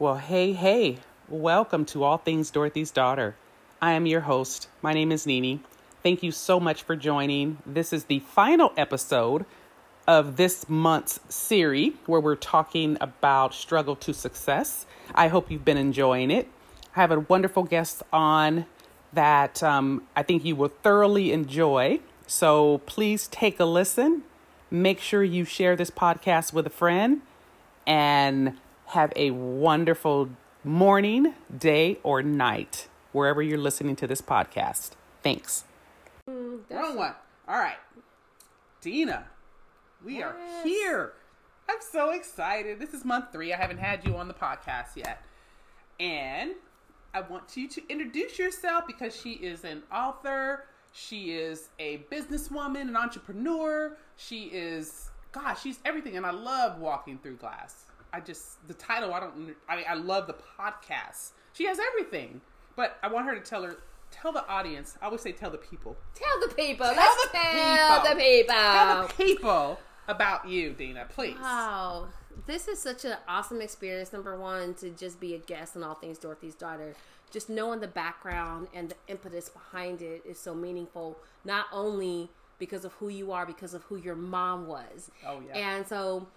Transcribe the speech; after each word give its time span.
Well, 0.00 0.18
hey, 0.18 0.52
hey, 0.52 0.98
welcome 1.28 1.84
to 1.86 2.04
All 2.04 2.18
Things 2.18 2.52
Dorothy's 2.52 2.92
Daughter. 2.92 3.34
I 3.82 3.94
am 3.94 4.06
your 4.06 4.20
host. 4.20 4.68
My 4.80 4.92
name 4.92 5.10
is 5.10 5.26
Nini. 5.26 5.58
Thank 6.04 6.22
you 6.22 6.30
so 6.30 6.60
much 6.60 6.84
for 6.84 6.94
joining. 6.94 7.58
This 7.66 7.92
is 7.92 8.04
the 8.04 8.20
final 8.20 8.72
episode 8.76 9.44
of 10.06 10.36
this 10.36 10.68
month's 10.68 11.18
series 11.28 11.94
where 12.06 12.20
we're 12.20 12.36
talking 12.36 12.96
about 13.00 13.52
struggle 13.52 13.96
to 13.96 14.14
success. 14.14 14.86
I 15.16 15.26
hope 15.26 15.50
you've 15.50 15.64
been 15.64 15.76
enjoying 15.76 16.30
it. 16.30 16.46
I 16.94 17.00
have 17.00 17.10
a 17.10 17.18
wonderful 17.18 17.64
guest 17.64 18.04
on 18.12 18.66
that 19.12 19.64
um, 19.64 20.04
I 20.14 20.22
think 20.22 20.44
you 20.44 20.54
will 20.54 20.68
thoroughly 20.84 21.32
enjoy. 21.32 21.98
So 22.28 22.82
please 22.86 23.26
take 23.26 23.58
a 23.58 23.64
listen. 23.64 24.22
Make 24.70 25.00
sure 25.00 25.24
you 25.24 25.44
share 25.44 25.74
this 25.74 25.90
podcast 25.90 26.52
with 26.52 26.68
a 26.68 26.70
friend 26.70 27.22
and 27.84 28.58
have 28.88 29.12
a 29.16 29.30
wonderful 29.30 30.30
morning, 30.64 31.34
day, 31.56 31.98
or 32.02 32.22
night, 32.22 32.88
wherever 33.12 33.42
you're 33.42 33.58
listening 33.58 33.96
to 33.96 34.06
this 34.06 34.20
podcast. 34.22 34.92
Thanks. 35.22 35.64
Mm, 36.28 36.60
Wrong 36.70 36.96
one. 36.96 37.14
All 37.46 37.58
right. 37.58 37.76
Dina, 38.80 39.26
we 40.04 40.22
are 40.22 40.36
here. 40.62 41.12
I'm 41.68 41.78
so 41.80 42.10
excited. 42.10 42.78
This 42.78 42.94
is 42.94 43.04
month 43.04 43.26
three. 43.32 43.52
I 43.52 43.56
haven't 43.56 43.78
had 43.78 44.06
you 44.06 44.16
on 44.16 44.26
the 44.28 44.34
podcast 44.34 44.96
yet. 44.96 45.22
And 46.00 46.52
I 47.12 47.20
want 47.22 47.56
you 47.56 47.68
to 47.68 47.82
introduce 47.90 48.38
yourself 48.38 48.86
because 48.86 49.14
she 49.14 49.32
is 49.32 49.64
an 49.64 49.82
author. 49.92 50.64
She 50.92 51.32
is 51.32 51.68
a 51.78 51.98
businesswoman, 52.10 52.82
an 52.82 52.96
entrepreneur. 52.96 53.96
She 54.16 54.44
is, 54.44 55.10
gosh, 55.32 55.60
she's 55.62 55.78
everything. 55.84 56.16
And 56.16 56.24
I 56.24 56.30
love 56.30 56.78
walking 56.78 57.18
through 57.18 57.36
glass. 57.36 57.84
I 58.12 58.20
just, 58.20 58.66
the 58.68 58.74
title, 58.74 59.12
I 59.12 59.20
don't, 59.20 59.54
I 59.68 59.76
mean, 59.76 59.84
I 59.88 59.94
love 59.94 60.26
the 60.26 60.34
podcast. 60.58 61.32
She 61.52 61.64
has 61.66 61.78
everything. 61.78 62.40
But 62.76 62.96
I 63.02 63.08
want 63.08 63.26
her 63.26 63.34
to 63.34 63.40
tell 63.40 63.64
her, 63.64 63.76
tell 64.10 64.32
the 64.32 64.46
audience, 64.46 64.96
I 65.02 65.06
always 65.06 65.20
say 65.20 65.32
tell 65.32 65.50
the 65.50 65.58
people. 65.58 65.96
Tell 66.14 66.48
the 66.48 66.54
people. 66.54 66.86
Tell 66.86 66.94
Let's 66.94 67.24
the 67.24 67.38
tell 67.38 68.00
people. 68.00 68.10
the 68.10 68.20
people. 68.20 68.54
Tell 68.54 69.06
the 69.06 69.14
people 69.14 69.80
about 70.06 70.48
you, 70.48 70.72
Dina, 70.72 71.06
please. 71.08 71.36
Wow. 71.40 72.06
This 72.46 72.68
is 72.68 72.78
such 72.78 73.04
an 73.04 73.16
awesome 73.26 73.60
experience. 73.60 74.12
Number 74.12 74.38
one, 74.38 74.74
to 74.74 74.90
just 74.90 75.18
be 75.18 75.34
a 75.34 75.38
guest 75.38 75.76
on 75.76 75.82
All 75.82 75.94
Things 75.94 76.18
Dorothy's 76.18 76.54
Daughter. 76.54 76.94
Just 77.30 77.50
knowing 77.50 77.80
the 77.80 77.88
background 77.88 78.68
and 78.72 78.90
the 78.90 78.94
impetus 79.08 79.48
behind 79.48 80.00
it 80.00 80.22
is 80.24 80.38
so 80.38 80.54
meaningful, 80.54 81.18
not 81.44 81.66
only 81.72 82.30
because 82.58 82.84
of 82.84 82.92
who 82.94 83.08
you 83.08 83.32
are, 83.32 83.44
because 83.44 83.74
of 83.74 83.82
who 83.84 83.96
your 83.96 84.14
mom 84.14 84.66
was. 84.66 85.10
Oh, 85.26 85.42
yeah. 85.46 85.58
And 85.58 85.86
so, 85.86 86.28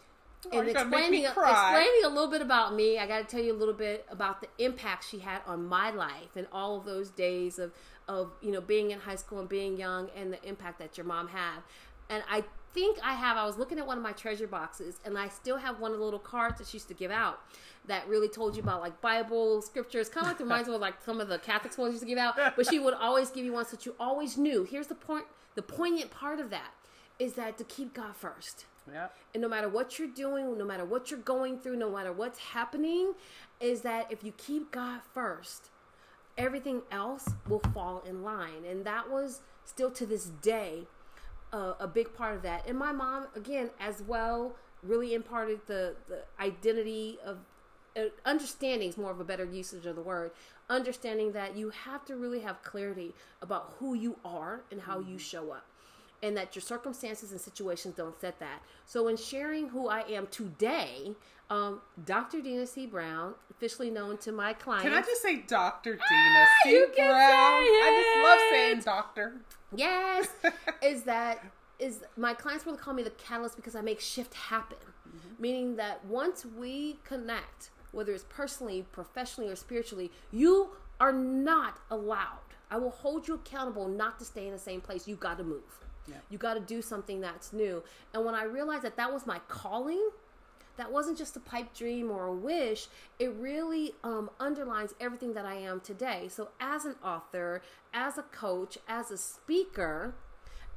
Oh, 0.51 0.59
in 0.59 0.65
you're 0.65 0.73
gonna 0.73 0.89
make 0.89 1.11
me 1.11 1.25
explaining, 1.25 1.51
explaining 1.51 2.01
a 2.05 2.09
little 2.09 2.29
bit 2.29 2.41
about 2.41 2.73
me, 2.73 2.97
I 2.97 3.05
got 3.05 3.19
to 3.19 3.25
tell 3.25 3.43
you 3.43 3.53
a 3.53 3.59
little 3.59 3.73
bit 3.73 4.05
about 4.09 4.41
the 4.41 4.47
impact 4.57 5.07
she 5.07 5.19
had 5.19 5.41
on 5.45 5.65
my 5.67 5.91
life 5.91 6.35
and 6.35 6.47
all 6.51 6.77
of 6.77 6.85
those 6.85 7.09
days 7.11 7.59
of, 7.59 7.71
of 8.07 8.31
you 8.41 8.51
know 8.51 8.61
being 8.61 8.91
in 8.91 8.99
high 8.99 9.15
school 9.15 9.39
and 9.39 9.47
being 9.47 9.77
young 9.77 10.09
and 10.15 10.33
the 10.33 10.43
impact 10.43 10.79
that 10.79 10.97
your 10.97 11.05
mom 11.05 11.27
had. 11.27 11.59
And 12.09 12.23
I 12.29 12.43
think 12.73 12.97
I 13.03 13.13
have. 13.13 13.37
I 13.37 13.45
was 13.45 13.57
looking 13.57 13.77
at 13.77 13.85
one 13.85 13.97
of 13.97 14.03
my 14.03 14.11
treasure 14.13 14.47
boxes, 14.47 14.99
and 15.05 15.17
I 15.17 15.27
still 15.29 15.57
have 15.57 15.79
one 15.79 15.91
of 15.91 15.99
the 15.99 16.03
little 16.03 16.19
cards 16.19 16.57
that 16.57 16.67
she 16.67 16.77
used 16.77 16.87
to 16.87 16.93
give 16.93 17.11
out 17.11 17.39
that 17.87 18.07
really 18.07 18.27
told 18.27 18.55
you 18.55 18.63
about 18.63 18.81
like 18.81 18.99
Bible 19.01 19.61
scriptures. 19.61 20.09
Kind 20.09 20.25
of 20.25 20.31
like 20.31 20.39
reminds 20.39 20.67
me 20.67 20.75
of 20.75 20.81
like 20.81 21.01
some 21.03 21.21
of 21.21 21.27
the 21.29 21.37
Catholic 21.39 21.77
ones 21.77 21.91
she 21.91 21.93
used 21.93 22.03
to 22.03 22.07
give 22.07 22.17
out. 22.17 22.35
But 22.55 22.67
she 22.67 22.79
would 22.79 22.93
always 22.93 23.29
give 23.29 23.45
you 23.45 23.53
ones 23.53 23.71
that 23.71 23.85
you 23.85 23.95
always 23.99 24.37
knew. 24.37 24.63
Here's 24.63 24.87
the 24.87 24.95
point. 24.95 25.25
The 25.55 25.61
poignant 25.61 26.11
part 26.11 26.39
of 26.39 26.49
that 26.49 26.71
is 27.19 27.33
that 27.33 27.57
to 27.57 27.63
keep 27.63 27.93
God 27.93 28.15
first. 28.15 28.65
Yeah. 28.91 29.07
And 29.33 29.41
no 29.41 29.49
matter 29.49 29.69
what 29.69 29.99
you're 29.99 30.07
doing, 30.07 30.57
no 30.57 30.65
matter 30.65 30.85
what 30.85 31.11
you're 31.11 31.19
going 31.19 31.59
through, 31.59 31.77
no 31.77 31.91
matter 31.91 32.11
what's 32.11 32.39
happening, 32.39 33.13
is 33.59 33.81
that 33.81 34.11
if 34.11 34.23
you 34.23 34.31
keep 34.33 34.71
God 34.71 35.01
first, 35.13 35.69
everything 36.37 36.81
else 36.91 37.29
will 37.47 37.61
fall 37.73 38.03
in 38.07 38.23
line. 38.23 38.65
And 38.67 38.85
that 38.85 39.09
was 39.09 39.41
still 39.65 39.91
to 39.91 40.05
this 40.05 40.25
day 40.25 40.87
uh, 41.53 41.73
a 41.79 41.87
big 41.87 42.13
part 42.15 42.35
of 42.35 42.41
that. 42.43 42.67
And 42.67 42.77
my 42.77 42.91
mom, 42.91 43.27
again, 43.35 43.69
as 43.79 44.01
well, 44.01 44.55
really 44.83 45.13
imparted 45.13 45.61
the, 45.67 45.95
the 46.07 46.23
identity 46.39 47.19
of 47.23 47.39
uh, 47.95 48.05
understanding 48.25 48.89
is 48.89 48.97
more 48.97 49.11
of 49.11 49.19
a 49.19 49.23
better 49.23 49.45
usage 49.45 49.85
of 49.85 49.95
the 49.95 50.01
word. 50.01 50.31
Understanding 50.69 51.33
that 51.33 51.55
you 51.57 51.69
have 51.69 52.05
to 52.05 52.15
really 52.15 52.39
have 52.39 52.63
clarity 52.63 53.13
about 53.41 53.75
who 53.79 53.93
you 53.93 54.17
are 54.23 54.61
and 54.71 54.81
how 54.81 54.99
you 54.99 55.17
show 55.17 55.51
up 55.51 55.65
and 56.23 56.35
that 56.37 56.55
your 56.55 56.61
circumstances 56.61 57.31
and 57.31 57.41
situations 57.41 57.95
don't 57.95 58.19
set 58.19 58.39
that. 58.39 58.61
So, 58.85 59.07
in 59.07 59.17
sharing 59.17 59.69
who 59.69 59.87
I 59.89 60.01
am 60.01 60.27
today, 60.27 61.13
um, 61.49 61.81
Dr. 62.05 62.41
Dina 62.41 62.65
C. 62.67 62.85
Brown, 62.85 63.33
officially 63.49 63.89
known 63.89 64.17
to 64.19 64.31
my 64.31 64.53
clients. 64.53 64.83
Can 64.85 64.93
I 64.93 65.01
just 65.01 65.21
say 65.21 65.37
Dr. 65.41 65.93
Dina 65.93 66.01
Ah, 66.09 66.47
C. 66.63 66.71
you 66.71 66.87
can 66.95 67.07
Brown? 67.07 67.17
I 67.19 68.03
just 68.03 68.23
love 68.29 68.39
saying 68.51 68.81
doctor. 68.85 69.33
yes, 69.75 70.29
is 70.83 71.03
that 71.03 71.43
is 71.79 72.03
my 72.15 72.33
clients 72.33 72.65
really 72.65 72.77
call 72.77 72.93
me 72.93 73.01
the 73.03 73.09
catalyst 73.11 73.55
because 73.55 73.75
I 73.75 73.81
make 73.81 73.99
shift 73.99 74.33
happen. 74.35 74.77
Meaning 75.39 75.75
that 75.75 76.05
once 76.05 76.45
we 76.45 76.99
connect, 77.03 77.71
whether 77.91 78.13
it's 78.13 78.23
personally, 78.29 78.85
professionally, 78.93 79.49
or 79.51 79.55
spiritually, 79.57 80.09
you 80.31 80.69
are 81.01 81.11
not 81.11 81.79
allowed. 81.89 82.37
I 82.69 82.77
will 82.77 82.91
hold 82.91 83.27
you 83.27 83.33
accountable 83.33 83.89
not 83.89 84.19
to 84.19 84.25
stay 84.25 84.45
in 84.45 84.53
the 84.53 84.59
same 84.59 84.79
place. 84.79 85.07
You 85.09 85.15
got 85.15 85.37
to 85.39 85.43
move. 85.43 85.79
You 86.29 86.37
got 86.37 86.55
to 86.55 86.59
do 86.59 86.81
something 86.81 87.21
that's 87.21 87.53
new. 87.53 87.83
And 88.13 88.25
when 88.25 88.35
I 88.35 88.43
realized 88.43 88.83
that 88.83 88.97
that 88.97 89.11
was 89.13 89.25
my 89.25 89.39
calling, 89.47 90.09
that 90.77 90.91
wasn't 90.91 91.17
just 91.17 91.35
a 91.35 91.39
pipe 91.39 91.73
dream 91.75 92.09
or 92.09 92.25
a 92.25 92.33
wish. 92.33 92.87
It 93.19 93.33
really 93.37 93.93
um, 94.03 94.29
underlines 94.39 94.93
everything 94.99 95.33
that 95.33 95.45
I 95.45 95.55
am 95.55 95.79
today. 95.79 96.27
So, 96.29 96.49
as 96.59 96.85
an 96.85 96.95
author, 97.03 97.61
as 97.93 98.17
a 98.17 98.23
coach, 98.23 98.77
as 98.87 99.11
a 99.11 99.17
speaker, 99.17 100.15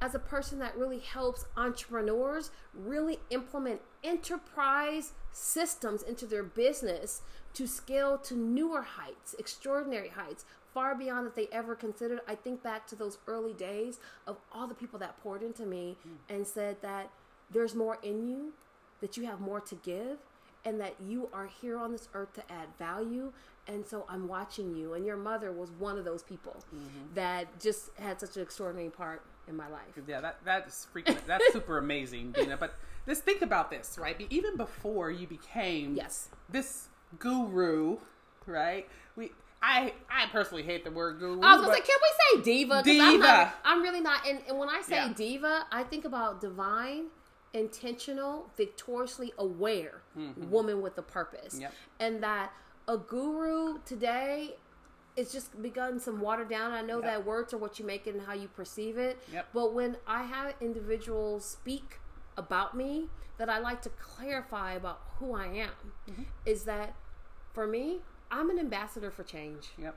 as 0.01 0.13
a 0.13 0.19
person 0.19 0.59
that 0.59 0.77
really 0.77 0.99
helps 0.99 1.45
entrepreneurs 1.55 2.51
really 2.73 3.19
implement 3.29 3.81
enterprise 4.03 5.13
systems 5.31 6.03
into 6.03 6.25
their 6.25 6.43
business 6.43 7.21
to 7.53 7.65
scale 7.65 8.17
to 8.17 8.35
newer 8.35 8.81
heights, 8.81 9.33
extraordinary 9.39 10.09
heights, 10.09 10.45
far 10.75 10.93
beyond 10.93 11.25
that 11.25 11.35
they 11.35 11.47
ever 11.51 11.73
considered. 11.73 12.19
I 12.27 12.35
think 12.35 12.61
back 12.61 12.85
to 12.87 12.95
those 12.95 13.17
early 13.25 13.53
days 13.53 13.99
of 14.27 14.37
all 14.51 14.67
the 14.67 14.75
people 14.75 14.99
that 14.99 15.17
poured 15.23 15.41
into 15.41 15.65
me 15.65 15.97
hmm. 16.03 16.15
and 16.29 16.45
said 16.45 16.77
that 16.83 17.09
there's 17.49 17.73
more 17.73 17.97
in 18.03 18.27
you, 18.27 18.53
that 19.01 19.17
you 19.17 19.25
have 19.25 19.39
more 19.39 19.61
to 19.61 19.75
give, 19.75 20.17
and 20.65 20.79
that 20.81 20.95
you 21.03 21.29
are 21.33 21.47
here 21.61 21.77
on 21.77 21.91
this 21.91 22.09
earth 22.13 22.33
to 22.33 22.41
add 22.51 22.67
value. 22.77 23.31
And 23.67 23.85
so 23.85 24.05
I'm 24.09 24.27
watching 24.27 24.75
you. 24.75 24.93
And 24.93 25.05
your 25.05 25.17
mother 25.17 25.51
was 25.51 25.71
one 25.71 25.97
of 25.97 26.05
those 26.05 26.21
people 26.21 26.57
mm-hmm. 26.75 27.13
that 27.15 27.59
just 27.59 27.89
had 27.97 28.19
such 28.19 28.35
an 28.35 28.41
extraordinary 28.43 28.89
part 28.89 29.23
in 29.47 29.55
my 29.55 29.67
life. 29.69 29.81
Yeah, 30.07 30.21
that 30.21 30.39
that's 30.43 30.87
freaking 30.93 31.17
that's 31.25 31.43
super 31.53 31.77
amazing, 31.77 32.31
Dina. 32.31 32.57
But 32.57 32.75
let's 33.07 33.21
think 33.21 33.41
about 33.41 33.69
this, 33.69 33.97
right? 33.99 34.19
Even 34.29 34.57
before 34.57 35.09
you 35.11 35.27
became 35.27 35.95
Yes. 35.95 36.29
this 36.49 36.89
guru, 37.17 37.97
right? 38.45 38.87
I 39.67 39.93
I 40.09 40.27
personally 40.31 40.63
hate 40.63 40.83
the 40.83 40.91
word 40.91 41.17
guru. 41.19 41.41
I 41.41 41.55
was 41.55 41.65
gonna 41.65 41.73
say, 41.77 41.81
can 41.81 41.97
we 42.01 42.41
say 42.41 42.43
diva? 42.43 42.73
'Cause 42.75 42.87
I'm, 42.87 43.11
Diva. 43.13 43.23
not, 43.23 43.53
I'm 43.65 43.81
really 43.81 44.01
not. 44.01 44.27
And, 44.27 44.39
and 44.47 44.59
when 44.59 44.69
I 44.69 44.81
say 44.81 44.95
Yeah. 44.97 45.13
diva, 45.15 45.65
I 45.71 45.83
think 45.83 46.05
about 46.05 46.39
divine, 46.39 47.05
intentional, 47.53 48.49
victoriously 48.57 49.33
aware 49.37 50.01
woman 50.37 50.81
with 50.81 50.97
a 50.97 51.01
purpose. 51.01 51.53
Mm-hmm. 51.55 51.61
Yep. 51.63 51.73
And 51.99 52.23
that 52.23 52.53
a 52.87 52.97
guru 52.97 53.79
today 53.85 54.55
it's 55.17 55.31
just 55.31 55.61
begun 55.61 55.97
some 55.97 56.19
watered 56.19 56.49
down. 56.49 56.73
I 56.73 56.81
know 56.81 56.97
Yep. 56.97 57.03
that 57.05 57.25
words 57.25 57.53
are 57.53 57.57
what 57.57 57.79
you 57.79 57.85
make 57.85 58.05
it 58.05 58.15
and 58.15 58.25
how 58.25 58.33
you 58.33 58.49
perceive 58.49 58.97
it. 58.97 59.17
Yep. 59.31 59.47
But 59.53 59.73
when 59.73 59.95
I 60.05 60.23
have 60.23 60.53
individuals 60.59 61.45
speak 61.45 61.99
about 62.35 62.75
me, 62.75 63.07
that 63.37 63.49
I 63.49 63.59
like 63.59 63.81
to 63.83 63.89
clarify 63.91 64.73
about 64.73 64.99
who 65.19 65.33
I 65.33 65.45
am, 65.47 65.69
Mm-hmm. 66.09 66.23
is 66.45 66.65
that 66.65 66.95
for 67.53 67.65
me, 67.65 68.01
I'm 68.35 68.49
an 68.49 68.59
ambassador 68.59 69.11
for 69.11 69.23
change 69.23 69.69
Yep. 69.77 69.95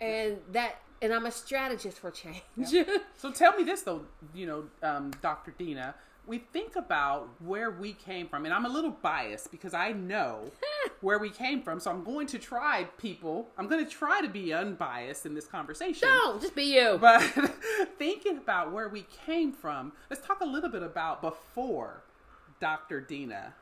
and 0.00 0.38
that 0.52 0.76
and 1.00 1.12
I'm 1.12 1.26
a 1.26 1.30
strategist 1.30 1.98
for 1.98 2.10
change. 2.10 2.42
So 3.16 3.30
tell 3.30 3.56
me 3.56 3.62
this 3.64 3.82
though, 3.82 4.02
you 4.34 4.46
know, 4.46 4.64
um, 4.82 5.10
Dr. 5.22 5.52
Dina, 5.56 5.94
we 6.26 6.38
think 6.38 6.74
about 6.74 7.28
where 7.38 7.70
we 7.70 7.92
came 7.92 8.26
from, 8.28 8.44
and 8.46 8.52
I'm 8.54 8.64
a 8.64 8.68
little 8.68 8.90
biased 8.90 9.50
because 9.50 9.74
I 9.74 9.92
know 9.92 10.50
where 11.00 11.18
we 11.18 11.30
came 11.30 11.62
from. 11.62 11.78
So 11.78 11.90
I'm 11.90 12.02
going 12.02 12.26
to 12.28 12.38
try, 12.38 12.84
people. 12.98 13.48
I'm 13.56 13.68
going 13.68 13.84
to 13.84 13.90
try 13.90 14.20
to 14.22 14.28
be 14.28 14.52
unbiased 14.52 15.24
in 15.24 15.34
this 15.34 15.46
conversation. 15.46 16.08
Don't 16.08 16.40
just 16.40 16.54
be 16.56 16.64
you. 16.74 16.98
But 17.00 17.22
thinking 17.98 18.38
about 18.38 18.72
where 18.72 18.88
we 18.88 19.06
came 19.24 19.52
from, 19.52 19.92
let's 20.10 20.26
talk 20.26 20.40
a 20.40 20.46
little 20.46 20.70
bit 20.70 20.82
about 20.82 21.22
before 21.22 22.02
Dr. 22.60 23.00
Dina 23.00 23.54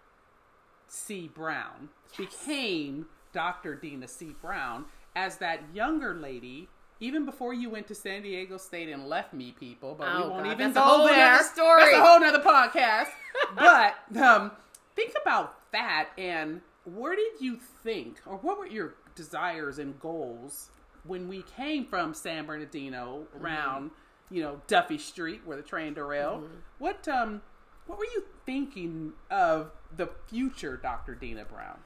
C. 0.89 1.29
Brown 1.33 1.91
became 2.17 3.07
Dr. 3.35 3.75
Dina 3.75 4.09
C. 4.09 4.35
Brown 4.41 4.87
as 5.15 5.37
that 5.39 5.61
younger 5.75 6.15
lady. 6.15 6.69
Even 7.01 7.27
before 7.27 7.53
you 7.53 7.69
went 7.69 7.89
to 7.89 7.95
San 7.95 8.23
Diego 8.23 8.57
State 8.57 8.89
and 8.89 9.09
left 9.09 9.35
me, 9.35 9.53
people, 9.59 9.95
but 9.99 10.07
we 10.17 10.23
Oh, 10.23 10.29
won't 10.31 10.45
God, 10.45 10.53
even 10.53 10.73
that's 10.73 10.77
a 10.77 10.81
go 10.81 10.97
whole 10.97 11.07
there. 11.09 11.43
story. 11.43 11.83
That's 11.83 11.97
a 11.97 12.01
whole 12.03 12.21
nother 12.21 12.39
podcast. 12.39 13.09
but 13.57 13.95
um, 14.23 14.53
think 14.95 15.13
about 15.21 15.57
that 15.73 16.11
and 16.17 16.61
where 16.85 17.17
did 17.17 17.41
you 17.41 17.59
think, 17.83 18.21
or 18.27 18.37
what 18.39 18.59
were 18.59 18.67
your 18.67 18.95
desires 19.17 19.79
and 19.79 19.99
goals 20.01 20.71
when 21.05 21.29
we 21.29 21.43
came 21.43 21.85
from 21.85 22.15
San 22.15 22.47
Bernardino 22.47 23.27
around, 23.41 23.91
you 24.31 24.43
know, 24.43 24.61
Duffy 24.69 24.97
Street 24.99 25.41
where 25.45 25.57
the 25.57 25.63
train 25.63 25.95
derailed? 25.95 26.49
What 26.79 27.07
um, 27.09 27.43
what 27.87 27.99
were 27.99 28.07
you 28.15 28.25
thinking 28.47 29.13
of 29.31 29.73
the 29.97 30.09
future, 30.29 30.77
Dr. 30.77 31.15
Dina 31.17 31.45
Brown? 31.45 31.79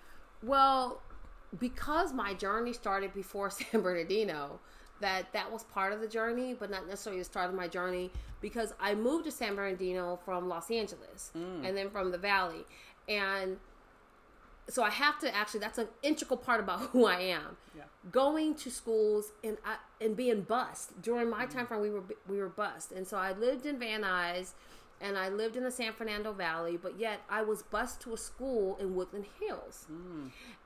Well, 0.43 1.01
because 1.59 2.12
my 2.12 2.35
journey 2.35 2.73
started 2.73 3.15
before 3.15 3.50
San 3.50 3.81
Bernardino, 3.81 4.61
that 5.00 5.33
that 5.33 5.53
was 5.53 5.62
part 5.65 5.93
of 5.93 6.00
the 6.00 6.09
journey, 6.09 6.55
but 6.59 6.71
not 6.71 6.87
necessarily 6.89 7.21
the 7.21 7.25
start 7.25 7.49
of 7.49 7.55
my 7.55 7.69
journey 7.69 8.11
because 8.41 8.75
I 8.81 8.95
moved 8.95 9.25
to 9.25 9.31
San 9.31 9.55
Bernardino 9.55 10.19
from 10.25 10.49
Los 10.49 10.71
Angeles 10.71 11.31
mm. 11.37 11.67
and 11.67 11.77
then 11.77 11.91
from 11.91 12.11
the 12.11 12.19
Valley, 12.19 12.65
and 13.09 13.59
so 14.69 14.83
I 14.83 14.91
have 14.91 15.19
to 15.21 15.35
actually 15.35 15.61
that's 15.61 15.79
an 15.79 15.89
integral 16.03 16.37
part 16.37 16.61
about 16.61 16.81
who 16.93 17.06
I 17.06 17.21
am. 17.21 17.56
Yeah. 17.77 17.85
Going 18.11 18.55
to 18.56 18.71
schools 18.71 19.33
and 19.44 19.56
I, 19.65 19.77
and 20.05 20.17
being 20.17 20.43
bused. 20.43 21.01
During 21.01 21.31
my 21.31 21.47
mm. 21.47 21.51
time 21.51 21.67
frame, 21.67 21.81
we 21.81 21.91
were 21.91 22.05
we 22.29 22.39
were 22.39 22.49
bused, 22.49 22.93
and 22.93 23.06
so 23.06 23.17
I 23.17 23.33
lived 23.33 23.67
in 23.67 23.79
Van 23.79 24.03
Nuys, 24.03 24.53
and 25.00 25.17
I 25.17 25.29
lived 25.29 25.56
in 25.56 25.65
the 25.65 25.71
San 25.71 25.93
Fernando 25.93 26.33
Valley, 26.33 26.77
but 26.77 26.99
yet 26.99 27.21
I 27.31 27.43
was 27.43 27.62
bused 27.62 28.00
to 28.03 28.15
a 28.15 28.17
school 28.17 28.77
in 28.81 28.95
Woodland 28.95 29.27
Hills, 29.41 29.87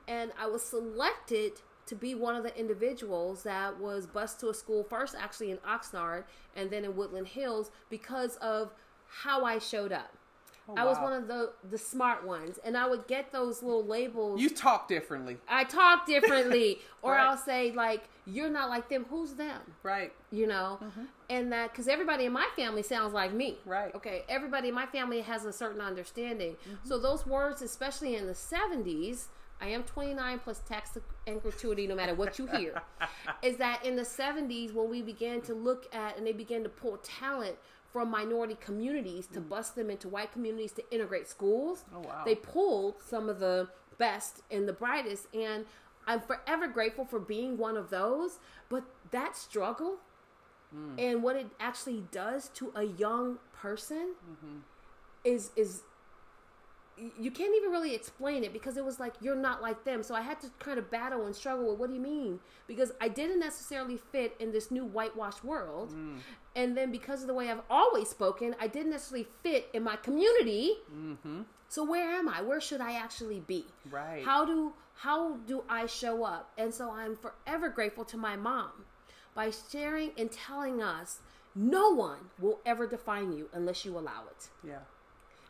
and 0.07 0.31
I 0.39 0.47
was 0.47 0.63
selected 0.63 1.61
to 1.85 1.95
be 1.95 2.15
one 2.15 2.35
of 2.35 2.43
the 2.43 2.57
individuals 2.57 3.43
that 3.43 3.79
was 3.79 4.07
bused 4.07 4.39
to 4.39 4.49
a 4.49 4.53
school 4.53 4.83
first, 4.83 5.15
actually 5.19 5.51
in 5.51 5.57
Oxnard, 5.57 6.23
and 6.55 6.69
then 6.69 6.85
in 6.85 6.95
Woodland 6.95 7.27
Hills 7.27 7.71
because 7.89 8.37
of 8.37 8.71
how 9.07 9.43
I 9.43 9.59
showed 9.59 9.91
up. 9.91 10.17
Oh, 10.67 10.75
I 10.77 10.85
was 10.85 10.97
wow. 10.97 11.03
one 11.03 11.13
of 11.13 11.27
the 11.27 11.51
the 11.69 11.77
smart 11.77 12.25
ones, 12.25 12.57
and 12.63 12.77
I 12.77 12.87
would 12.87 13.05
get 13.07 13.31
those 13.31 13.61
little 13.61 13.85
labels. 13.85 14.39
You 14.39 14.49
talk 14.49 14.87
differently, 14.87 15.37
I 15.47 15.65
talk 15.65 16.05
differently, 16.05 16.79
or 17.01 17.13
Right. 17.13 17.27
I'll 17.27 17.37
say 17.37 17.71
like, 17.71 18.03
"You're 18.25 18.49
not 18.49 18.69
like 18.69 18.87
them. 18.87 19.05
Who's 19.09 19.33
them?" 19.33 19.59
right? 19.83 20.13
You 20.31 20.47
know, 20.47 20.79
mm-hmm. 20.81 21.03
and 21.29 21.51
that 21.51 21.71
because 21.71 21.87
everybody 21.87 22.25
in 22.25 22.31
my 22.31 22.47
family 22.55 22.81
sounds 22.81 23.13
like 23.13 23.33
me. 23.33 23.57
Right. 23.65 23.93
Okay. 23.93 24.23
Everybody 24.29 24.69
in 24.69 24.75
my 24.75 24.85
family 24.85 25.21
has 25.21 25.43
a 25.43 25.51
certain 25.51 25.81
understanding. 25.81 26.53
Mm-hmm. 26.53 26.87
So 26.87 26.97
those 26.97 27.25
words, 27.25 27.61
especially 27.61 28.15
in 28.15 28.27
the 28.27 28.33
'70s. 28.33 29.25
I 29.61 29.67
am 29.67 29.83
29 29.83 30.39
plus 30.39 30.59
tax 30.59 30.97
and 31.25 31.41
gratuity, 31.41 31.87
no 31.87 31.95
matter 31.95 32.13
what 32.13 32.37
you 32.37 32.47
hear. 32.47 32.81
is 33.41 33.55
that 33.57 33.85
in 33.85 33.95
the 33.95 34.01
70s 34.01 34.73
when 34.73 34.89
we 34.89 35.01
began 35.01 35.39
to 35.41 35.53
look 35.53 35.87
at 35.95 36.17
and 36.17 36.27
they 36.27 36.33
began 36.33 36.63
to 36.63 36.69
pull 36.69 36.97
talent 36.97 37.55
from 37.93 38.09
minority 38.09 38.57
communities 38.59 39.27
to 39.27 39.39
mm. 39.39 39.47
bust 39.47 39.75
them 39.75 39.89
into 39.89 40.09
white 40.09 40.33
communities 40.33 40.71
to 40.73 40.83
integrate 40.91 41.27
schools? 41.29 41.85
Oh, 41.95 41.99
wow. 41.99 42.23
They 42.25 42.35
pulled 42.35 42.95
some 43.01 43.29
of 43.29 43.39
the 43.39 43.69
best 43.99 44.41
and 44.51 44.67
the 44.67 44.73
brightest, 44.73 45.27
and 45.33 45.65
I'm 46.07 46.19
forever 46.19 46.67
grateful 46.67 47.05
for 47.05 47.19
being 47.19 47.57
one 47.57 47.77
of 47.77 47.91
those. 47.91 48.39
But 48.67 48.83
that 49.11 49.37
struggle 49.37 49.99
mm. 50.75 50.99
and 50.99 51.21
what 51.21 51.35
it 51.35 51.47
actually 51.59 52.03
does 52.11 52.49
to 52.55 52.73
a 52.75 52.83
young 52.83 53.37
person 53.55 54.15
mm-hmm. 54.29 54.57
is 55.23 55.51
is 55.55 55.83
you 57.19 57.31
can't 57.31 57.55
even 57.55 57.71
really 57.71 57.95
explain 57.95 58.43
it 58.43 58.53
because 58.53 58.77
it 58.77 58.85
was 58.85 58.99
like 58.99 59.13
you're 59.21 59.35
not 59.35 59.61
like 59.61 59.83
them. 59.83 60.03
So 60.03 60.13
i 60.15 60.21
had 60.21 60.39
to 60.41 60.47
kind 60.59 60.77
of 60.77 60.89
battle 60.91 61.25
and 61.25 61.35
struggle 61.35 61.69
with 61.69 61.79
what 61.79 61.87
do 61.89 61.95
you 61.95 62.01
mean? 62.01 62.39
Because 62.67 62.91
i 63.01 63.07
didn't 63.07 63.39
necessarily 63.39 63.97
fit 63.97 64.35
in 64.39 64.51
this 64.51 64.69
new 64.71 64.85
whitewashed 64.85 65.43
world. 65.43 65.91
Mm. 65.93 66.17
And 66.55 66.77
then 66.77 66.91
because 66.91 67.21
of 67.21 67.27
the 67.27 67.33
way 67.33 67.49
i've 67.49 67.61
always 67.69 68.09
spoken 68.09 68.55
i 68.59 68.67
didn't 68.67 68.91
necessarily 68.91 69.27
fit 69.41 69.69
in 69.73 69.83
my 69.83 69.95
community. 69.95 70.73
Mm-hmm. 70.93 71.41
So 71.69 71.83
where 71.83 72.11
am 72.11 72.29
i? 72.29 72.41
Where 72.41 72.61
should 72.61 72.81
i 72.81 72.93
actually 72.93 73.39
be? 73.39 73.65
Right. 73.89 74.23
how 74.23 74.45
do 74.45 74.73
how 74.95 75.37
do 75.47 75.63
i 75.69 75.85
show 75.87 76.23
up? 76.23 76.51
And 76.57 76.73
so 76.73 76.91
i'm 76.91 77.15
forever 77.15 77.69
grateful 77.69 78.05
to 78.05 78.17
my 78.17 78.35
mom 78.35 78.85
by 79.35 79.49
sharing 79.71 80.11
and 80.17 80.31
telling 80.31 80.81
us 80.81 81.19
no 81.55 81.89
one 81.89 82.19
will 82.39 82.59
ever 82.65 82.85
define 82.87 83.31
you 83.31 83.49
unless 83.53 83.83
you 83.85 83.97
allow 83.97 84.23
it. 84.29 84.49
Yeah. 84.63 84.79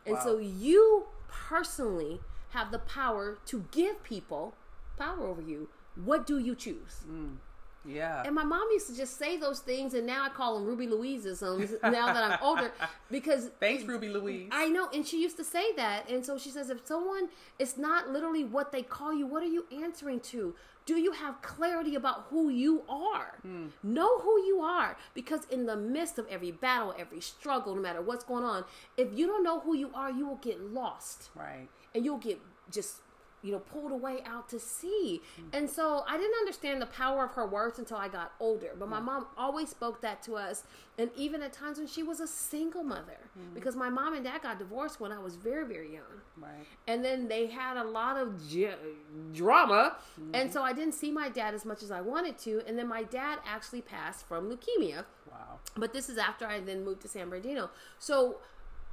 and 0.06 0.14
Wow. 0.16 0.22
so 0.24 0.38
you 0.38 1.06
personally 1.28 2.20
have 2.50 2.70
the 2.70 2.78
power 2.78 3.38
to 3.46 3.64
give 3.70 4.02
people 4.02 4.54
power 4.96 5.26
over 5.26 5.42
you. 5.42 5.68
What 5.96 6.26
do 6.26 6.38
you 6.38 6.54
choose? 6.54 7.04
Mm. 7.08 7.36
Yeah. 7.84 8.22
And 8.24 8.34
my 8.34 8.44
mom 8.44 8.66
used 8.72 8.86
to 8.88 8.96
just 8.96 9.18
say 9.18 9.36
those 9.36 9.60
things, 9.60 9.94
and 9.94 10.06
now 10.06 10.24
I 10.24 10.28
call 10.28 10.54
them 10.54 10.66
Ruby 10.66 10.86
Louiseisms 10.86 11.74
um, 11.82 11.92
now 11.92 12.12
that 12.12 12.32
I'm 12.32 12.38
older 12.42 12.72
because 13.10 13.50
Thanks, 13.60 13.84
Ruby 13.84 14.08
Louise. 14.08 14.48
I 14.52 14.68
know, 14.68 14.88
and 14.92 15.06
she 15.06 15.20
used 15.20 15.36
to 15.36 15.44
say 15.44 15.72
that. 15.76 16.08
And 16.08 16.24
so 16.24 16.38
she 16.38 16.50
says, 16.50 16.70
if 16.70 16.86
someone 16.86 17.28
it's 17.58 17.76
not 17.76 18.10
literally 18.10 18.44
what 18.44 18.72
they 18.72 18.82
call 18.82 19.12
you, 19.12 19.26
what 19.26 19.42
are 19.42 19.46
you 19.46 19.66
answering 19.82 20.20
to? 20.20 20.54
Do 20.86 20.96
you 20.96 21.12
have 21.12 21.40
clarity 21.40 21.94
about 21.94 22.26
who 22.28 22.50
you 22.50 22.82
are? 22.88 23.38
Hmm. 23.40 23.68
Know 23.82 24.18
who 24.18 24.44
you 24.44 24.60
are. 24.60 24.98
Because 25.14 25.46
in 25.50 25.64
the 25.64 25.76
midst 25.76 26.18
of 26.18 26.26
every 26.28 26.50
battle, 26.50 26.94
every 26.98 27.20
struggle, 27.20 27.74
no 27.74 27.80
matter 27.80 28.02
what's 28.02 28.24
going 28.24 28.44
on, 28.44 28.64
if 28.98 29.08
you 29.14 29.26
don't 29.26 29.42
know 29.42 29.60
who 29.60 29.74
you 29.74 29.90
are, 29.94 30.10
you 30.10 30.26
will 30.26 30.36
get 30.36 30.60
lost 30.60 31.30
right. 31.34 31.68
and 31.94 32.04
you'll 32.04 32.18
get 32.18 32.38
just 32.70 32.96
you 33.44 33.52
know 33.52 33.58
pulled 33.58 33.92
away 33.92 34.18
out 34.26 34.48
to 34.48 34.58
sea 34.58 35.20
and 35.52 35.68
so 35.68 36.02
i 36.08 36.16
didn't 36.16 36.36
understand 36.40 36.80
the 36.80 36.86
power 36.86 37.24
of 37.24 37.32
her 37.32 37.46
words 37.46 37.78
until 37.78 37.96
i 37.96 38.08
got 38.08 38.32
older 38.40 38.70
but 38.78 38.88
my 38.88 38.98
mm. 38.98 39.04
mom 39.04 39.26
always 39.36 39.68
spoke 39.68 40.00
that 40.00 40.22
to 40.22 40.34
us 40.34 40.64
and 40.98 41.10
even 41.16 41.42
at 41.42 41.52
times 41.52 41.78
when 41.78 41.86
she 41.86 42.02
was 42.02 42.20
a 42.20 42.26
single 42.26 42.82
mother 42.82 43.18
mm. 43.38 43.54
because 43.54 43.76
my 43.76 43.90
mom 43.90 44.14
and 44.14 44.24
dad 44.24 44.42
got 44.42 44.58
divorced 44.58 44.98
when 44.98 45.12
i 45.12 45.18
was 45.18 45.36
very 45.36 45.66
very 45.66 45.92
young 45.92 46.02
Right. 46.36 46.66
and 46.88 47.04
then 47.04 47.28
they 47.28 47.46
had 47.46 47.76
a 47.76 47.84
lot 47.84 48.16
of 48.16 48.48
j- 48.48 48.74
drama 49.32 49.96
mm-hmm. 50.20 50.34
and 50.34 50.52
so 50.52 50.62
i 50.62 50.72
didn't 50.72 50.94
see 50.94 51.12
my 51.12 51.28
dad 51.28 51.54
as 51.54 51.64
much 51.64 51.82
as 51.82 51.90
i 51.90 52.00
wanted 52.00 52.38
to 52.38 52.62
and 52.66 52.76
then 52.78 52.88
my 52.88 53.04
dad 53.04 53.38
actually 53.46 53.82
passed 53.82 54.26
from 54.26 54.50
leukemia 54.50 55.04
Wow. 55.30 55.58
but 55.76 55.92
this 55.92 56.08
is 56.08 56.18
after 56.18 56.46
I 56.46 56.60
then 56.60 56.84
moved 56.84 57.02
to 57.02 57.08
San 57.08 57.28
Bernardino. 57.28 57.70
So 57.98 58.36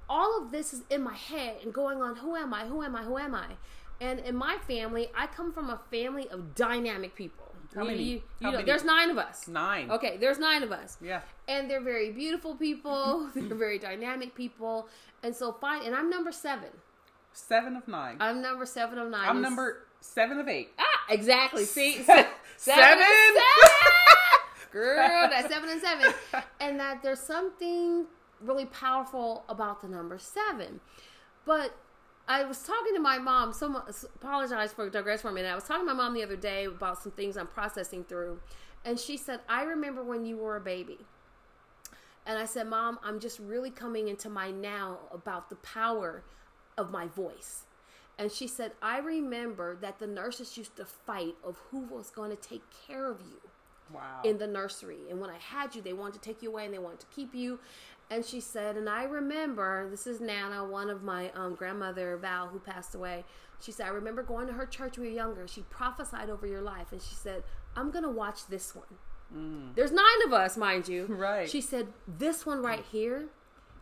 all 0.10 0.42
of 0.42 0.52
this 0.52 0.74
is 0.74 0.84
in 0.90 1.02
my 1.02 1.14
head 1.14 1.58
and 1.64 1.74
going 1.74 2.02
on 2.02 2.18
who 2.18 2.36
am 2.36 2.54
I? 2.54 2.66
Who 2.66 2.82
am 2.84 2.96
I? 2.96 3.04
Who 3.04 3.18
am 3.18 3.36
I? 3.36 3.56
And 4.02 4.20
in 4.20 4.36
my 4.36 4.58
family, 4.68 5.10
I 5.16 5.28
come 5.28 5.54
from 5.54 5.70
a 5.70 5.80
family 5.90 6.28
of 6.30 6.56
dynamic 6.56 7.16
people. 7.16 7.46
How 7.74 7.86
many? 7.86 8.04
you- 8.04 8.16
you 8.16 8.22
How 8.42 8.50
know, 8.50 8.58
many? 8.58 8.66
there's 8.66 8.84
nine 8.84 9.10
of 9.12 9.18
us. 9.18 9.48
Nine. 9.48 9.90
Okay, 9.92 10.18
there's 10.18 10.38
nine 10.40 10.62
of 10.64 10.74
us. 10.74 10.98
Yeah. 11.00 11.22
And 11.48 11.70
they're 11.70 11.80
very 11.82 12.12
beautiful 12.12 12.56
people. 12.56 13.30
they're 13.36 13.56
very 13.56 13.80
dynamic 13.80 14.36
people. 14.36 14.90
And 15.24 15.34
so 15.34 15.54
fine. 15.54 15.84
And 15.86 15.96
I'm 15.96 16.10
number 16.10 16.32
seven. 16.34 16.70
Seven 17.32 17.78
of 17.78 17.88
nine. 17.88 18.18
I'm 18.20 18.42
number 18.42 18.66
seven 18.66 18.98
of 18.98 19.08
nine. 19.10 19.24
I'm 19.30 19.38
And 19.38 19.42
number 19.44 19.86
seven 20.02 20.38
of 20.40 20.50
eight. 20.50 20.72
Ah, 20.80 20.84
exactly. 21.10 21.64
See, 21.64 21.94
Se- 22.04 22.04
seven, 22.58 22.98
seven? 22.98 22.98
seven. 23.00 23.70
girl. 24.72 25.30
That's 25.30 25.48
seven 25.54 25.70
and 25.70 25.80
seven, 25.82 26.14
and 26.60 26.80
that 26.80 27.02
there's 27.04 27.20
something 27.20 28.06
really 28.42 28.66
powerful 28.66 29.46
about 29.48 29.82
the 29.82 29.88
number 29.88 30.18
seven. 30.18 30.80
But 31.46 31.76
I 32.32 32.46
was 32.46 32.60
talking 32.64 32.94
to 32.96 33.02
my 33.02 33.18
mom. 33.18 33.52
Someone 33.52 33.84
apologize 34.16 34.72
for 34.72 34.90
digress 34.90 35.22
for 35.22 35.30
a 35.30 35.34
minute. 35.34 35.50
I 35.50 35.56
was 35.56 35.66
talking 35.66 35.86
to 35.86 35.94
my 35.94 36.02
mom 36.04 36.14
the 36.14 36.24
other 36.24 36.38
day 36.38 36.66
about 36.66 37.02
some 37.04 37.12
things 37.12 37.36
I'm 37.36 37.48
processing 37.48 38.06
through, 38.06 38.40
and 38.86 38.98
she 38.98 39.18
said, 39.18 39.42
"I 39.50 39.64
remember 39.64 40.02
when 40.02 40.26
you 40.26 40.38
were 40.38 40.56
a 40.56 40.62
baby." 40.62 41.00
And 42.26 42.38
I 42.38 42.46
said, 42.46 42.68
Mom, 42.68 43.00
I'm 43.04 43.20
just 43.20 43.40
really 43.40 43.72
coming 43.72 44.08
into 44.08 44.30
my 44.30 44.52
now 44.52 45.00
about 45.12 45.50
the 45.50 45.56
power 45.58 46.24
of 46.78 46.92
my 46.92 47.08
voice. 47.08 47.66
And 48.20 48.32
she 48.32 48.48
said, 48.48 48.74
I 48.82 49.00
remember 49.00 49.76
that 49.82 49.98
the 49.98 50.06
nurses 50.06 50.56
used 50.56 50.76
to 50.78 50.86
fight 50.86 51.34
of 51.44 51.58
who 51.72 51.80
was 51.80 52.12
going 52.12 52.30
to 52.30 52.36
take 52.36 52.62
care 52.88 53.10
of 53.10 53.22
you 53.22 53.42
Wow. 53.92 54.22
in 54.24 54.38
the 54.38 54.48
nursery. 54.48 55.00
And 55.10 55.20
when 55.20 55.30
I 55.30 55.38
had 55.38 55.76
you, 55.76 55.82
they 55.82 55.94
wanted 55.94 56.14
to 56.14 56.20
take 56.20 56.42
you 56.44 56.50
away 56.50 56.66
and 56.66 56.74
they 56.74 56.80
wanted 56.80 57.00
to 57.02 57.08
keep 57.08 57.34
you. 57.34 57.60
And 58.12 58.26
she 58.26 58.42
said, 58.42 58.76
and 58.76 58.90
I 58.90 59.06
remember, 59.06 59.88
this 59.90 60.06
is 60.06 60.20
Nana, 60.20 60.66
one 60.66 60.90
of 60.90 61.02
my 61.02 61.32
um, 61.32 61.56
grandmother, 61.56 62.18
Val, 62.18 62.48
who 62.50 62.60
passed 62.60 62.94
away. 62.94 63.24
She 63.62 63.72
said, 63.72 63.86
I 63.86 63.90
remember 63.90 64.22
going 64.22 64.48
to 64.48 64.54
her 64.54 64.66
church 64.66 64.98
when 64.98 65.08
we 65.08 65.14
were 65.14 65.16
younger. 65.16 65.48
She 65.48 65.62
prophesied 65.62 66.30
over 66.30 66.46
your 66.46 66.62
life. 66.62 66.92
And 66.92 67.02
she 67.02 67.16
said, 67.16 67.44
I'm 67.76 67.90
going 67.90 68.04
to 68.04 68.10
watch 68.10 68.48
this 68.48 68.76
one. 68.76 68.86
Mm. 69.34 69.76
There's 69.76 69.94
nine 69.94 70.22
of 70.26 70.34
us, 70.34 70.58
mind 70.58 70.90
you. 70.90 71.06
Right. 71.10 71.50
She 71.50 71.62
said, 71.62 71.88
This 72.06 72.46
one 72.46 72.62
right 72.62 72.84
here 72.92 73.28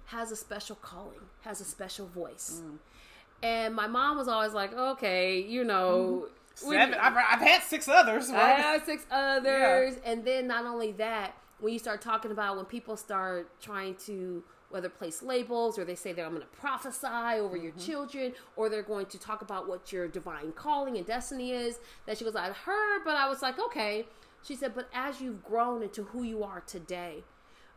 has 0.05 0.31
a 0.31 0.35
special 0.35 0.75
calling, 0.75 1.21
has 1.41 1.59
a 1.59 1.65
special 1.65 2.05
voice. 2.07 2.61
Mm. 2.63 2.77
And 3.41 3.75
my 3.75 3.87
mom 3.87 4.17
was 4.17 4.27
always 4.27 4.53
like, 4.53 4.73
Okay, 4.73 5.39
you 5.41 5.63
know. 5.63 6.27
Mm-hmm. 6.59 6.69
we- 6.69 6.75
Seven. 6.75 6.95
I've, 7.01 7.15
I've 7.15 7.41
had 7.41 7.63
six 7.63 7.87
others. 7.87 8.29
right? 8.29 8.43
I 8.43 8.49
have 8.61 8.83
six 8.85 9.05
others. 9.09 9.95
And 10.05 10.23
then 10.23 10.45
not 10.45 10.65
only 10.65 10.91
that, 10.93 11.33
when 11.59 11.73
you 11.73 11.79
start 11.79 12.01
talking 12.01 12.31
about 12.31 12.55
when 12.55 12.65
people 12.65 12.95
start 12.95 13.49
trying 13.61 13.95
to 13.95 14.43
whether 14.69 14.87
place 14.87 15.23
labels 15.23 15.79
or 15.79 15.83
they 15.85 15.95
say 15.95 16.13
that 16.13 16.23
I'm 16.23 16.29
going 16.29 16.41
to 16.41 16.47
prophesy 16.47 17.07
over 17.39 17.57
your 17.57 17.71
mm-hmm. 17.71 17.79
children 17.85 18.33
or 18.55 18.69
they're 18.69 18.83
going 18.83 19.07
to 19.07 19.19
talk 19.19 19.41
about 19.41 19.67
what 19.67 19.91
your 19.91 20.07
divine 20.07 20.51
calling 20.51 20.95
and 20.97 21.05
destiny 21.07 21.51
is, 21.51 21.79
that 22.05 22.19
she 22.19 22.23
goes, 22.23 22.35
I've 22.35 22.55
heard, 22.55 23.01
but 23.03 23.15
I 23.15 23.27
was 23.27 23.41
like, 23.41 23.57
okay. 23.57 24.05
She 24.43 24.55
said, 24.55 24.75
but 24.75 24.87
as 24.93 25.21
you've 25.21 25.43
grown 25.43 25.81
into 25.81 26.03
who 26.03 26.21
you 26.23 26.43
are 26.43 26.61
today, 26.61 27.23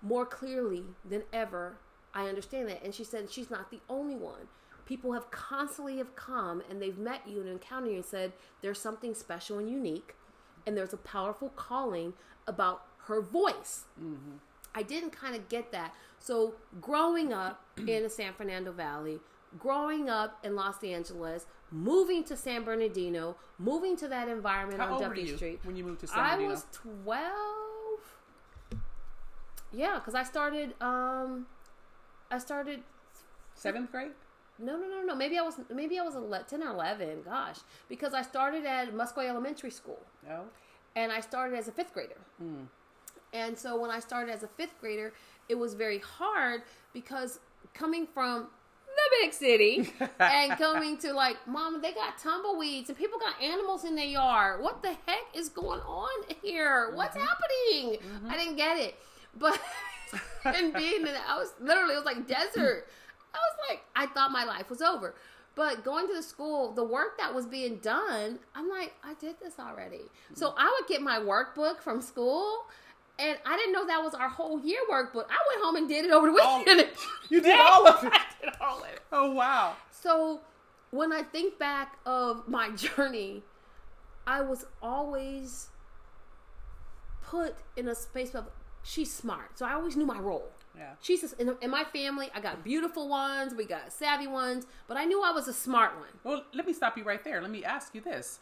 more 0.02 0.26
clearly 0.26 0.84
than 1.08 1.22
ever, 1.32 1.78
I 2.14 2.28
understand 2.28 2.68
that. 2.68 2.84
And 2.84 2.94
she 2.94 3.04
said 3.04 3.30
she's 3.30 3.50
not 3.50 3.70
the 3.70 3.80
only 3.88 4.14
one. 4.14 4.48
people 4.84 5.12
have 5.12 5.30
constantly 5.30 5.98
have 5.98 6.14
come 6.16 6.62
and 6.68 6.80
they've 6.80 6.98
met 6.98 7.22
you 7.26 7.40
and 7.40 7.48
encountered 7.48 7.90
you 7.90 7.96
and 7.96 8.04
said 8.04 8.32
there's 8.60 8.80
something 8.80 9.14
special 9.14 9.58
and 9.58 9.70
unique 9.70 10.14
and 10.66 10.76
there's 10.76 10.92
a 10.92 10.98
powerful 10.98 11.48
calling 11.50 12.12
about 12.46 12.91
her 13.06 13.20
voice 13.20 13.84
i 14.74 14.82
didn't 14.82 15.10
kind 15.10 15.34
of 15.34 15.48
get 15.48 15.70
that 15.72 15.94
so 16.18 16.54
growing 16.80 17.32
up 17.32 17.64
in 17.86 18.02
the 18.02 18.08
san 18.10 18.32
fernando 18.32 18.72
valley 18.72 19.18
growing 19.58 20.08
up 20.08 20.38
in 20.44 20.54
los 20.54 20.82
angeles 20.84 21.46
moving 21.70 22.22
to 22.24 22.36
san 22.36 22.62
bernardino 22.64 23.36
moving 23.58 23.96
to 23.96 24.08
that 24.08 24.28
environment 24.28 24.80
How 24.80 24.94
on 24.94 25.00
w 25.02 25.36
street 25.36 25.60
when 25.64 25.76
you 25.76 25.84
moved 25.84 26.00
to 26.00 26.06
San 26.06 26.16
Bernardino, 26.18 26.48
I 26.48 26.52
was 26.52 26.66
12. 26.72 27.32
Yeah, 29.72 29.94
because 29.94 30.14
I 30.14 30.22
started, 30.22 30.74
um, 30.82 31.46
I 32.30 32.38
started, 32.38 32.82
Seventh 33.54 33.90
grade? 33.90 34.10
no, 34.58 34.76
no, 34.76 34.86
no, 34.86 35.02
no. 35.02 35.14
Maybe 35.14 35.38
I 35.38 35.42
was, 35.42 35.54
maybe 35.74 35.98
I 35.98 36.02
was 36.02 36.14
ele- 36.14 36.44
10 36.46 36.62
or 36.62 36.70
11. 36.70 37.22
Gosh. 37.24 37.60
Because 37.88 38.12
I 38.12 38.22
started 38.22 38.66
at 38.66 38.92
Musqueam 38.92 39.28
Elementary 39.28 39.70
School 39.70 40.00
No. 40.28 40.44
and 40.94 41.10
I 41.10 41.20
started 41.20 41.56
as 41.58 41.68
a 41.68 41.72
fifth 41.72 41.94
grader. 41.94 42.18
And 43.32 43.58
so 43.58 43.80
when 43.80 43.90
I 43.90 44.00
started 44.00 44.32
as 44.32 44.42
a 44.42 44.48
fifth 44.48 44.78
grader, 44.80 45.12
it 45.48 45.54
was 45.54 45.74
very 45.74 45.98
hard 45.98 46.62
because 46.92 47.40
coming 47.74 48.06
from 48.06 48.48
the 48.86 49.16
big 49.20 49.32
city 49.32 49.92
and 50.20 50.52
coming 50.58 50.96
to 50.98 51.12
like, 51.12 51.36
Mom, 51.46 51.80
they 51.80 51.92
got 51.92 52.18
tumbleweeds 52.18 52.88
and 52.88 52.98
people 52.98 53.18
got 53.18 53.40
animals 53.42 53.84
in 53.84 53.94
their 53.94 54.06
yard. 54.06 54.62
What 54.62 54.82
the 54.82 54.94
heck 55.06 55.24
is 55.34 55.48
going 55.48 55.80
on 55.80 56.34
here? 56.42 56.92
What's 56.94 57.16
mm-hmm. 57.16 57.26
happening? 57.26 58.00
I 58.00 58.28
mm-hmm. 58.28 58.30
didn't 58.32 58.56
get 58.56 58.76
it. 58.78 58.96
But 59.38 59.58
and 60.44 60.74
being 60.74 61.02
in, 61.02 61.08
I 61.08 61.38
was 61.38 61.52
literally, 61.60 61.94
it 61.94 61.96
was 61.96 62.04
like 62.04 62.26
desert. 62.26 62.86
I 63.34 63.38
was 63.38 63.56
like, 63.70 63.82
I 63.96 64.06
thought 64.06 64.30
my 64.30 64.44
life 64.44 64.68
was 64.68 64.82
over. 64.82 65.14
But 65.54 65.84
going 65.84 66.06
to 66.08 66.14
the 66.14 66.22
school, 66.22 66.72
the 66.72 66.84
work 66.84 67.18
that 67.18 67.34
was 67.34 67.46
being 67.46 67.76
done, 67.76 68.38
I'm 68.54 68.70
like, 68.70 68.94
I 69.04 69.14
did 69.14 69.36
this 69.40 69.54
already. 69.58 70.02
So 70.34 70.48
mm-hmm. 70.48 70.58
I 70.58 70.78
would 70.78 70.88
get 70.88 71.02
my 71.02 71.18
workbook 71.18 71.80
from 71.80 72.00
school, 72.00 72.64
and 73.22 73.38
I 73.46 73.56
didn't 73.56 73.72
know 73.72 73.86
that 73.86 74.02
was 74.02 74.14
our 74.14 74.28
whole 74.28 74.60
year 74.60 74.80
workbook. 74.90 75.26
I 75.30 75.38
went 75.48 75.62
home 75.62 75.76
and 75.76 75.88
did 75.88 76.04
it 76.04 76.10
over 76.10 76.26
the 76.30 76.38
Oh, 76.40 76.58
weekend. 76.58 76.88
you 77.30 77.40
did 77.40 77.58
all 77.58 77.86
of 77.86 78.04
it. 78.04 78.12
I 78.12 78.20
did 78.44 78.54
all 78.60 78.78
of 78.82 78.88
it. 78.88 79.00
Oh 79.12 79.32
wow. 79.32 79.74
So 79.90 80.40
when 80.90 81.12
I 81.12 81.22
think 81.22 81.58
back 81.58 81.98
of 82.04 82.46
my 82.48 82.70
journey, 82.76 83.42
I 84.26 84.40
was 84.42 84.66
always 84.82 85.68
put 87.22 87.54
in 87.76 87.88
a 87.88 87.94
space 87.94 88.34
of 88.34 88.46
she's 88.82 89.10
smart. 89.12 89.58
So 89.58 89.66
I 89.66 89.72
always 89.74 89.96
knew 89.96 90.06
my 90.06 90.18
role. 90.18 90.50
Yeah. 90.76 90.92
She's 91.00 91.20
just, 91.20 91.38
in, 91.38 91.54
in 91.60 91.70
my 91.70 91.84
family. 91.84 92.30
I 92.34 92.40
got 92.40 92.64
beautiful 92.64 93.08
ones, 93.08 93.52
we 93.54 93.64
got 93.66 93.92
savvy 93.92 94.26
ones, 94.26 94.66
but 94.88 94.96
I 94.96 95.04
knew 95.04 95.22
I 95.22 95.30
was 95.30 95.46
a 95.46 95.52
smart 95.52 95.94
one. 95.96 96.08
Well, 96.24 96.44
let 96.54 96.66
me 96.66 96.72
stop 96.72 96.96
you 96.96 97.04
right 97.04 97.22
there. 97.22 97.42
Let 97.42 97.50
me 97.50 97.62
ask 97.62 97.94
you 97.94 98.00
this: 98.00 98.40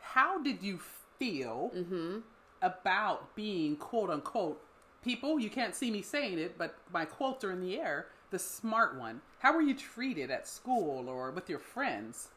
How 0.00 0.40
did 0.42 0.62
you 0.62 0.78
feel 1.18 1.70
Mm-hmm. 1.76 2.18
About 2.62 3.34
being 3.34 3.76
quote 3.76 4.10
unquote 4.10 4.62
people? 5.04 5.38
You 5.38 5.50
can't 5.50 5.74
see 5.74 5.90
me 5.90 6.02
saying 6.02 6.38
it, 6.38 6.56
but 6.56 6.76
my 6.92 7.04
quotes 7.04 7.44
are 7.44 7.52
in 7.52 7.60
the 7.60 7.78
air. 7.78 8.06
The 8.30 8.38
smart 8.38 8.98
one. 8.98 9.20
How 9.40 9.52
were 9.52 9.60
you 9.60 9.74
treated 9.74 10.30
at 10.30 10.48
school 10.48 11.08
or 11.08 11.30
with 11.30 11.50
your 11.50 11.58
friends? 11.58 12.28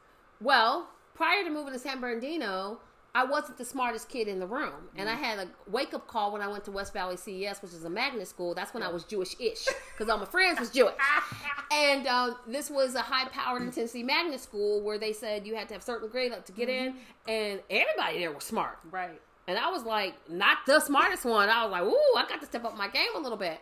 Well, 0.42 0.90
prior 1.14 1.44
to 1.44 1.50
moving 1.50 1.72
to 1.72 1.80
San 1.80 2.02
Bernardino, 2.02 2.80
I 3.16 3.24
wasn't 3.24 3.58
the 3.58 3.64
smartest 3.64 4.10
kid 4.10 4.28
in 4.28 4.40
the 4.40 4.46
room. 4.46 4.90
And 4.98 5.08
I 5.08 5.14
had 5.14 5.40
a 5.40 5.48
wake 5.72 5.94
up 5.94 6.06
call 6.06 6.34
when 6.34 6.42
I 6.42 6.50
went 6.50 6.66
to 6.66 6.72
West 6.72 6.92
Valley 6.92 7.16
CES, 7.16 7.62
which 7.62 7.72
is 7.72 7.86
a 7.86 7.90
magnet 7.90 8.28
school. 8.28 8.54
That's 8.54 8.74
when 8.74 8.84
I 8.84 8.90
was 8.90 9.06
Jewish 9.06 9.36
ish, 9.40 9.68
because 9.94 10.10
all 10.10 10.18
my 10.18 10.26
friends 10.26 10.60
was 10.60 10.70
Jewish. 10.70 10.94
and 11.72 12.06
um, 12.08 12.36
this 12.46 12.70
was 12.70 12.94
a 12.96 13.02
high 13.02 13.30
powered 13.30 13.62
intensity 13.62 14.04
magnet 14.04 14.42
school 14.42 14.82
where 14.82 14.98
they 14.98 15.14
said 15.14 15.48
you 15.48 15.56
had 15.56 15.70
to 15.70 15.76
have 15.76 15.82
certain 15.82 16.10
grade 16.10 16.34
up 16.34 16.46
to 16.46 16.52
get 16.52 16.68
in, 16.68 16.96
and 17.26 17.62
everybody 17.70 18.20
there 18.20 18.34
was 18.34 18.44
smart. 18.44 18.80
Right. 18.92 19.22
And 19.48 19.58
I 19.58 19.70
was 19.70 19.84
like, 19.84 20.16
not 20.30 20.60
the 20.66 20.80
smartest 20.80 21.24
one. 21.26 21.50
I 21.50 21.64
was 21.64 21.72
like, 21.72 21.84
ooh, 21.84 22.18
I 22.18 22.26
got 22.28 22.40
to 22.42 22.46
step 22.48 22.66
up 22.66 22.76
my 22.76 22.88
game 22.88 23.10
a 23.16 23.20
little 23.20 23.38
bit. 23.38 23.60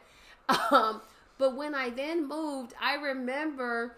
Um, 0.72 1.02
but 1.38 1.56
when 1.56 1.74
I 1.74 1.90
then 1.90 2.28
moved, 2.28 2.74
I 2.82 2.96
remember 2.96 3.96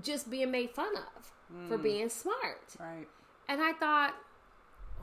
just 0.00 0.30
being 0.30 0.50
made 0.52 0.70
fun 0.70 0.92
of 0.96 1.68
for 1.68 1.76
being 1.78 2.08
smart. 2.08 2.60
Right. 2.78 3.08
And 3.48 3.60
I 3.60 3.72
thought, 3.72 4.14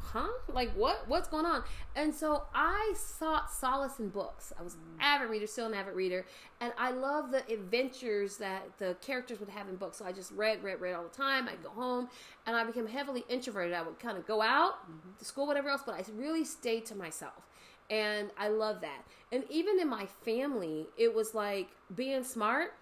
huh? 0.01 0.27
Like 0.47 0.71
what 0.73 1.07
what's 1.07 1.27
going 1.27 1.45
on? 1.45 1.63
And 1.95 2.13
so 2.13 2.43
I 2.53 2.93
sought 2.95 3.51
solace 3.51 3.99
in 3.99 4.09
books. 4.09 4.53
I 4.59 4.63
was 4.63 4.75
an 4.75 4.79
mm. 4.99 5.03
avid 5.03 5.29
reader, 5.29 5.47
still 5.47 5.67
an 5.67 5.73
avid 5.73 5.95
reader, 5.95 6.25
and 6.59 6.73
I 6.77 6.91
love 6.91 7.31
the 7.31 7.43
adventures 7.51 8.37
that 8.37 8.63
the 8.77 8.95
characters 9.01 9.39
would 9.39 9.49
have 9.49 9.67
in 9.67 9.75
books. 9.75 9.97
So 9.97 10.05
I 10.05 10.11
just 10.11 10.31
read, 10.31 10.63
read, 10.63 10.79
read 10.81 10.93
all 10.93 11.03
the 11.03 11.09
time. 11.09 11.47
I'd 11.47 11.63
go 11.63 11.69
home 11.69 12.09
and 12.45 12.55
I 12.55 12.63
became 12.63 12.87
heavily 12.87 13.23
introverted. 13.29 13.73
I 13.73 13.81
would 13.81 13.99
kind 13.99 14.17
of 14.17 14.27
go 14.27 14.41
out 14.41 14.83
mm-hmm. 14.83 15.17
to 15.17 15.25
school, 15.25 15.47
whatever 15.47 15.69
else, 15.69 15.81
but 15.85 15.95
I 15.95 16.03
really 16.15 16.45
stayed 16.45 16.85
to 16.87 16.95
myself. 16.95 17.47
And 17.89 18.31
I 18.37 18.47
love 18.47 18.81
that. 18.81 19.03
And 19.31 19.43
even 19.49 19.79
in 19.79 19.89
my 19.89 20.05
family, 20.05 20.87
it 20.97 21.13
was 21.13 21.35
like 21.35 21.69
being 21.93 22.23
smart 22.23 22.73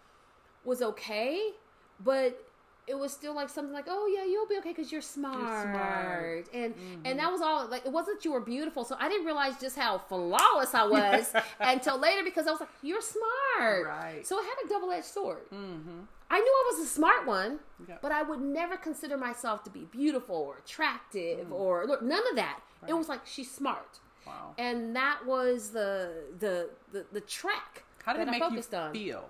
was 0.64 0.82
okay, 0.82 1.52
but 2.00 2.49
it 2.90 2.98
was 2.98 3.14
still 3.14 3.34
like 3.36 3.50
something 3.50 3.74
like, 3.74 3.86
"Oh 3.88 4.06
yeah, 4.14 4.26
you'll 4.26 4.48
be 4.48 4.58
okay 4.58 4.70
because 4.70 4.92
you're 4.92 5.02
smart." 5.02 5.38
smart. 5.74 6.48
And 6.54 6.74
and 7.06 7.20
that 7.20 7.32
was 7.32 7.42
all. 7.42 7.68
Like 7.68 7.86
it 7.86 7.92
wasn't 7.92 8.18
that 8.20 8.26
you 8.26 8.32
were 8.34 8.42
beautiful, 8.42 8.84
so 8.84 8.96
I 9.00 9.08
didn't 9.10 9.26
realize 9.26 9.60
just 9.60 9.78
how 9.78 9.98
flawless 10.00 10.74
I 10.74 10.86
was 10.86 11.34
until 11.60 11.98
later 12.00 12.24
because 12.24 12.48
I 12.48 12.52
was 12.52 12.60
like, 12.60 12.70
"You're 12.82 13.02
smart." 13.02 13.86
Right. 13.88 14.22
So 14.26 14.40
it 14.40 14.44
had 14.46 14.66
a 14.66 14.68
double 14.70 14.92
edged 14.92 15.06
sword. 15.06 15.50
Mm-hmm. 15.54 16.00
I 16.32 16.40
knew 16.40 16.56
I 16.62 16.74
was 16.74 16.86
a 16.86 16.90
smart 16.90 17.26
one, 17.26 17.60
Yeah. 17.88 17.98
but 18.04 18.12
I 18.12 18.22
would 18.22 18.40
never 18.42 18.78
consider 18.78 19.18
myself 19.18 19.64
to 19.64 19.72
be 19.72 19.86
beautiful 19.86 20.36
or 20.36 20.58
attractive 20.60 21.52
or 21.52 21.86
look, 21.88 22.02
none 22.04 22.22
of 22.30 22.36
that. 22.36 22.60
It 22.88 22.92
Mm. 22.92 22.98
Was 23.00 23.10
like 23.10 23.26
she's 23.26 23.52
smart, 23.52 24.00
Wow. 24.28 24.54
and 24.58 24.96
that 24.96 25.26
was 25.26 25.72
the 25.72 26.24
the 26.40 26.70
the, 26.92 27.06
the 27.12 27.22
track 27.22 27.84
How 28.06 28.14
did 28.14 28.22
that 28.22 28.28
it 28.28 28.42
I 28.42 28.50
make 28.50 28.72
you 28.72 28.78
on. 28.78 28.94
feel? 28.94 29.26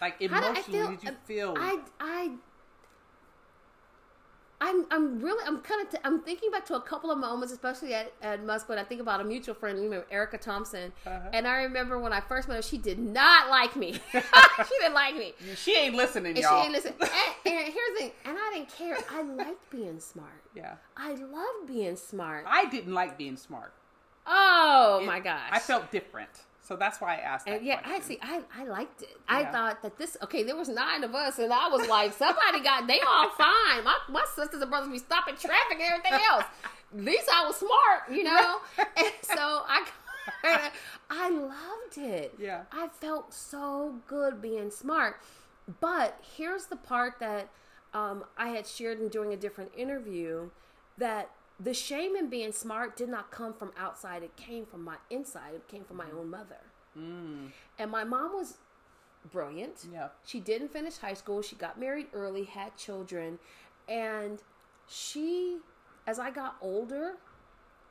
Like 0.00 0.14
How 0.14 0.18
did 0.18 0.32
I 0.32 0.38
emotionally, 0.50 0.78
feel? 0.78 0.90
did 0.96 1.02
you 1.04 1.16
feel? 1.26 1.54
I 1.58 1.78
I 2.00 2.30
I'm 4.64 4.86
I'm 4.92 5.20
really 5.20 5.44
I'm 5.46 5.60
kind 5.60 5.82
of 5.84 5.90
t- 5.90 5.98
I'm 6.04 6.20
thinking 6.22 6.50
back 6.52 6.64
to 6.66 6.76
a 6.76 6.80
couple 6.80 7.10
of 7.10 7.18
moments, 7.18 7.52
especially 7.52 7.94
at 7.94 8.12
at 8.22 8.44
Musqueam. 8.44 8.78
I 8.78 8.84
think 8.84 9.00
about 9.00 9.20
a 9.20 9.24
mutual 9.24 9.56
friend, 9.56 9.76
you 9.76 9.84
remember 9.84 10.06
Erica 10.10 10.38
Thompson, 10.38 10.92
Uh-huh. 11.04 11.18
and 11.32 11.48
I 11.48 11.62
remember 11.64 11.98
when 11.98 12.12
I 12.12 12.20
first 12.20 12.46
met 12.46 12.54
her, 12.56 12.62
she 12.62 12.78
did 12.78 12.98
not 12.98 13.50
like 13.50 13.74
me. 13.74 13.92
she 14.12 14.78
didn't 14.80 14.94
like 14.94 15.16
me. 15.16 15.34
she 15.56 15.76
ain't 15.76 15.96
listening, 15.96 16.34
And 16.36 16.38
y'all. 16.44 16.62
she 16.62 16.68
didn't 16.68 16.74
listen. 16.84 16.94
And, 17.00 17.10
and 17.56 17.72
here's 17.74 17.90
the 17.94 17.98
thing, 17.98 18.12
and 18.24 18.36
I 18.38 18.50
didn't 18.54 18.68
care. 18.76 18.98
I 19.10 19.22
liked 19.22 19.68
being 19.70 19.98
smart. 19.98 20.42
Yeah. 20.54 20.74
I 20.96 21.14
loved 21.14 21.66
being 21.66 21.96
smart. 21.96 22.44
I 22.48 22.66
didn't 22.66 22.94
like 22.94 23.18
being 23.18 23.36
smart. 23.36 23.72
Oh 24.26 25.00
It- 25.02 25.06
my 25.06 25.18
gosh! 25.18 25.48
I 25.50 25.58
felt 25.58 25.90
different. 25.90 26.30
So 26.62 26.76
that's 26.76 27.00
why 27.00 27.16
I 27.16 27.18
asked 27.18 27.46
that 27.46 27.58
And 27.58 27.66
yeah, 27.66 27.80
I 27.84 27.98
see. 28.00 28.18
I, 28.22 28.40
I 28.56 28.64
liked 28.64 29.02
it. 29.02 29.16
I 29.28 29.44
thought 29.44 29.82
that 29.82 29.98
this 29.98 30.16
okay. 30.22 30.44
There 30.44 30.56
was 30.56 30.68
nine 30.68 31.02
of 31.02 31.14
us, 31.14 31.38
and 31.38 31.52
I 31.52 31.68
was 31.68 31.88
like, 31.88 32.12
somebody 32.12 32.60
got 32.62 32.86
they 32.86 33.00
all 33.00 33.30
fine. 33.30 33.84
My 33.84 33.98
my 34.08 34.24
sisters 34.34 34.62
and 34.62 34.70
brothers 34.70 34.90
be 34.90 34.98
stopping 34.98 35.34
traffic 35.34 35.72
and 35.72 35.82
everything 35.82 36.20
else. 36.30 36.44
At 36.94 37.00
least 37.04 37.28
I 37.32 37.46
was 37.46 37.56
smart, 37.56 38.10
you 38.10 38.22
know. 38.22 38.58
and 38.78 39.12
so 39.22 39.62
I 39.66 39.86
I 41.10 41.30
loved 41.30 41.98
it. 41.98 42.34
Yeah. 42.38 42.62
I 42.70 42.88
felt 42.88 43.34
so 43.34 43.96
good 44.06 44.40
being 44.40 44.70
smart. 44.70 45.20
But 45.80 46.18
here's 46.36 46.66
the 46.66 46.76
part 46.76 47.18
that 47.20 47.48
um, 47.94 48.24
I 48.36 48.48
had 48.48 48.66
shared 48.66 49.00
in 49.00 49.08
doing 49.08 49.32
a 49.32 49.36
different 49.36 49.72
interview 49.76 50.50
that 50.98 51.30
the 51.62 51.74
shame 51.74 52.16
in 52.16 52.28
being 52.28 52.52
smart 52.52 52.96
did 52.96 53.08
not 53.08 53.30
come 53.30 53.52
from 53.52 53.72
outside. 53.78 54.22
It 54.22 54.36
came 54.36 54.66
from 54.66 54.82
my 54.82 54.96
inside. 55.10 55.54
It 55.54 55.68
came 55.68 55.84
from 55.84 55.96
my 55.96 56.10
own 56.18 56.30
mother. 56.30 56.60
Mm. 56.98 57.50
And 57.78 57.90
my 57.90 58.04
mom 58.04 58.32
was 58.32 58.58
brilliant. 59.30 59.86
Yeah. 59.92 60.08
She 60.24 60.40
didn't 60.40 60.72
finish 60.72 60.96
high 60.96 61.14
school. 61.14 61.42
She 61.42 61.54
got 61.56 61.78
married 61.78 62.08
early, 62.12 62.44
had 62.44 62.76
children. 62.76 63.38
And 63.88 64.42
she, 64.88 65.58
as 66.06 66.18
I 66.18 66.30
got 66.30 66.56
older, 66.60 67.14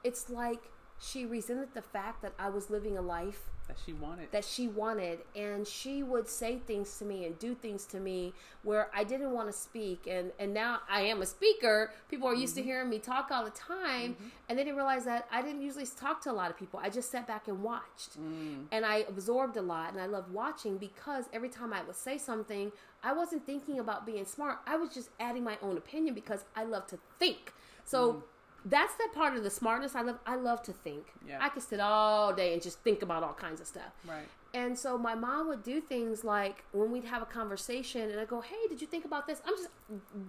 it's 0.03 0.29
like 0.29 0.71
she 1.01 1.25
resented 1.25 1.73
the 1.73 1.81
fact 1.81 2.21
that 2.21 2.33
I 2.37 2.49
was 2.49 2.69
living 2.69 2.97
a 2.97 3.01
life 3.01 3.49
that 3.67 3.77
she 3.85 3.93
wanted. 3.93 4.31
that 4.31 4.43
she 4.43 4.67
wanted 4.67 5.19
and 5.35 5.65
she 5.65 6.03
would 6.03 6.27
say 6.27 6.57
things 6.67 6.97
to 6.97 7.05
me 7.05 7.25
and 7.25 7.39
do 7.39 7.55
things 7.55 7.85
to 7.85 7.99
me 7.99 8.33
where 8.63 8.89
I 8.93 9.03
didn't 9.03 9.31
want 9.31 9.47
to 9.47 9.53
speak 9.53 10.07
and 10.07 10.31
and 10.39 10.53
now 10.53 10.79
I 10.89 11.01
am 11.01 11.21
a 11.21 11.25
speaker. 11.25 11.91
People 12.09 12.27
are 12.27 12.35
used 12.35 12.55
to 12.55 12.61
mm-hmm. 12.61 12.69
hearing 12.69 12.89
me 12.89 12.99
talk 12.99 13.29
all 13.31 13.45
the 13.45 13.51
time 13.51 14.13
mm-hmm. 14.13 14.27
and 14.49 14.59
they 14.59 14.63
didn't 14.63 14.75
realize 14.75 15.05
that 15.05 15.27
I 15.31 15.41
didn't 15.41 15.61
usually 15.61 15.85
talk 15.85 16.21
to 16.23 16.31
a 16.31 16.33
lot 16.33 16.51
of 16.51 16.57
people. 16.57 16.79
I 16.83 16.89
just 16.89 17.09
sat 17.11 17.27
back 17.27 17.47
and 17.47 17.63
watched. 17.63 18.19
Mm. 18.19 18.65
And 18.71 18.85
I 18.85 19.05
absorbed 19.07 19.57
a 19.57 19.61
lot 19.61 19.93
and 19.93 20.01
I 20.01 20.05
loved 20.05 20.31
watching 20.31 20.77
because 20.77 21.25
every 21.31 21.49
time 21.49 21.71
I 21.73 21.83
would 21.83 21.95
say 21.95 22.17
something 22.17 22.71
I 23.03 23.13
wasn't 23.13 23.45
thinking 23.45 23.79
about 23.79 24.05
being 24.05 24.25
smart. 24.25 24.59
I 24.67 24.75
was 24.75 24.89
just 24.89 25.09
adding 25.19 25.43
my 25.43 25.57
own 25.61 25.77
opinion 25.77 26.13
because 26.13 26.43
I 26.55 26.65
love 26.65 26.87
to 26.87 26.99
think. 27.17 27.53
So 27.83 28.13
mm. 28.13 28.21
That's 28.65 28.93
that 28.95 29.11
part 29.13 29.35
of 29.35 29.43
the 29.43 29.49
smartness 29.49 29.95
I 29.95 30.01
love 30.01 30.19
I 30.25 30.35
love 30.35 30.61
to 30.63 30.73
think 30.73 31.07
Yeah. 31.27 31.39
I 31.41 31.49
could 31.49 31.63
sit 31.63 31.79
all 31.79 32.33
day 32.33 32.53
and 32.53 32.61
just 32.61 32.79
think 32.79 33.01
about 33.01 33.23
all 33.23 33.33
kinds 33.33 33.59
of 33.61 33.67
stuff 33.67 33.91
right. 34.07 34.27
And 34.53 34.77
so 34.77 34.97
my 34.97 35.15
mom 35.15 35.47
would 35.47 35.63
do 35.63 35.79
things 35.79 36.23
like 36.25 36.65
when 36.73 36.91
we'd 36.91 37.05
have 37.05 37.21
a 37.21 37.25
conversation 37.25 38.09
and 38.11 38.19
I 38.19 38.25
go, 38.25 38.41
"Hey, 38.41 38.67
did 38.67 38.81
you 38.81 38.87
think 38.87 39.05
about 39.05 39.25
this?" 39.25 39.41
I'm 39.47 39.55
just 39.55 39.69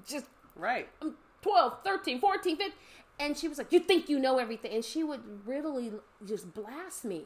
just 0.07 0.27
Right. 0.55 0.89
I'm 1.01 1.15
12, 1.43 1.79
13, 1.83 2.21
14, 2.21 2.57
15. 2.57 2.73
And 3.19 3.37
she 3.37 3.49
was 3.49 3.59
like, 3.59 3.73
You 3.73 3.81
think 3.81 4.09
you 4.09 4.19
know 4.21 4.39
everything? 4.39 4.73
And 4.73 4.85
she 4.85 5.03
would 5.03 5.23
really 5.47 5.93
just 6.25 6.55
blast 6.55 7.05
me 7.05 7.25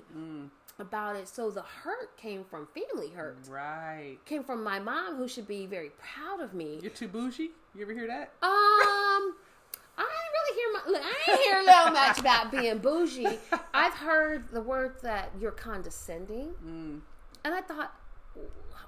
about 0.78 1.16
it. 1.16 1.28
So 1.28 1.50
the 1.50 1.62
hurt 1.62 2.16
came 2.16 2.44
from 2.44 2.66
family 2.68 3.10
hurt. 3.10 3.36
Right. 3.48 4.16
Came 4.24 4.42
from 4.42 4.62
my 4.64 4.78
mom, 4.78 5.16
who 5.16 5.28
should 5.28 5.46
be 5.46 5.66
very 5.66 5.90
proud 5.90 6.40
of 6.40 6.54
me. 6.54 6.78
You're 6.82 6.90
too 6.90 7.08
bougie. 7.08 7.50
You 7.74 7.82
ever 7.82 7.92
hear 7.92 8.06
that? 8.06 8.32
Um, 8.42 9.36
I 9.98 10.02
ain't 10.02 10.32
really 10.34 10.60
hear 10.60 10.72
my, 10.72 10.80
look, 10.92 11.02
I 11.04 11.36
hear 11.42 11.62
no 11.64 11.90
much 11.90 12.18
about 12.18 12.50
being 12.50 12.78
bougie. 12.78 13.38
I've 13.74 13.94
heard 13.94 14.48
the 14.50 14.60
word 14.60 14.96
that 15.02 15.30
you're 15.40 15.52
condescending. 15.52 16.54
Mm. 16.64 17.00
And 17.44 17.54
I 17.54 17.60
thought, 17.60 17.94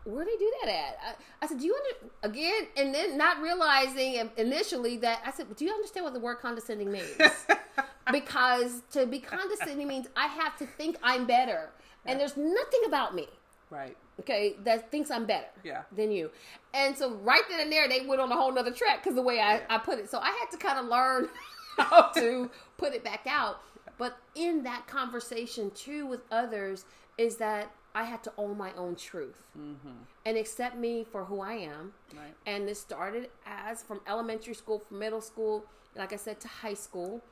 where 0.04 0.24
do 0.24 0.30
they 0.30 0.36
do 0.36 0.52
that 0.62 0.70
at? 0.70 0.98
I, 1.02 1.44
I 1.44 1.46
said, 1.46 1.58
do 1.58 1.66
you 1.66 1.76
under, 1.76 2.12
again, 2.22 2.66
and 2.76 2.94
then 2.94 3.18
not 3.18 3.40
realizing 3.40 4.30
initially 4.36 4.96
that 4.98 5.22
I 5.24 5.30
said, 5.30 5.54
do 5.56 5.64
you 5.64 5.72
understand 5.72 6.04
what 6.04 6.14
the 6.14 6.20
word 6.20 6.36
condescending 6.36 6.90
means? 6.90 7.16
because 8.12 8.82
to 8.92 9.06
be 9.06 9.18
condescending 9.18 9.86
means 9.86 10.06
I 10.16 10.26
have 10.26 10.56
to 10.58 10.66
think 10.66 10.96
I'm 11.02 11.26
better, 11.26 11.70
and 12.06 12.18
there's 12.18 12.36
nothing 12.36 12.80
about 12.86 13.14
me, 13.14 13.28
Right. 13.70 13.96
okay, 14.20 14.56
that 14.64 14.90
thinks 14.90 15.10
I'm 15.10 15.26
better 15.26 15.46
Yeah. 15.62 15.82
than 15.92 16.10
you. 16.10 16.30
And 16.74 16.96
so 16.96 17.14
right 17.16 17.42
then 17.48 17.60
and 17.60 17.70
there, 17.72 17.88
they 17.88 18.06
went 18.06 18.20
on 18.20 18.32
a 18.32 18.34
whole 18.36 18.52
nother 18.52 18.72
track 18.72 19.02
because 19.02 19.14
the 19.14 19.22
way 19.22 19.40
I, 19.40 19.62
I 19.68 19.78
put 19.78 19.98
it. 19.98 20.10
So 20.10 20.18
I 20.18 20.30
had 20.30 20.50
to 20.52 20.56
kind 20.56 20.78
of 20.78 20.86
learn 20.86 21.28
how 21.78 22.10
to 22.16 22.50
put 22.76 22.94
it 22.94 23.04
back 23.04 23.26
out. 23.26 23.60
But 23.98 24.16
in 24.34 24.62
that 24.64 24.86
conversation 24.86 25.70
too 25.72 26.06
with 26.06 26.22
others 26.30 26.84
is 27.16 27.36
that 27.36 27.70
I 27.94 28.04
had 28.04 28.22
to 28.24 28.32
own 28.38 28.56
my 28.56 28.72
own 28.74 28.94
truth 28.96 29.48
mm-hmm. 29.58 29.88
and 30.24 30.36
accept 30.38 30.76
me 30.76 31.04
for 31.10 31.24
who 31.24 31.40
I 31.40 31.54
am. 31.54 31.92
Right. 32.14 32.34
And 32.46 32.68
this 32.68 32.80
started 32.80 33.28
as 33.46 33.82
from 33.82 34.00
elementary 34.06 34.54
school, 34.54 34.78
from 34.78 34.98
middle 34.98 35.20
school, 35.20 35.64
like 35.96 36.12
I 36.12 36.16
said, 36.16 36.38
to 36.40 36.48
high 36.48 36.74
school. 36.74 37.22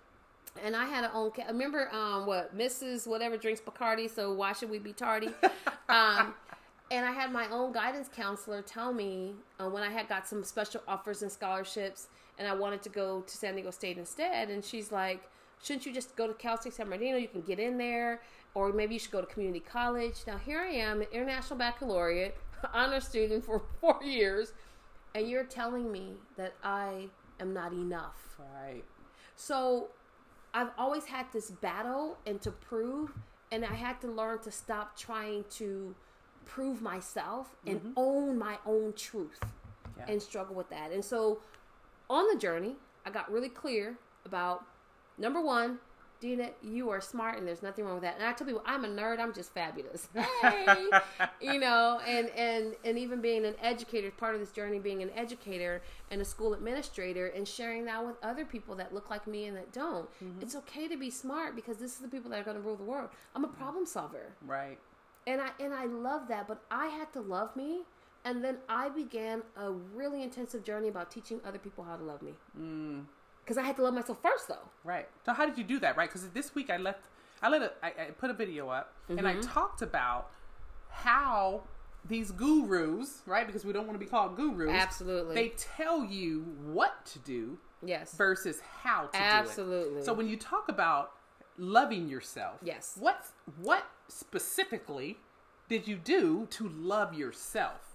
And 0.64 0.76
I 0.76 0.86
had 0.86 1.04
a 1.04 1.12
own. 1.12 1.30
Ca- 1.30 1.46
remember, 1.48 1.88
um, 1.92 2.26
what 2.26 2.56
Mrs. 2.56 3.06
Whatever 3.06 3.36
drinks 3.36 3.60
Bacardi, 3.60 4.08
so 4.08 4.32
why 4.32 4.52
should 4.52 4.70
we 4.70 4.78
be 4.78 4.92
tardy? 4.92 5.30
um, 5.88 6.34
and 6.90 7.04
I 7.04 7.12
had 7.12 7.32
my 7.32 7.48
own 7.50 7.72
guidance 7.72 8.08
counselor 8.14 8.62
tell 8.62 8.92
me 8.92 9.32
uh, 9.58 9.68
when 9.68 9.82
I 9.82 9.90
had 9.90 10.08
got 10.08 10.28
some 10.28 10.44
special 10.44 10.82
offers 10.86 11.22
and 11.22 11.30
scholarships, 11.30 12.08
and 12.38 12.46
I 12.46 12.54
wanted 12.54 12.82
to 12.82 12.88
go 12.88 13.22
to 13.22 13.36
San 13.36 13.54
Diego 13.54 13.70
State 13.70 13.98
instead. 13.98 14.50
And 14.50 14.64
she's 14.64 14.92
like, 14.92 15.28
"Shouldn't 15.62 15.86
you 15.86 15.92
just 15.92 16.14
go 16.16 16.26
to 16.26 16.34
Cal 16.34 16.56
State 16.58 16.74
San 16.74 16.86
Bernardino? 16.86 17.16
You 17.16 17.28
can 17.28 17.42
get 17.42 17.58
in 17.58 17.76
there, 17.78 18.20
or 18.54 18.72
maybe 18.72 18.94
you 18.94 19.00
should 19.00 19.10
go 19.10 19.20
to 19.20 19.26
community 19.26 19.60
college." 19.60 20.14
Now 20.26 20.38
here 20.38 20.60
I 20.60 20.72
am, 20.72 21.00
an 21.00 21.08
international 21.12 21.58
baccalaureate, 21.58 22.36
honor 22.72 23.00
student 23.00 23.44
for 23.44 23.62
four 23.80 23.98
years, 24.04 24.52
and 25.14 25.28
you're 25.28 25.44
telling 25.44 25.90
me 25.90 26.14
that 26.36 26.54
I 26.62 27.08
am 27.40 27.52
not 27.52 27.72
enough. 27.72 28.36
Right. 28.38 28.84
So 29.34 29.88
I've 30.56 30.70
always 30.78 31.04
had 31.04 31.26
this 31.34 31.50
battle 31.50 32.16
and 32.26 32.40
to 32.40 32.50
prove, 32.50 33.12
and 33.52 33.62
I 33.62 33.74
had 33.74 34.00
to 34.00 34.06
learn 34.06 34.38
to 34.38 34.50
stop 34.50 34.96
trying 34.96 35.44
to 35.50 35.94
prove 36.46 36.80
myself 36.80 37.54
and 37.66 37.78
mm-hmm. 37.78 37.92
own 37.96 38.38
my 38.38 38.56
own 38.64 38.94
truth 38.94 39.38
Yeah. 39.98 40.06
and 40.08 40.22
struggle 40.22 40.56
with 40.56 40.70
that. 40.70 40.92
And 40.92 41.04
so 41.04 41.40
on 42.08 42.26
the 42.32 42.40
journey, 42.40 42.76
I 43.04 43.10
got 43.10 43.30
really 43.30 43.50
clear 43.50 43.98
about 44.24 44.64
number 45.18 45.42
one, 45.42 45.78
Dina, 46.20 46.50
you 46.62 46.88
are 46.90 47.00
smart 47.00 47.38
and 47.38 47.46
there's 47.46 47.62
nothing 47.62 47.84
wrong 47.84 47.94
with 47.94 48.02
that. 48.04 48.16
And 48.16 48.24
I 48.24 48.32
tell 48.32 48.46
people 48.46 48.62
I'm 48.64 48.84
a 48.84 48.88
nerd, 48.88 49.20
I'm 49.20 49.34
just 49.34 49.52
fabulous. 49.52 50.08
Hey, 50.40 50.88
you 51.40 51.58
know, 51.60 52.00
and 52.06 52.30
and 52.30 52.74
and 52.84 52.98
even 52.98 53.20
being 53.20 53.44
an 53.44 53.54
educator, 53.62 54.10
part 54.10 54.34
of 54.34 54.40
this 54.40 54.50
journey 54.50 54.78
being 54.78 55.02
an 55.02 55.10
educator 55.14 55.82
and 56.10 56.20
a 56.20 56.24
school 56.24 56.54
administrator 56.54 57.26
and 57.28 57.46
sharing 57.46 57.84
that 57.84 58.04
with 58.06 58.16
other 58.22 58.44
people 58.44 58.74
that 58.76 58.94
look 58.94 59.10
like 59.10 59.26
me 59.26 59.44
and 59.46 59.56
that 59.56 59.72
don't. 59.72 60.08
Mm-hmm. 60.22 60.40
It's 60.42 60.54
okay 60.56 60.88
to 60.88 60.96
be 60.96 61.10
smart 61.10 61.54
because 61.54 61.76
this 61.78 61.92
is 61.92 61.98
the 61.98 62.08
people 62.08 62.30
that 62.30 62.40
are 62.40 62.44
going 62.44 62.56
to 62.56 62.62
rule 62.62 62.76
the 62.76 62.84
world. 62.84 63.10
I'm 63.34 63.44
a 63.44 63.48
problem 63.48 63.84
solver 63.86 64.34
Right. 64.46 64.78
and 65.26 65.40
I 65.40 65.50
and 65.60 65.74
I 65.74 65.84
love 65.84 66.28
that. 66.28 66.48
But 66.48 66.62
I 66.70 66.86
had 66.86 67.12
to 67.12 67.20
love 67.20 67.54
me, 67.56 67.80
and 68.24 68.42
then 68.42 68.58
I 68.68 68.88
began 68.88 69.42
a 69.56 69.70
really 69.70 70.22
intensive 70.22 70.64
journey 70.64 70.88
about 70.88 71.10
teaching 71.10 71.40
other 71.44 71.58
people 71.58 71.84
how 71.84 71.96
to 71.96 72.02
love 72.02 72.22
me. 72.22 72.32
Mm. 72.58 73.04
Because 73.46 73.58
I 73.58 73.62
had 73.62 73.76
to 73.76 73.82
love 73.84 73.94
myself 73.94 74.18
first, 74.20 74.48
though. 74.48 74.68
Right. 74.82 75.08
So 75.24 75.32
how 75.32 75.46
did 75.46 75.56
you 75.56 75.62
do 75.62 75.78
that? 75.78 75.96
Right. 75.96 76.08
Because 76.08 76.28
this 76.30 76.52
week 76.56 76.68
I 76.68 76.78
left. 76.78 77.04
I 77.40 77.48
let. 77.48 77.62
A, 77.62 77.70
I, 77.80 77.86
I 77.88 78.04
put 78.18 78.28
a 78.30 78.34
video 78.34 78.68
up 78.68 78.92
and 79.08 79.26
I 79.26 79.34
Mm-hmm. 79.34 79.42
talked 79.42 79.82
about 79.82 80.30
how 80.90 81.62
these 82.08 82.32
gurus, 82.32 83.22
right? 83.24 83.46
Because 83.46 83.64
we 83.64 83.72
don't 83.72 83.86
want 83.86 83.94
to 83.98 84.04
be 84.04 84.10
called 84.10 84.36
gurus. 84.36 84.70
Absolutely. 84.72 85.34
They 85.34 85.48
tell 85.50 86.04
you 86.04 86.40
what 86.64 87.04
to 87.06 87.18
do 87.20 87.56
Yes. 87.84 88.14
versus 88.16 88.60
how 88.82 89.02
to 89.06 89.12
do 89.12 89.18
it. 89.18 89.22
Absolutely. 89.22 90.02
So 90.02 90.12
when 90.12 90.28
you 90.28 90.36
talk 90.36 90.68
about 90.68 91.12
loving 91.56 92.08
yourself, 92.08 92.58
Yes. 92.62 92.96
what 92.98 93.26
what 93.60 93.84
specifically 94.08 95.18
did 95.68 95.86
you 95.86 95.96
do 95.96 96.46
to 96.50 96.68
love 96.68 97.14
yourself? 97.14 97.85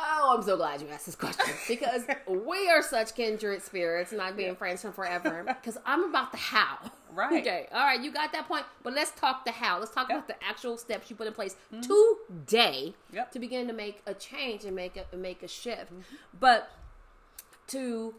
Oh, 0.00 0.36
I'm 0.36 0.44
so 0.44 0.56
glad 0.56 0.80
you 0.80 0.88
asked 0.88 1.06
this 1.06 1.16
question 1.16 1.54
because 1.68 2.02
we 2.28 2.68
are 2.68 2.82
such 2.82 3.14
kindred 3.16 3.62
spirits, 3.62 4.12
not 4.12 4.36
being 4.36 4.54
friends 4.54 4.82
from 4.82 4.92
forever. 4.92 5.44
Because 5.58 5.78
I'm 5.84 6.04
about 6.04 6.30
the 6.30 6.38
how. 6.38 6.78
Right. 7.12 7.32
Okay. 7.40 7.66
All 7.72 7.84
right. 7.84 8.00
You 8.00 8.12
got 8.12 8.32
that 8.32 8.46
point. 8.46 8.64
But 8.84 8.94
let's 8.94 9.10
talk 9.12 9.44
the 9.44 9.50
how. 9.50 9.80
Let's 9.80 9.92
talk 9.92 10.08
Yeah. 10.08 10.16
about 10.16 10.28
the 10.28 10.36
actual 10.44 10.76
steps 10.78 11.10
you 11.10 11.16
put 11.16 11.26
in 11.26 11.32
place 11.32 11.56
mm-hmm. 11.74 11.80
today 12.46 12.94
Yep. 13.12 13.32
to 13.32 13.38
begin 13.38 13.66
to 13.66 13.72
make 13.72 14.02
a 14.06 14.14
change 14.14 14.64
and 14.64 14.76
make 14.76 14.96
a 14.96 15.16
make 15.16 15.42
a 15.42 15.48
shift. 15.48 15.92
Mm-hmm. 15.92 16.16
But 16.38 16.70
to 17.68 18.14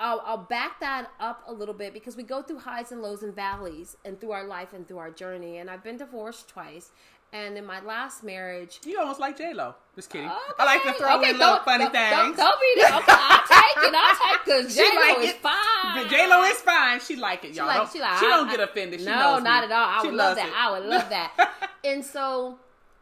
I'll, 0.00 0.22
I'll 0.26 0.38
back 0.38 0.80
that 0.80 1.10
up 1.20 1.44
a 1.46 1.52
little 1.52 1.74
bit 1.74 1.94
because 1.94 2.16
we 2.16 2.24
go 2.24 2.42
through 2.42 2.58
highs 2.60 2.90
and 2.90 3.00
lows 3.00 3.22
and 3.22 3.34
valleys 3.34 3.96
and 4.04 4.20
through 4.20 4.32
our 4.32 4.44
life 4.44 4.72
and 4.72 4.86
through 4.86 4.98
our 4.98 5.10
journey. 5.10 5.58
And 5.58 5.70
I've 5.70 5.84
been 5.84 5.96
divorced 5.96 6.48
twice. 6.48 6.90
And 7.34 7.58
in 7.58 7.66
my 7.66 7.80
last 7.80 8.22
marriage, 8.22 8.78
You 8.84 9.00
almost 9.00 9.18
like 9.18 9.36
J 9.36 9.52
Lo. 9.54 9.74
Just 9.96 10.08
kidding. 10.08 10.28
Okay, 10.28 10.38
I 10.56 10.64
like 10.64 10.82
to 10.84 10.92
throw 10.92 11.18
okay, 11.18 11.30
in 11.30 11.38
little 11.38 11.54
don't- 11.56 11.64
funny 11.64 11.84
don't, 11.84 11.92
things. 11.92 12.10
Don't, 12.16 12.36
don't 12.36 12.60
be 12.60 12.80
there. 12.80 12.94
Okay, 12.94 13.04
I'll 13.12 13.46
take 13.48 13.76
it. 13.88 13.94
I'll 13.94 14.16
take 14.16 14.34
it 14.34 14.44
because 14.44 14.74
J 14.76 14.82
Lo 14.88 15.00
like 15.00 15.18
is 15.18 15.30
it. 15.30 15.36
fine. 15.42 16.08
J 16.08 16.28
Lo 16.28 16.42
is 16.44 16.56
fine. 16.60 17.00
She 17.00 17.16
like 17.16 17.44
it, 17.44 17.54
y'all. 17.54 17.64
She, 17.64 17.68
like, 17.68 17.76
don't, 17.78 17.92
she 17.92 18.00
like, 18.00 18.18
she 18.20 18.26
I- 18.26 18.30
don't 18.30 18.48
I- 18.48 18.50
get 18.56 18.60
offended. 18.60 19.00
She 19.00 19.06
no, 19.06 19.38
not 19.40 19.42
me. 19.42 19.50
at 19.50 19.72
all. 19.72 19.88
I 19.88 20.00
She 20.02 20.06
would 20.06 20.16
love 20.16 20.36
that. 20.36 20.46
it. 20.48 20.54
I 20.56 20.70
would 20.78 20.88
love 20.88 21.08
that. 21.10 21.70
and 21.84 22.04
so 22.04 22.58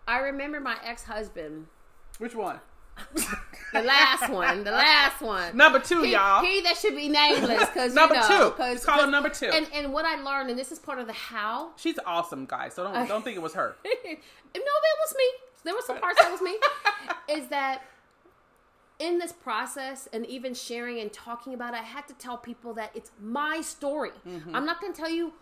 I 0.08 0.18
remember 0.20 0.60
my 0.60 0.76
ex 0.82 1.04
husband, 1.04 1.66
Which 2.18 2.34
one? 2.34 2.58
the 3.72 3.82
last 3.82 4.30
one, 4.30 4.64
the 4.64 4.70
last 4.70 5.20
one. 5.20 5.56
Number 5.56 5.78
two, 5.78 6.02
he, 6.02 6.12
y'all. 6.12 6.44
he 6.44 6.60
that 6.62 6.76
should 6.76 6.94
be 6.94 7.08
nameless 7.08 7.66
because 7.66 7.94
Number 7.94 8.14
you 8.14 8.20
know, 8.20 8.50
two. 8.50 8.56
Cause, 8.56 8.84
call 8.84 9.02
him 9.02 9.10
number 9.10 9.28
two. 9.28 9.46
And 9.46 9.66
and 9.74 9.92
what 9.92 10.04
I 10.04 10.20
learned, 10.22 10.50
and 10.50 10.58
this 10.58 10.72
is 10.72 10.78
part 10.78 10.98
of 10.98 11.06
the 11.06 11.12
how. 11.12 11.70
She's 11.76 11.98
awesome, 12.06 12.46
guys. 12.46 12.74
So 12.74 12.84
don't 12.84 13.08
don't 13.08 13.24
think 13.24 13.36
it 13.36 13.42
was 13.42 13.54
her. 13.54 13.76
no, 13.84 13.90
that 14.04 14.96
was 15.00 15.14
me. 15.16 15.24
There 15.64 15.74
were 15.74 15.82
some 15.86 16.00
parts 16.00 16.20
that 16.20 16.30
was 16.30 16.40
me. 16.40 16.56
is 17.34 17.48
that 17.48 17.82
in 18.98 19.18
this 19.18 19.32
process 19.32 20.08
and 20.12 20.26
even 20.26 20.54
sharing 20.54 21.00
and 21.00 21.12
talking 21.12 21.54
about 21.54 21.74
it, 21.74 21.80
I 21.80 21.84
had 21.84 22.06
to 22.08 22.14
tell 22.14 22.36
people 22.36 22.74
that 22.74 22.90
it's 22.94 23.10
my 23.20 23.60
story. 23.60 24.12
Mm-hmm. 24.26 24.54
I'm 24.54 24.64
not 24.64 24.80
going 24.80 24.92
to 24.92 24.98
tell 24.98 25.10
you 25.10 25.32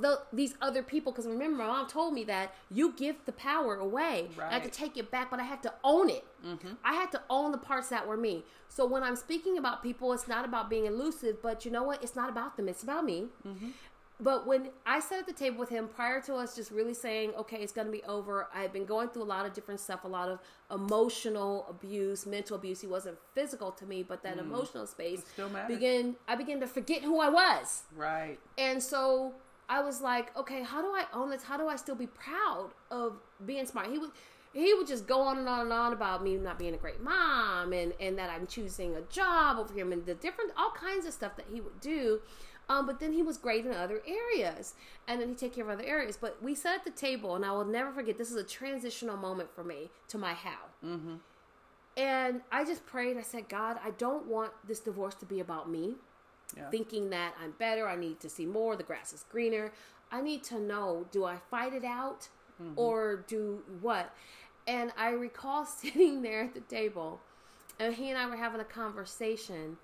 the, 0.00 0.20
these 0.32 0.54
other 0.60 0.82
people 0.82 1.12
because 1.12 1.26
remember, 1.26 1.58
my 1.58 1.66
mom 1.66 1.86
told 1.88 2.12
me 2.14 2.24
that 2.24 2.54
you 2.70 2.92
give 2.96 3.16
the 3.24 3.32
power 3.32 3.76
away. 3.76 4.28
I 4.40 4.54
had 4.54 4.64
to 4.64 4.70
take 4.70 4.96
it 4.96 5.10
back, 5.10 5.30
but 5.30 5.38
I 5.40 5.44
had 5.44 5.62
to 5.62 5.72
own 5.84 6.10
it. 6.10 6.24
Mm-hmm. 6.44 6.72
I 6.84 6.94
had 6.94 7.10
to 7.12 7.22
own 7.30 7.52
the 7.52 7.58
parts 7.58 7.88
that 7.90 8.06
were 8.06 8.16
me. 8.16 8.44
So 8.68 8.84
when 8.84 9.02
I'm 9.02 9.16
speaking 9.16 9.58
about 9.58 9.82
people, 9.82 10.12
it's 10.12 10.26
not 10.28 10.44
about 10.44 10.68
being 10.68 10.86
elusive, 10.86 11.40
but 11.42 11.64
you 11.64 11.70
know 11.70 11.82
what? 11.84 12.02
It's 12.02 12.16
not 12.16 12.28
about 12.28 12.56
them. 12.56 12.68
It's 12.68 12.82
about 12.82 13.04
me. 13.04 13.26
Mm-hmm. 13.46 13.68
But 14.18 14.46
when 14.46 14.70
I 14.86 15.00
sat 15.00 15.18
at 15.20 15.26
the 15.26 15.34
table 15.34 15.58
with 15.58 15.68
him 15.68 15.88
prior 15.88 16.22
to 16.22 16.36
us 16.36 16.56
just 16.56 16.70
really 16.70 16.94
saying, 16.94 17.32
okay, 17.36 17.58
it's 17.58 17.70
going 17.72 17.86
to 17.86 17.92
be 17.92 18.02
over, 18.04 18.48
i've 18.54 18.72
been 18.72 18.86
going 18.86 19.10
through 19.10 19.24
a 19.24 19.30
lot 19.36 19.44
of 19.44 19.52
different 19.52 19.78
stuff, 19.78 20.04
a 20.04 20.08
lot 20.08 20.30
of 20.30 20.38
emotional 20.90 21.66
abuse, 21.68 22.24
mental 22.24 22.56
abuse. 22.56 22.80
He 22.80 22.86
wasn't 22.86 23.18
physical 23.34 23.70
to 23.72 23.84
me, 23.84 24.02
but 24.02 24.22
that 24.22 24.38
emotional 24.38 24.86
space 24.86 25.20
Mm. 25.20 25.32
still 25.32 25.48
matters. 25.50 25.76
began. 25.76 26.16
I 26.26 26.34
began 26.34 26.60
to 26.60 26.66
forget 26.66 27.02
who 27.02 27.20
I 27.20 27.28
was, 27.28 27.82
Right. 27.94 28.38
and 28.56 28.82
so 28.82 29.34
I 29.68 29.82
was 29.82 30.00
like, 30.00 30.36
okay, 30.36 30.62
how 30.62 30.80
do 30.80 30.88
I 30.88 31.04
own 31.12 31.30
this? 31.30 31.42
How 31.42 31.56
do 31.56 31.68
I 31.68 31.76
still 31.76 31.96
be 31.96 32.06
proud 32.06 32.70
of 32.90 33.14
being 33.44 33.66
smart? 33.66 33.88
He 33.88 33.98
would. 33.98 34.10
He 34.52 34.72
would 34.72 34.86
just 34.86 35.06
go 35.06 35.20
on 35.20 35.36
and 35.36 35.46
on 35.46 35.60
and 35.60 35.72
on 35.72 35.92
about 35.92 36.24
me 36.24 36.36
not 36.36 36.58
being 36.58 36.72
a 36.72 36.78
great 36.78 37.02
mom 37.02 37.74
and, 37.74 37.92
and 38.00 38.18
that 38.18 38.30
I'm 38.30 38.46
choosing 38.46 38.96
a 38.96 39.02
job 39.02 39.58
over 39.58 39.70
him 39.74 39.92
and 39.92 40.06
the 40.06 40.14
different 40.14 40.52
all 40.56 40.70
kinds 40.70 41.04
of 41.04 41.12
stuff 41.12 41.36
that 41.36 41.44
he 41.52 41.60
would 41.60 41.78
do. 41.78 42.20
Um, 42.68 42.86
but 42.86 42.98
then 42.98 43.12
he 43.12 43.22
was 43.22 43.36
great 43.36 43.64
in 43.64 43.72
other 43.72 44.00
areas, 44.06 44.74
and 45.06 45.20
then 45.20 45.28
he'd 45.28 45.38
take 45.38 45.54
care 45.54 45.64
of 45.64 45.70
other 45.70 45.86
areas. 45.86 46.16
But 46.16 46.42
we 46.42 46.54
sat 46.54 46.76
at 46.76 46.84
the 46.84 46.90
table, 46.90 47.36
and 47.36 47.44
I 47.44 47.52
will 47.52 47.64
never 47.64 47.92
forget. 47.92 48.18
This 48.18 48.30
is 48.30 48.36
a 48.36 48.44
transitional 48.44 49.16
moment 49.16 49.54
for 49.54 49.62
me 49.62 49.90
to 50.08 50.18
my 50.18 50.34
how. 50.34 50.56
Mm-hmm. 50.84 51.16
And 51.96 52.40
I 52.50 52.64
just 52.64 52.84
prayed. 52.86 53.16
I 53.16 53.22
said, 53.22 53.48
God, 53.48 53.78
I 53.84 53.90
don't 53.90 54.26
want 54.26 54.52
this 54.66 54.80
divorce 54.80 55.14
to 55.16 55.26
be 55.26 55.40
about 55.40 55.70
me, 55.70 55.94
Yeah. 56.56 56.70
thinking 56.70 57.10
that 57.10 57.34
I'm 57.42 57.52
better. 57.52 57.88
I 57.88 57.96
need 57.96 58.20
to 58.20 58.28
see 58.28 58.46
more. 58.46 58.76
The 58.76 58.82
grass 58.82 59.12
is 59.12 59.24
greener. 59.30 59.72
I 60.12 60.20
need 60.20 60.44
to 60.44 60.60
know: 60.60 61.06
do 61.10 61.24
I 61.24 61.38
fight 61.50 61.72
it 61.72 61.84
out, 61.84 62.28
mm-hmm. 62.62 62.72
or 62.76 63.24
do 63.26 63.62
what? 63.80 64.14
And 64.66 64.92
I 64.96 65.10
recall 65.10 65.64
sitting 65.66 66.22
there 66.22 66.44
at 66.44 66.54
the 66.54 66.60
table, 66.60 67.20
and 67.78 67.94
he 67.94 68.10
and 68.10 68.18
I 68.18 68.26
were 68.28 68.36
having 68.36 68.60
a 68.60 68.64
conversation, 68.64 69.78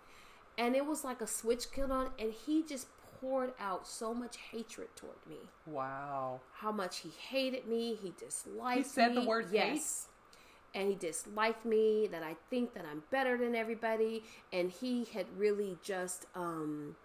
and 0.58 0.76
it 0.76 0.86
was 0.86 1.04
like 1.04 1.20
a 1.20 1.26
switch 1.26 1.72
killed 1.72 1.90
on, 1.90 2.10
and 2.18 2.32
he 2.32 2.62
just 2.62 2.86
poured 3.22 3.52
out 3.60 3.86
so 3.86 4.12
much 4.12 4.36
hatred 4.50 4.88
toward 4.96 5.16
me. 5.28 5.36
Wow. 5.66 6.40
How 6.54 6.72
much 6.72 6.98
he 6.98 7.10
hated 7.10 7.66
me, 7.66 7.94
he 7.94 8.12
disliked 8.18 8.76
me. 8.78 8.82
He 8.82 8.88
said 8.88 9.14
me. 9.14 9.22
the 9.22 9.28
word 9.28 9.46
yes. 9.52 10.08
And 10.74 10.88
he 10.88 10.94
disliked 10.94 11.66
me, 11.66 12.08
that 12.10 12.22
I 12.22 12.36
think 12.48 12.74
that 12.74 12.84
I'm 12.90 13.02
better 13.10 13.36
than 13.36 13.54
everybody, 13.54 14.24
and 14.52 14.70
he 14.70 15.04
had 15.12 15.26
really 15.36 15.76
just 15.82 16.26
um 16.34 16.96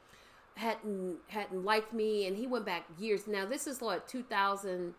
hadn't 0.56 1.18
hadn't 1.28 1.64
liked 1.64 1.94
me 1.94 2.26
and 2.26 2.36
he 2.36 2.48
went 2.48 2.66
back 2.66 2.86
years. 2.98 3.28
Now 3.28 3.46
this 3.46 3.68
is 3.68 3.82
like 3.82 4.08
2000 4.08 4.94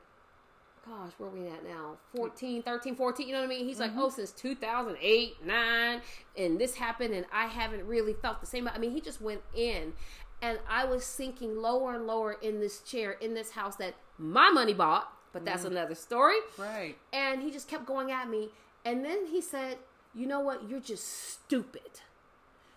gosh, 0.89 1.13
where 1.19 1.29
are 1.29 1.33
we 1.33 1.47
at 1.47 1.65
now? 1.65 1.97
14, 2.17 2.63
13, 2.63 2.97
14, 2.97 3.27
you 3.27 3.35
know 3.35 3.41
what 3.41 3.47
I 3.47 3.49
mean? 3.49 3.67
He's 3.67 3.81
like, 3.81 3.91
oh, 3.97 4.09
since 4.09 4.33
2008, 4.33 5.45
9, 5.45 6.01
and 6.39 6.59
this 6.59 6.75
happened, 6.75 7.15
and 7.15 7.27
I 7.33 7.47
haven't 7.47 7.87
really 7.87 8.15
felt 8.15 8.41
the 8.41 8.47
same. 8.47 8.69
I 8.69 8.79
mean, 8.79 8.93
he 8.93 9.01
just 9.01 9.21
went 9.21 9.43
in, 9.55 9.93
and 10.41 10.59
I 10.69 10.87
was 10.87 11.05
sinking 11.05 11.57
lower 11.57 11.95
and 11.95 12.07
lower 12.07 12.33
in 12.33 12.61
this 12.61 12.81
chair, 12.81 13.13
in 13.13 13.35
this 13.35 13.51
house 13.51 13.77
that 13.77 13.95
my 14.17 14.51
money 14.51 14.73
bought, 14.73 15.13
but 15.33 15.45
that's 15.45 15.65
mm. 15.65 15.69
another 15.69 15.95
story. 15.95 16.37
Right. 16.57 16.97
And 17.13 17.43
he 17.43 17.51
just 17.51 17.69
kept 17.69 17.87
going 17.87 18.11
at 18.11 18.29
me. 18.29 18.51
And 18.85 19.05
then 19.05 19.27
he 19.27 19.41
said, 19.41 19.79
You 20.15 20.27
know 20.27 20.41
what? 20.41 20.69
You're 20.69 20.81
just 20.81 21.07
stupid. 21.33 22.01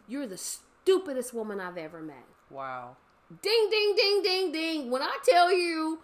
You're 0.08 0.28
the 0.28 0.38
stupidest 0.38 1.34
woman 1.34 1.60
I've 1.60 1.78
ever 1.78 2.02
met. 2.02 2.26
Wow. 2.50 2.98
Ding, 3.42 3.68
ding, 3.72 3.96
ding, 3.96 4.22
ding, 4.24 4.52
ding. 4.52 4.92
When 4.92 5.02
I 5.02 5.18
tell 5.24 5.54
you, 5.54 6.00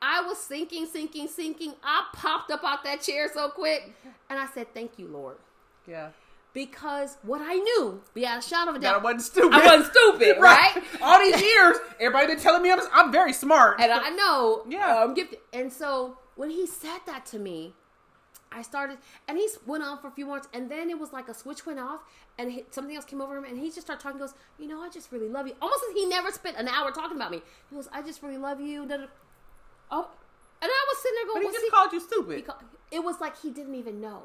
I 0.00 0.22
was 0.22 0.38
sinking, 0.38 0.86
sinking, 0.86 1.26
sinking. 1.28 1.74
I 1.82 2.06
popped 2.12 2.50
up 2.52 2.62
out 2.62 2.84
that 2.84 3.00
chair 3.00 3.28
so 3.32 3.48
quick. 3.48 3.94
And 4.30 4.38
I 4.38 4.46
said, 4.54 4.72
Thank 4.72 4.98
you, 4.98 5.08
Lord. 5.08 5.36
Yeah. 5.86 6.10
Because 6.54 7.18
what 7.22 7.40
I 7.42 7.54
knew, 7.54 8.02
beyond 8.14 8.42
a 8.42 8.42
shadow 8.46 8.70
of 8.70 8.76
a 8.76 8.78
That 8.80 8.94
I 8.96 8.98
wasn't 8.98 9.22
stupid. 9.22 9.54
I 9.54 9.64
wasn't 9.66 9.92
stupid, 9.94 10.36
right? 10.40 10.82
All 11.00 11.18
these 11.20 11.40
years, 11.40 11.76
everybody 12.00 12.26
been 12.28 12.40
telling 12.40 12.62
me 12.62 12.72
I'm, 12.72 12.80
I'm 12.92 13.12
very 13.12 13.32
smart. 13.32 13.80
and 13.80 13.92
I 13.92 14.10
know 14.10 14.64
Yeah. 14.68 15.04
I'm 15.04 15.14
gifted. 15.14 15.38
And 15.52 15.72
so 15.72 16.18
when 16.36 16.50
he 16.50 16.66
said 16.66 16.98
that 17.06 17.26
to 17.26 17.38
me, 17.38 17.74
I 18.50 18.62
started, 18.62 18.96
and 19.28 19.36
he 19.36 19.46
went 19.66 19.84
on 19.84 19.98
for 19.98 20.08
a 20.08 20.10
few 20.10 20.24
months, 20.24 20.48
and 20.54 20.70
then 20.70 20.88
it 20.88 20.98
was 20.98 21.12
like 21.12 21.28
a 21.28 21.34
switch 21.34 21.66
went 21.66 21.78
off, 21.78 22.00
and 22.38 22.50
he, 22.50 22.64
something 22.70 22.96
else 22.96 23.04
came 23.04 23.20
over 23.20 23.36
him, 23.36 23.44
and 23.44 23.58
he 23.58 23.66
just 23.66 23.82
started 23.82 24.02
talking. 24.02 24.18
Goes, 24.18 24.32
you 24.58 24.66
know, 24.66 24.80
I 24.80 24.88
just 24.88 25.12
really 25.12 25.28
love 25.28 25.46
you. 25.46 25.52
Almost 25.60 25.84
as 25.90 25.94
he 25.94 26.06
never 26.06 26.30
spent 26.32 26.56
an 26.56 26.66
hour 26.66 26.90
talking 26.90 27.16
about 27.18 27.30
me. 27.30 27.42
He 27.68 27.76
goes, 27.76 27.88
I 27.92 28.00
just 28.00 28.22
really 28.22 28.38
love 28.38 28.58
you. 28.58 28.84
Oh, 29.90 30.08
and 30.62 30.70
I 30.70 30.86
was 30.88 30.98
sitting 31.02 31.16
there 31.16 31.26
going, 31.26 31.34
but 31.34 31.40
he 31.40 31.44
"What's 31.44 31.56
just 31.58 31.64
he-" 31.66 31.70
called 31.70 31.92
you 31.92 32.00
stupid. 32.00 32.36
he 32.36 32.42
ca- 32.42 32.58
it 32.90 33.04
was 33.04 33.20
like 33.20 33.38
he 33.38 33.50
didn't 33.50 33.74
even 33.74 34.00
know. 34.00 34.22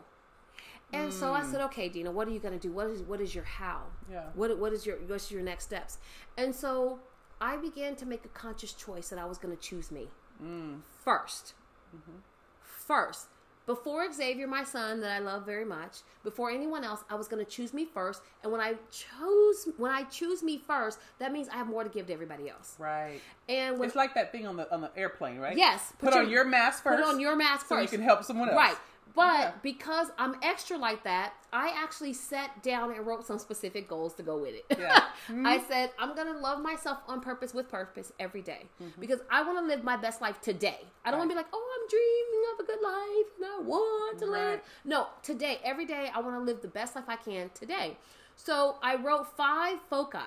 And 0.94 1.12
so 1.12 1.34
I 1.34 1.42
mm. 1.42 1.52
said, 1.52 1.62
"Okay, 1.62 1.90
Dina, 1.90 2.12
what 2.12 2.28
are 2.28 2.32
you 2.32 2.40
going 2.40 2.54
to 2.54 2.60
do? 2.60 2.72
What 2.72 2.88
is 2.88 3.02
what 3.02 3.20
is 3.20 3.34
your 3.34 3.44
how? 3.44 3.82
Yeah. 4.12 4.24
What 4.36 4.58
what 4.60 4.74
is 4.74 4.86
your 4.86 4.98
what's 5.08 5.32
your 5.32 5.42
next 5.42 5.66
steps?" 5.66 5.98
And 6.38 6.54
so 6.54 7.00
I 7.42 7.58
began 7.58 7.96
to 7.98 8.06
make 8.06 8.26
a 8.26 8.30
conscious 8.30 8.74
choice 8.74 9.10
that 9.10 9.20
I 9.20 9.26
was 9.26 9.38
going 9.38 9.56
to 9.56 9.62
choose 9.62 9.92
me 9.92 10.08
mm. 10.42 10.80
1st 11.06 11.54
mm-hmm. 11.96 12.18
First, 12.62 13.28
before 13.66 14.12
Xavier, 14.12 14.46
my 14.46 14.66
son 14.66 15.00
that 15.00 15.12
I 15.12 15.20
love 15.20 15.46
very 15.46 15.64
much, 15.64 16.00
before 16.22 16.52
anyone 16.52 16.84
else, 16.84 17.02
I 17.10 17.16
was 17.16 17.30
going 17.30 17.44
to 17.44 17.50
choose 17.50 17.74
me 17.74 17.86
first. 17.86 18.22
And 18.44 18.52
when 18.52 18.60
I 18.60 18.76
chose 18.92 19.70
when 19.78 19.90
I 19.92 20.04
choose 20.04 20.44
me 20.44 20.58
first, 20.58 21.00
that 21.20 21.32
means 21.32 21.48
I 21.48 21.56
have 21.56 21.68
more 21.68 21.84
to 21.84 21.90
give 21.90 22.08
to 22.08 22.14
everybody 22.14 22.50
else. 22.50 22.76
right. 22.78 23.22
And 23.48 23.80
when 23.80 23.88
It's 23.88 23.96
like 23.96 24.16
that 24.16 24.34
thing 24.34 24.46
on 24.48 24.58
the 24.58 24.72
on 24.74 24.82
the 24.82 24.92
airplane, 24.98 25.40
right? 25.40 25.56
Yes, 25.56 25.94
Put, 25.98 26.14
on 26.14 26.30
your 26.30 26.44
mask 26.44 26.84
first. 26.84 27.02
put 27.02 27.14
on 27.14 27.22
your 27.22 27.38
mask 27.38 27.68
so 27.68 27.76
first. 27.76 27.92
you 27.92 27.98
can 27.98 28.06
help 28.06 28.24
someone 28.26 28.50
else. 28.50 28.58
Right. 28.58 28.76
But 29.16 29.40
Yeah. 29.40 29.52
because 29.62 30.12
I'm 30.18 30.38
extra 30.42 30.78
like 30.78 31.04
that, 31.04 31.34
I 31.52 31.70
actually 31.70 32.14
sat 32.14 32.64
down 32.64 32.92
and 32.92 33.06
wrote 33.06 33.26
some 33.26 33.38
specific 33.38 33.88
goals 33.88 34.16
to 34.16 34.24
go 34.24 34.38
with 34.38 34.56
it. 34.56 34.66
Yeah. 34.78 35.04
I 35.30 35.32
mm-hmm. 35.32 35.68
said, 35.68 35.92
I'm 36.00 36.16
going 36.16 36.34
to 36.34 36.40
love 36.40 36.62
myself 36.62 36.98
on 37.08 37.22
purpose 37.22 37.54
with 37.54 37.70
purpose 37.70 38.12
every 38.20 38.42
day 38.42 38.66
mm-hmm. 38.82 39.00
because 39.00 39.20
I 39.30 39.44
want 39.44 39.60
to 39.60 39.66
live 39.66 39.84
my 39.84 39.98
best 39.98 40.22
life 40.22 40.42
today. 40.42 40.80
I 41.06 41.12
don't 41.12 41.20
want 41.20 41.30
to 41.30 41.36
be 41.36 41.38
like, 41.38 41.50
oh, 41.54 41.80
I'm 41.80 41.88
dreaming 41.90 42.54
of 42.54 42.60
a 42.60 42.68
good 42.68 42.82
life 42.84 43.28
and 43.38 43.46
I 43.46 43.68
want 43.68 44.20
to 44.20 44.26
live. 44.26 44.62
No, 44.84 45.08
today, 45.22 45.60
every 45.64 45.86
day, 45.86 46.10
I 46.14 46.20
want 46.20 46.36
to 46.36 46.42
live 46.42 46.62
the 46.62 46.68
best 46.68 46.96
life 46.96 47.06
I 47.08 47.18
can 47.18 47.52
today. 47.54 47.98
So 48.36 48.78
I 48.82 48.96
wrote 48.96 49.38
five 49.38 49.78
foci 49.90 50.18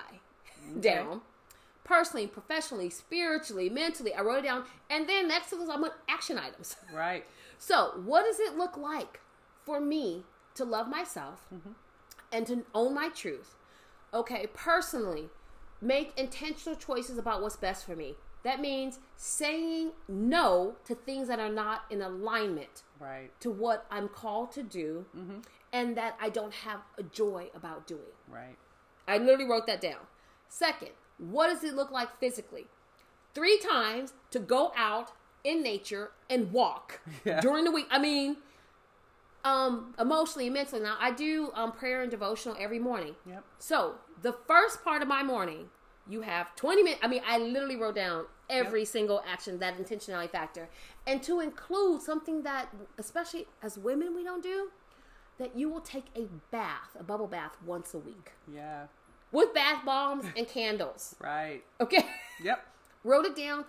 down 0.79 1.21
personally, 1.87 2.27
professionally, 2.27 2.89
spiritually, 2.89 3.69
mentally. 3.69 4.13
I 4.13 4.21
wrote 4.21 4.39
it 4.39 4.43
down. 4.43 4.65
And 4.89 5.07
then 5.07 5.27
next 5.29 5.49
to 5.49 5.55
those, 5.55 5.69
I 5.69 5.79
went 5.79 5.93
action 6.09 6.37
items. 6.37 6.75
Right. 6.93 7.25
So, 7.57 8.01
what 8.03 8.23
does 8.23 8.39
it 8.39 8.57
look 8.57 8.77
like 8.77 9.19
for 9.63 9.79
me 9.79 10.23
to 10.55 10.63
love 10.63 10.87
myself 10.87 11.47
mm-hmm. 11.53 11.71
and 12.31 12.45
to 12.47 12.65
own 12.73 12.93
my 12.93 13.09
truth? 13.09 13.55
Okay, 14.13 14.47
personally, 14.53 15.29
make 15.81 16.17
intentional 16.17 16.77
choices 16.77 17.17
about 17.17 17.41
what's 17.41 17.57
best 17.57 17.85
for 17.85 17.95
me. 17.95 18.15
That 18.43 18.61
means 18.61 18.99
saying 19.15 19.91
no 20.07 20.75
to 20.85 20.95
things 20.95 21.27
that 21.27 21.39
are 21.39 21.51
not 21.51 21.83
in 21.89 22.01
alignment 22.01 22.83
Right. 22.99 23.29
to 23.41 23.51
what 23.51 23.85
I'm 23.91 24.07
called 24.07 24.51
to 24.53 24.63
do 24.63 25.05
mm-hmm. 25.15 25.39
and 25.73 25.97
that 25.97 26.17
I 26.21 26.29
don't 26.29 26.53
have 26.53 26.79
a 26.97 27.03
joy 27.03 27.49
about 27.53 27.85
doing. 27.85 28.15
Right. 28.27 28.57
I 29.07 29.17
literally 29.17 29.49
wrote 29.49 29.67
that 29.67 29.81
down. 29.81 30.07
Second, 30.47 30.91
what 31.17 31.47
does 31.47 31.63
it 31.63 31.75
look 31.75 31.91
like 31.91 32.19
physically? 32.19 32.67
Three 33.33 33.59
times 33.59 34.13
to 34.31 34.39
go 34.39 34.71
out 34.75 35.11
in 35.47 35.63
nature 35.63 36.11
and 36.29 36.51
walk 36.51 36.99
Yeah. 37.25 37.39
during 37.41 37.63
the 37.63 37.71
week. 37.71 37.87
I 37.89 37.99
mean, 37.99 38.37
um, 39.43 39.93
emotionally 39.99 40.47
and 40.47 40.53
mentally. 40.53 40.81
Now, 40.81 40.97
I 40.99 41.11
do 41.11 41.51
um, 41.55 41.71
prayer 41.71 42.01
and 42.01 42.11
devotional 42.11 42.55
every 42.59 42.79
morning. 42.79 43.15
Yep. 43.25 43.43
So, 43.59 43.95
the 44.21 44.33
first 44.47 44.83
part 44.83 45.01
of 45.01 45.07
my 45.07 45.23
morning, 45.23 45.69
you 46.09 46.21
have 46.21 46.55
20 46.55 46.83
minutes. 46.83 47.01
I 47.03 47.07
mean, 47.07 47.21
I 47.25 47.37
literally 47.37 47.77
wrote 47.77 47.95
down 47.95 48.25
every 48.49 48.83
single 48.85 49.23
action, 49.27 49.59
that 49.59 49.77
intentionality 49.77 50.29
factor. 50.29 50.69
And 51.05 51.21
to 51.23 51.39
include 51.39 52.01
something 52.01 52.43
that, 52.43 52.67
especially 52.97 53.47
as 53.61 53.77
women, 53.77 54.15
we 54.15 54.23
don't 54.23 54.43
do, 54.43 54.69
that 55.37 55.55
you 55.57 55.69
will 55.69 55.81
take 55.81 56.05
a 56.15 56.27
bath, 56.51 56.95
a 56.99 57.03
bubble 57.03 57.27
bath, 57.27 57.57
once 57.65 57.93
a 57.93 57.99
week 57.99 58.31
Yeah. 58.53 58.87
with 59.31 59.53
bath 59.53 59.85
bombs 59.85 60.25
and 60.35 60.47
candles. 60.47 61.15
Right. 61.19 61.63
Okay? 61.79 62.05
Yep. 62.43 62.65
Wrote 63.03 63.25
it 63.25 63.35
down, 63.35 63.63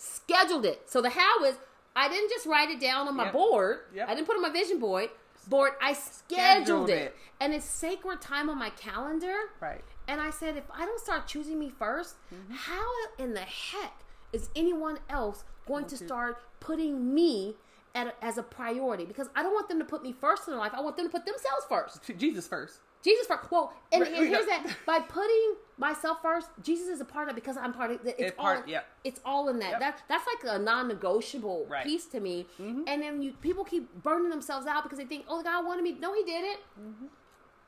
scheduled 0.00 0.64
it. 0.64 0.88
So 0.90 1.00
the 1.02 1.10
how 1.10 1.44
is 1.44 1.56
I 1.94 2.08
didn't 2.08 2.30
just 2.30 2.46
write 2.46 2.70
it 2.70 2.80
down 2.80 3.08
on 3.08 3.16
my 3.16 3.24
Yep. 3.24 3.32
board. 3.32 3.78
Yep. 3.94 4.08
I 4.08 4.14
didn't 4.14 4.26
put 4.26 4.34
it 4.34 4.38
on 4.38 4.42
my 4.42 4.50
vision 4.50 4.78
board. 4.78 5.10
Board. 5.48 5.72
I 5.82 5.92
scheduled, 5.94 6.88
Scheduled 6.88 6.90
it. 6.90 6.98
it. 7.02 7.16
and 7.40 7.52
it's 7.52 7.64
sacred 7.64 8.20
time 8.20 8.48
on 8.48 8.58
my 8.58 8.70
calendar. 8.70 9.34
Right. 9.60 9.84
And 10.06 10.20
I 10.20 10.30
said, 10.30 10.56
if 10.56 10.64
I 10.72 10.84
don't 10.86 11.00
start 11.00 11.26
choosing 11.26 11.58
me 11.58 11.70
1st 11.70 12.14
Mm-hmm. 12.34 12.54
how 12.54 12.86
in 13.18 13.34
the 13.34 13.40
heck 13.40 13.92
is 14.32 14.48
anyone 14.54 14.98
else 15.08 15.44
going 15.66 15.84
to 15.86 15.98
to- 15.98 16.04
start 16.06 16.38
putting 16.60 17.12
me 17.14 17.56
at 17.94 18.06
a, 18.08 18.24
as 18.24 18.38
a 18.38 18.42
priority? 18.42 19.04
Because 19.04 19.28
I 19.34 19.42
don't 19.42 19.52
want 19.54 19.68
them 19.68 19.78
to 19.80 19.84
put 19.84 20.02
me 20.02 20.12
first 20.12 20.46
in 20.46 20.52
their 20.52 20.60
life. 20.60 20.72
I 20.74 20.80
want 20.80 20.96
them 20.96 21.06
to 21.06 21.10
put 21.12 21.26
themselves 21.26 21.64
first. 21.68 22.00
Jesus 22.18 22.46
first. 22.46 22.78
Jesus 23.02 23.26
first. 23.26 23.50
Well, 23.50 23.72
and, 23.92 24.02
and 24.02 24.28
here's 24.28 24.46
that 24.46 24.66
by 24.86 25.00
putting 25.00 25.54
myself 25.78 26.18
first, 26.22 26.48
Jesus 26.62 26.88
is 26.88 27.00
a 27.00 27.04
part 27.04 27.28
of 27.28 27.32
it 27.32 27.40
because 27.42 27.56
I'm 27.56 27.72
part 27.72 27.90
of 27.90 28.06
it. 28.06 28.14
It's 28.18 28.30
It 28.32 28.36
part- 28.36 28.64
all. 28.64 28.68
yep. 28.68 28.86
It's 29.04 29.20
all 29.24 29.48
in 29.48 29.58
that. 29.60 29.70
Yep. 29.72 29.80
That 29.80 30.02
that's 30.08 30.24
like 30.26 30.54
a 30.54 30.58
non-negotiable 30.58 31.66
Right. 31.68 31.80
Mm-hmm. 31.80 31.88
piece 31.88 32.06
to 32.06 32.20
me. 32.20 32.46
And 32.58 32.86
then 33.02 33.22
you 33.22 33.32
people 33.40 33.64
keep 33.64 34.02
burning 34.02 34.28
themselves 34.30 34.66
out 34.66 34.82
because 34.82 34.98
they 34.98 35.04
think, 35.06 35.24
oh, 35.28 35.42
God 35.42 35.64
wanted 35.66 35.82
me. 35.82 35.96
No, 35.98 36.12
He 36.14 36.24
didn't. 36.24 36.58
Mm-hmm. 36.80 37.06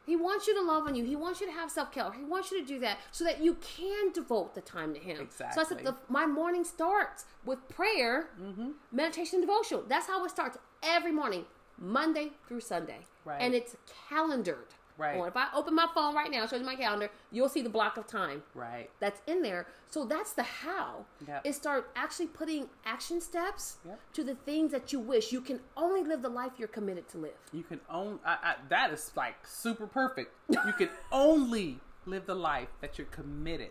He 0.04 0.16
wants 0.16 0.48
you 0.48 0.54
to 0.56 0.62
love 0.62 0.88
on 0.88 0.96
you. 0.96 1.04
He 1.04 1.14
wants 1.14 1.40
you 1.40 1.46
to 1.46 1.52
have 1.52 1.70
self 1.70 1.92
care. 1.92 2.10
He 2.12 2.24
wants 2.24 2.50
you 2.50 2.60
to 2.60 2.66
do 2.66 2.80
that 2.80 2.98
so 3.12 3.22
that 3.24 3.40
you 3.40 3.54
can 3.54 4.10
devote 4.12 4.54
the 4.54 4.60
time 4.60 4.92
to 4.94 5.00
Him. 5.00 5.20
Exactly. 5.20 5.54
So 5.54 5.60
I 5.64 5.76
said, 5.76 5.86
the, 5.86 5.96
my 6.08 6.26
morning 6.26 6.64
starts 6.64 7.24
with 7.44 7.66
prayer, 7.68 8.28
Mm-hmm. 8.40 8.70
meditation, 8.90 9.36
and 9.38 9.46
devotional. 9.48 9.84
That's 9.88 10.08
how 10.08 10.24
it 10.24 10.30
starts 10.30 10.58
every 10.82 11.12
morning, 11.12 11.44
Monday 11.78 12.32
through 12.48 12.60
Sunday. 12.62 13.06
Right. 13.24 13.40
And 13.40 13.54
it's 13.54 13.76
calendared. 14.08 14.74
Right. 14.98 15.16
Or 15.16 15.26
if 15.28 15.36
I 15.36 15.48
open 15.54 15.74
my 15.74 15.86
phone 15.94 16.14
right 16.14 16.30
now, 16.30 16.46
shows 16.46 16.60
you 16.60 16.66
my 16.66 16.76
calendar, 16.76 17.10
you'll 17.30 17.48
see 17.48 17.62
the 17.62 17.68
block 17.70 17.96
of 17.96 18.06
time 18.06 18.42
Right. 18.54 18.90
that's 19.00 19.20
in 19.26 19.42
there. 19.42 19.66
So 19.88 20.04
that's 20.04 20.32
the 20.32 20.42
how. 20.42 21.06
Yep. 21.26 21.46
Is 21.46 21.56
start 21.56 21.90
actually 21.96 22.26
putting 22.28 22.68
action 22.84 23.20
steps 23.20 23.78
Yep. 23.86 24.00
to 24.14 24.24
the 24.24 24.34
things 24.34 24.70
that 24.72 24.92
you 24.92 25.00
wish. 25.00 25.32
You 25.32 25.40
can 25.40 25.60
only 25.76 26.02
live 26.04 26.22
the 26.22 26.28
life 26.28 26.52
you're 26.58 26.68
committed 26.68 27.08
to 27.10 27.18
live. 27.18 27.34
You 27.52 27.62
can 27.62 27.80
own. 27.90 28.20
I, 28.24 28.32
I, 28.42 28.54
that 28.68 28.92
is 28.92 29.10
like 29.16 29.46
super 29.46 29.86
perfect. 29.86 30.34
You 30.48 30.72
can 30.78 30.90
only 31.12 31.80
live 32.06 32.26
the 32.26 32.34
life 32.34 32.68
that 32.80 32.98
you're 32.98 33.06
committed. 33.08 33.70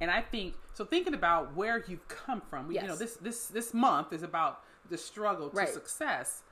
And 0.00 0.10
I 0.10 0.20
think 0.20 0.54
so. 0.74 0.84
Thinking 0.84 1.14
about 1.14 1.54
where 1.54 1.82
you've 1.88 2.06
come 2.08 2.42
from, 2.50 2.68
we, 2.68 2.78
you 2.78 2.86
know, 2.86 2.96
this 2.96 3.16
this 3.16 3.46
this 3.48 3.72
month 3.72 4.12
is 4.12 4.22
about 4.22 4.60
the 4.90 4.98
struggle 4.98 5.48
to 5.50 5.56
Right. 5.56 5.68
success. 5.68 6.42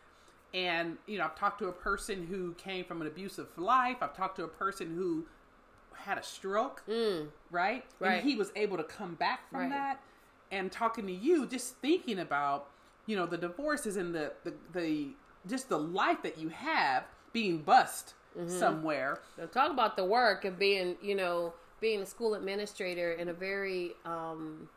And 0.54 0.96
you 1.06 1.18
know, 1.18 1.24
I've 1.24 1.34
talked 1.34 1.58
to 1.58 1.68
a 1.68 1.72
person 1.72 2.26
who 2.26 2.54
came 2.54 2.84
from 2.84 3.00
an 3.02 3.06
abusive 3.08 3.48
life. 3.58 3.96
I've 4.00 4.16
talked 4.16 4.36
to 4.36 4.44
a 4.44 4.48
person 4.48 4.94
who 4.96 5.26
had 5.94 6.16
a 6.16 6.22
stroke, 6.22 6.82
right? 6.88 7.82
Mm. 7.82 7.82
Right. 8.00 8.12
And 8.18 8.28
he 8.28 8.36
was 8.36 8.52
able 8.56 8.76
to 8.76 8.84
come 8.84 9.14
back 9.16 9.50
from 9.50 9.60
Right. 9.60 9.70
that. 9.70 10.00
And 10.52 10.70
talking 10.70 11.06
to 11.06 11.12
you, 11.12 11.46
just 11.46 11.76
thinking 11.78 12.20
about, 12.20 12.68
you 13.06 13.16
know, 13.16 13.26
the 13.26 13.38
divorces 13.38 13.96
and 13.96 14.14
the 14.14 14.32
the, 14.44 14.54
the 14.72 15.08
just 15.48 15.68
the 15.68 15.78
life 15.78 16.22
that 16.22 16.38
you 16.38 16.48
have 16.50 17.04
being 17.32 17.58
bust 17.62 18.14
Mm-hmm. 18.38 18.48
somewhere. 18.48 19.20
So 19.36 19.46
talk 19.46 19.70
about 19.70 19.96
the 19.96 20.04
work 20.04 20.44
of 20.44 20.58
being, 20.58 20.96
you 21.00 21.14
know, 21.14 21.54
being 21.80 22.00
a 22.00 22.06
school 22.06 22.34
administrator 22.34 23.12
in 23.12 23.28
a 23.28 23.32
very 23.32 23.92
um, 24.04 24.68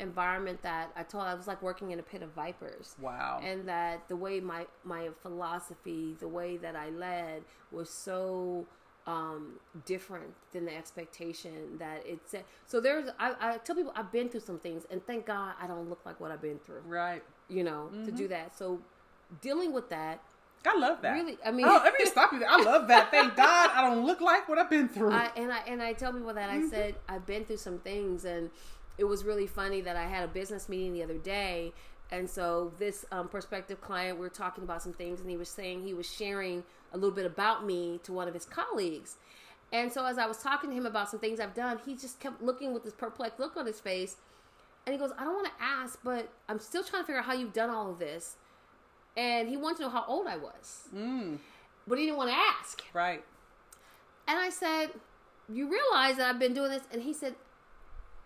environment 0.00 0.62
that 0.62 0.90
I 0.96 1.02
told 1.02 1.24
I 1.24 1.34
was 1.34 1.46
like 1.46 1.62
working 1.62 1.90
in 1.90 1.98
a 1.98 2.02
pit 2.02 2.22
of 2.22 2.30
vipers. 2.30 2.96
Wow. 3.00 3.40
And 3.42 3.68
that 3.68 4.08
the 4.08 4.16
way 4.16 4.40
my 4.40 4.66
my 4.84 5.08
philosophy, 5.22 6.16
the 6.18 6.28
way 6.28 6.56
that 6.58 6.76
I 6.76 6.90
led 6.90 7.42
was 7.72 7.90
so 7.90 8.66
um, 9.06 9.54
different 9.86 10.34
than 10.52 10.66
the 10.66 10.76
expectation 10.76 11.78
that 11.78 12.06
it 12.06 12.20
said. 12.26 12.44
So 12.66 12.80
there's 12.80 13.08
I, 13.18 13.34
I 13.40 13.58
tell 13.58 13.74
people 13.74 13.92
I've 13.96 14.12
been 14.12 14.28
through 14.28 14.40
some 14.40 14.58
things, 14.58 14.84
and 14.90 15.04
thank 15.06 15.26
God 15.26 15.54
I 15.60 15.66
don't 15.66 15.88
look 15.88 16.00
like 16.04 16.20
what 16.20 16.30
I've 16.30 16.42
been 16.42 16.58
through. 16.58 16.82
right. 16.86 17.22
You 17.50 17.64
know, 17.64 17.88
to 18.04 18.12
do 18.12 18.28
that. 18.28 18.56
So 18.58 18.78
dealing 19.40 19.72
with 19.72 19.88
that. 19.88 20.20
I 20.66 20.76
love 20.76 21.00
that. 21.00 21.12
Really, 21.12 21.38
I 21.46 21.50
mean- 21.50 21.66
oh, 21.66 21.80
let 21.82 21.94
me 21.98 22.04
stop 22.04 22.30
you 22.32 22.40
there. 22.40 22.50
I 22.50 22.60
love 22.62 22.88
that. 22.88 23.10
Thank 23.16 23.36
God 23.36 23.70
I 23.72 23.80
don't 23.80 24.04
look 24.04 24.20
like 24.20 24.48
what 24.50 24.58
I've 24.58 24.68
been 24.68 24.88
through. 24.88 25.12
I, 25.12 25.30
and 25.34 25.50
I 25.50 25.60
and 25.60 25.80
I 25.82 25.94
tell 25.94 26.12
people 26.12 26.34
that 26.34 26.50
I 26.50 26.68
said 26.68 26.96
I've 27.08 27.24
been 27.24 27.46
through 27.46 27.56
some 27.58 27.78
things, 27.78 28.26
and 28.26 28.50
it 28.98 29.04
was 29.04 29.24
really 29.24 29.46
funny 29.46 29.80
that 29.80 29.96
I 29.96 30.06
had 30.06 30.24
a 30.24 30.28
business 30.28 30.68
meeting 30.68 30.92
the 30.92 31.02
other 31.02 31.18
day, 31.18 31.72
and 32.10 32.28
so 32.28 32.72
this 32.78 33.04
um, 33.12 33.28
prospective 33.28 33.80
client 33.80 34.18
we 34.18 34.22
were 34.22 34.28
talking 34.28 34.64
about 34.64 34.82
some 34.82 34.92
things, 34.92 35.20
and 35.20 35.30
he 35.30 35.36
was 35.36 35.48
saying 35.48 35.82
he 35.82 35.94
was 35.94 36.10
sharing 36.10 36.64
a 36.92 36.96
little 36.96 37.14
bit 37.14 37.26
about 37.26 37.64
me 37.64 38.00
to 38.02 38.12
one 38.12 38.28
of 38.28 38.34
his 38.34 38.44
colleagues, 38.44 39.16
and 39.72 39.92
so 39.92 40.04
as 40.04 40.18
I 40.18 40.26
was 40.26 40.38
talking 40.38 40.70
to 40.70 40.76
him 40.76 40.86
about 40.86 41.10
some 41.10 41.20
things 41.20 41.40
I've 41.40 41.54
done, 41.54 41.78
he 41.86 41.94
just 41.94 42.20
kept 42.20 42.42
looking 42.42 42.74
with 42.74 42.84
this 42.84 42.94
perplexed 42.94 43.38
look 43.38 43.56
on 43.56 43.66
his 43.66 43.80
face, 43.80 44.16
and 44.86 44.92
he 44.92 44.98
goes, 44.98 45.12
"I 45.18 45.24
don't 45.24 45.34
want 45.34 45.46
to 45.46 45.62
ask, 45.62 45.98
but 46.02 46.28
I'm 46.48 46.58
still 46.58 46.82
trying 46.82 47.02
to 47.02 47.06
figure 47.06 47.20
out 47.20 47.26
how 47.26 47.34
you've 47.34 47.52
done 47.52 47.70
all 47.70 47.90
of 47.90 47.98
this," 47.98 48.36
and 49.16 49.48
he 49.48 49.56
wanted 49.56 49.78
to 49.78 49.82
know 49.84 49.90
how 49.90 50.04
old 50.08 50.26
I 50.26 50.36
was, 50.36 50.88
mm, 50.94 51.38
but 51.86 51.98
he 51.98 52.04
didn't 52.06 52.18
want 52.18 52.30
to 52.30 52.36
ask. 52.36 52.82
right. 52.92 53.24
And 54.28 54.38
I 54.38 54.50
said, 54.50 54.90
You 55.48 55.70
realize 55.70 56.18
that 56.18 56.28
I've 56.28 56.38
been 56.38 56.52
doing 56.52 56.70
this? 56.70 56.82
And 56.92 57.02
he 57.02 57.14
said, 57.14 57.34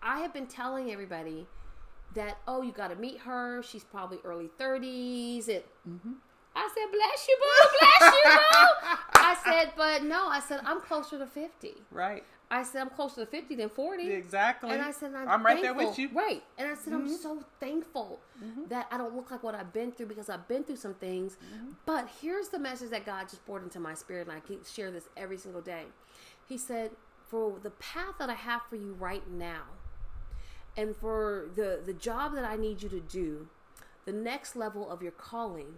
I 0.03 0.19
have 0.19 0.33
been 0.33 0.47
telling 0.47 0.91
everybody 0.91 1.47
that, 2.13 2.37
oh, 2.47 2.61
you 2.61 2.71
got 2.71 2.89
to 2.89 2.95
meet 2.95 3.19
her. 3.21 3.63
She's 3.63 3.83
probably 3.83 4.19
early 4.23 4.49
30s. 4.59 5.47
And 5.47 5.63
I 6.55 6.69
said, 6.75 6.91
Bless 6.91 7.27
you, 7.27 7.37
boo. 7.39 7.69
Bless 7.79 8.13
you, 8.13 8.23
boo. 8.29 8.97
I 9.15 9.37
said, 9.43 9.73
But 9.75 10.03
no, 10.03 10.27
I 10.27 10.39
said, 10.39 10.59
I'm 10.65 10.81
closer 10.81 11.17
to 11.17 11.25
50. 11.25 11.73
Right. 11.91 12.23
I 12.51 12.61
said, 12.61 12.81
I'm 12.81 12.89
closer 12.89 13.25
to 13.25 13.25
50 13.25 13.55
than 13.55 13.69
40. 13.69 14.11
Exactly. 14.11 14.69
And 14.69 14.81
I 14.81 14.91
said, 14.91 15.15
I'm, 15.15 15.27
I'm 15.27 15.43
right 15.43 15.59
there 15.59 15.73
with 15.73 15.97
you. 15.97 16.09
Mm-hmm. 16.09 16.17
Right. 16.17 16.43
And 16.59 16.67
I 16.67 16.75
said, 16.75 16.93
I'm 16.93 17.07
so 17.07 17.43
thankful 17.59 18.19
that 18.69 18.87
I 18.91 18.97
don't 18.97 19.15
look 19.15 19.31
like 19.31 19.41
what 19.41 19.55
I've 19.55 19.73
been 19.73 19.91
through 19.91 20.05
because 20.05 20.29
I've 20.29 20.47
been 20.47 20.63
through 20.63 20.75
some 20.75 20.93
things. 20.93 21.33
Mm-hmm. 21.33 21.71
But 21.87 22.09
here's 22.21 22.49
the 22.49 22.59
message 22.59 22.91
that 22.91 23.07
God 23.07 23.27
just 23.27 23.43
poured 23.47 23.63
into 23.63 23.79
my 23.79 23.95
spirit, 23.95 24.27
and 24.27 24.37
I 24.37 24.39
keep 24.39 24.67
share 24.67 24.91
this 24.91 25.05
every 25.17 25.37
single 25.37 25.61
day. 25.61 25.85
He 26.47 26.59
said, 26.59 26.91
For 27.27 27.57
the 27.63 27.71
path 27.71 28.15
that 28.19 28.29
I 28.29 28.35
have 28.35 28.61
for 28.69 28.75
you 28.75 28.93
right 28.99 29.27
now, 29.31 29.63
and 30.75 30.95
for 30.95 31.49
the, 31.55 31.81
the 31.85 31.93
job 31.93 32.33
that 32.35 32.45
I 32.45 32.55
need 32.55 32.81
you 32.81 32.89
to 32.89 32.99
do, 32.99 33.47
the 34.05 34.11
next 34.11 34.55
level 34.55 34.89
of 34.89 35.01
your 35.01 35.11
calling, 35.11 35.75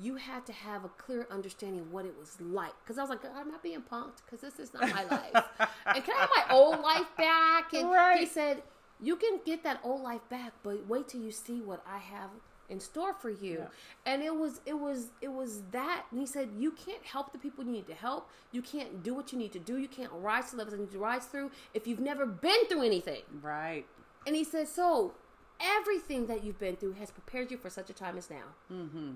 you 0.00 0.16
had 0.16 0.44
to 0.46 0.52
have 0.52 0.84
a 0.84 0.88
clear 0.88 1.26
understanding 1.30 1.80
of 1.80 1.92
what 1.92 2.04
it 2.04 2.14
was 2.18 2.38
like. 2.40 2.74
Because 2.84 2.98
I 2.98 3.02
was 3.02 3.10
like, 3.10 3.20
I'm 3.34 3.50
not 3.50 3.62
being 3.62 3.82
punked 3.82 4.22
because 4.24 4.40
this 4.40 4.58
is 4.58 4.74
not 4.74 4.82
my 4.90 5.04
life. 5.10 5.44
and 5.86 6.04
can 6.04 6.14
I 6.16 6.20
have 6.20 6.30
my 6.36 6.54
old 6.54 6.80
life 6.80 7.08
back? 7.16 7.72
And 7.72 8.18
he 8.18 8.26
said, 8.26 8.62
You 9.00 9.16
can 9.16 9.40
get 9.44 9.62
that 9.64 9.80
old 9.82 10.02
life 10.02 10.28
back, 10.28 10.52
but 10.62 10.86
wait 10.86 11.08
till 11.08 11.22
you 11.22 11.30
see 11.30 11.60
what 11.60 11.82
I 11.86 11.98
have 11.98 12.30
in 12.68 12.80
store 12.80 13.14
for 13.14 13.30
you. 13.30 13.58
Yeah. 13.60 14.12
And 14.12 14.22
it 14.22 14.34
was 14.34 14.60
it 14.66 14.74
was 14.74 15.08
it 15.20 15.32
was 15.32 15.62
that 15.72 16.04
and 16.10 16.20
he 16.20 16.26
said, 16.26 16.50
You 16.56 16.72
can't 16.72 17.04
help 17.04 17.32
the 17.32 17.38
people 17.38 17.64
you 17.64 17.72
need 17.72 17.86
to 17.86 17.94
help. 17.94 18.28
You 18.52 18.62
can't 18.62 19.02
do 19.02 19.14
what 19.14 19.32
you 19.32 19.38
need 19.38 19.52
to 19.52 19.58
do. 19.58 19.78
You 19.78 19.88
can't 19.88 20.12
rise 20.12 20.50
to 20.50 20.56
levels 20.56 20.74
you 20.74 20.80
need 20.80 20.92
to 20.92 20.98
rise 20.98 21.26
through 21.26 21.50
if 21.74 21.86
you've 21.86 22.00
never 22.00 22.26
been 22.26 22.66
through 22.68 22.82
anything. 22.82 23.22
Right. 23.42 23.86
And 24.26 24.34
he 24.36 24.44
said, 24.44 24.68
So 24.68 25.14
everything 25.60 26.26
that 26.26 26.44
you've 26.44 26.58
been 26.58 26.76
through 26.76 26.94
has 26.94 27.10
prepared 27.10 27.50
you 27.50 27.56
for 27.56 27.70
such 27.70 27.90
a 27.90 27.92
time 27.92 28.18
as 28.18 28.30
now. 28.30 28.44
Mm-hmm. 28.72 29.12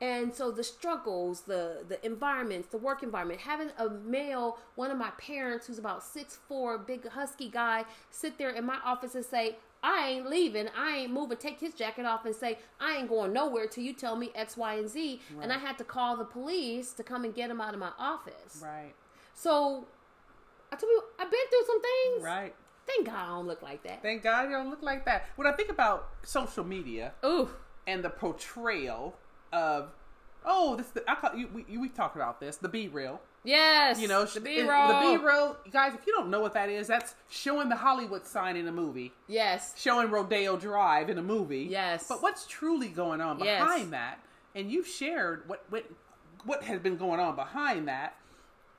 And 0.00 0.34
so 0.34 0.50
the 0.50 0.64
struggles, 0.64 1.42
the 1.42 1.84
the 1.86 2.04
environments, 2.04 2.68
the 2.68 2.78
work 2.78 3.04
environment, 3.04 3.40
having 3.40 3.70
a 3.78 3.88
male, 3.88 4.58
one 4.74 4.90
of 4.90 4.98
my 4.98 5.10
parents 5.10 5.68
who's 5.68 5.78
about 5.78 6.02
six 6.02 6.38
four, 6.48 6.76
big 6.76 7.06
husky 7.08 7.48
guy, 7.48 7.84
sit 8.10 8.36
there 8.36 8.50
in 8.50 8.64
my 8.64 8.78
office 8.84 9.14
and 9.14 9.24
say, 9.24 9.56
I 9.82 10.08
ain't 10.08 10.28
leaving, 10.28 10.68
I 10.76 10.98
ain't 10.98 11.12
moving, 11.12 11.38
take 11.38 11.60
his 11.60 11.74
jacket 11.74 12.04
off 12.04 12.24
and 12.24 12.34
say, 12.34 12.58
I 12.80 12.96
ain't 12.96 13.08
going 13.08 13.32
nowhere 13.32 13.66
till 13.66 13.84
you 13.84 13.92
tell 13.92 14.16
me 14.16 14.30
X, 14.34 14.56
Y, 14.56 14.74
and 14.74 14.88
Z. 14.88 15.20
And 15.40 15.52
I 15.52 15.58
had 15.58 15.78
to 15.78 15.84
call 15.84 16.16
the 16.16 16.24
police 16.24 16.92
to 16.94 17.02
come 17.02 17.24
and 17.24 17.34
get 17.34 17.50
him 17.50 17.60
out 17.60 17.74
of 17.74 17.80
my 17.80 17.90
office. 17.98 18.60
Right. 18.62 18.94
So 19.34 19.86
I 20.72 20.76
told 20.76 20.90
you, 20.90 21.02
I've 21.18 21.30
been 21.30 21.40
through 21.50 21.66
some 21.66 21.82
things. 21.82 22.24
Right. 22.24 22.54
Thank 22.96 23.06
God 23.06 23.16
I 23.16 23.26
don't 23.28 23.46
look 23.46 23.62
like 23.62 23.82
that. 23.84 24.02
Thank 24.02 24.22
God 24.22 24.42
you 24.44 24.50
don't 24.56 24.70
look 24.70 24.82
like 24.82 25.04
that. 25.06 25.28
When 25.36 25.46
I 25.46 25.52
think 25.52 25.70
about 25.70 26.08
social 26.22 26.64
media 26.64 27.12
Ooh. 27.24 27.48
and 27.86 28.04
the 28.04 28.10
portrayal 28.10 29.14
of, 29.52 29.90
oh, 30.44 30.76
this 30.76 30.86
I 31.08 31.14
call 31.14 31.34
you. 31.36 31.48
We, 31.52 31.78
we 31.78 31.88
talked 31.88 32.16
about 32.16 32.40
this. 32.40 32.56
The 32.56 32.68
B 32.68 32.88
reel. 32.88 33.20
Yes. 33.44 34.00
You 34.00 34.06
know, 34.08 34.24
the 34.24 34.40
B 34.40 34.62
roll. 34.62 34.88
The 34.88 35.00
B 35.18 35.24
roll, 35.24 35.56
guys. 35.72 35.94
If 35.94 36.06
you 36.06 36.12
don't 36.12 36.30
know 36.30 36.40
what 36.40 36.54
that 36.54 36.68
is, 36.68 36.86
that's 36.86 37.14
showing 37.28 37.68
the 37.68 37.76
Hollywood 37.76 38.24
sign 38.24 38.56
in 38.56 38.68
a 38.68 38.72
movie, 38.72 39.12
Yes. 39.26 39.74
showing 39.76 40.10
Rodeo 40.10 40.56
Drive 40.56 41.08
in 41.10 41.18
a 41.18 41.22
movie. 41.22 41.66
Yes. 41.68 42.06
But 42.08 42.22
what's 42.22 42.46
truly 42.46 42.88
going 42.88 43.20
on 43.20 43.40
Yes. 43.40 43.60
behind 43.62 43.92
that? 43.94 44.20
And 44.54 44.70
you've 44.70 44.86
shared 44.86 45.48
what 45.48 45.64
what 45.70 45.86
what 46.44 46.62
has 46.64 46.80
been 46.80 46.96
going 46.96 47.18
on 47.20 47.34
behind 47.36 47.88
that. 47.88 48.14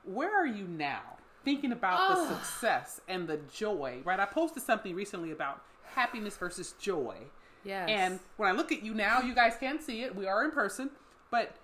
Where 0.04 0.34
are 0.34 0.46
you 0.46 0.66
now? 0.66 1.02
Thinking 1.44 1.72
about 1.72 2.14
the 2.16 2.20
Oh. 2.22 2.28
success 2.28 3.00
and 3.08 3.28
the 3.28 3.36
joy, 3.52 4.00
right? 4.04 4.18
I 4.18 4.24
posted 4.26 4.62
something 4.62 4.94
recently 4.94 5.30
about 5.30 5.60
happiness 5.94 6.36
versus 6.36 6.72
joy. 6.80 7.16
Yes. 7.64 7.88
And 7.88 8.20
when 8.36 8.48
I 8.48 8.52
look 8.52 8.72
at 8.72 8.82
you 8.82 8.94
now, 8.94 9.20
you 9.20 9.34
guys 9.34 9.54
can 9.58 9.80
see 9.80 10.02
it. 10.02 10.14
We 10.14 10.26
are 10.26 10.44
in 10.44 10.50
person, 10.50 10.90
but 11.30 11.56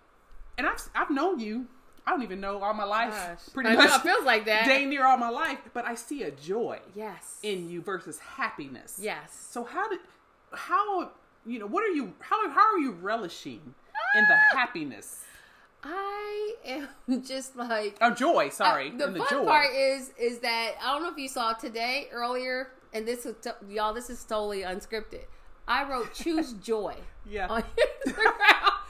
and 0.58 0.66
I've 0.66 0.88
I've 0.94 1.10
known 1.10 1.40
you. 1.40 1.66
I 2.06 2.10
don't 2.12 2.22
even 2.22 2.40
know 2.40 2.62
all 2.62 2.72
my 2.74 2.84
life, 2.84 3.12
Gosh. 3.12 3.52
pretty 3.52 3.68
I 3.70 3.74
know, 3.74 3.80
much. 3.84 4.00
it 4.00 4.02
feels 4.02 4.24
like 4.24 4.46
that. 4.46 4.64
Dang 4.66 4.88
near 4.88 5.04
all 5.06 5.18
my 5.18 5.28
life, 5.28 5.58
but 5.74 5.84
I 5.84 5.94
see 5.94 6.22
a 6.22 6.30
joy 6.30 6.80
yes. 6.94 7.38
in 7.42 7.68
you 7.68 7.82
versus 7.82 8.18
happiness. 8.18 8.98
yes. 9.00 9.46
So 9.50 9.64
how 9.64 9.88
did 9.88 10.00
how 10.52 11.10
you 11.46 11.58
know 11.58 11.66
what 11.66 11.84
are 11.84 11.92
you 11.92 12.12
how 12.20 12.48
how 12.50 12.74
are 12.74 12.78
you 12.78 12.92
relishing 12.92 13.60
in 14.16 14.24
the 14.28 14.34
ah. 14.34 14.56
happiness 14.58 15.24
I 15.82 16.54
am 16.66 16.88
just 17.26 17.56
like 17.56 17.96
oh 18.00 18.10
joy? 18.10 18.48
Sorry, 18.50 18.90
Uh, 18.94 18.98
the 18.98 19.06
the 19.12 19.18
fun 19.20 19.28
joy. 19.30 19.44
part 19.44 19.68
is 19.74 20.12
is 20.18 20.38
that 20.40 20.72
I 20.82 20.92
don't 20.92 21.02
know 21.02 21.10
if 21.10 21.18
you 21.18 21.28
saw 21.28 21.52
today 21.54 22.08
earlier, 22.12 22.70
and 22.92 23.06
this 23.06 23.24
is 23.26 23.34
t- 23.42 23.50
y'all. 23.68 23.94
This 23.94 24.10
is 24.10 24.22
totally 24.24 24.62
unscripted. 24.62 25.24
I 25.68 25.88
wrote 25.88 26.12
choose 26.14 26.52
joy 26.54 26.96
Yeah. 27.30 27.60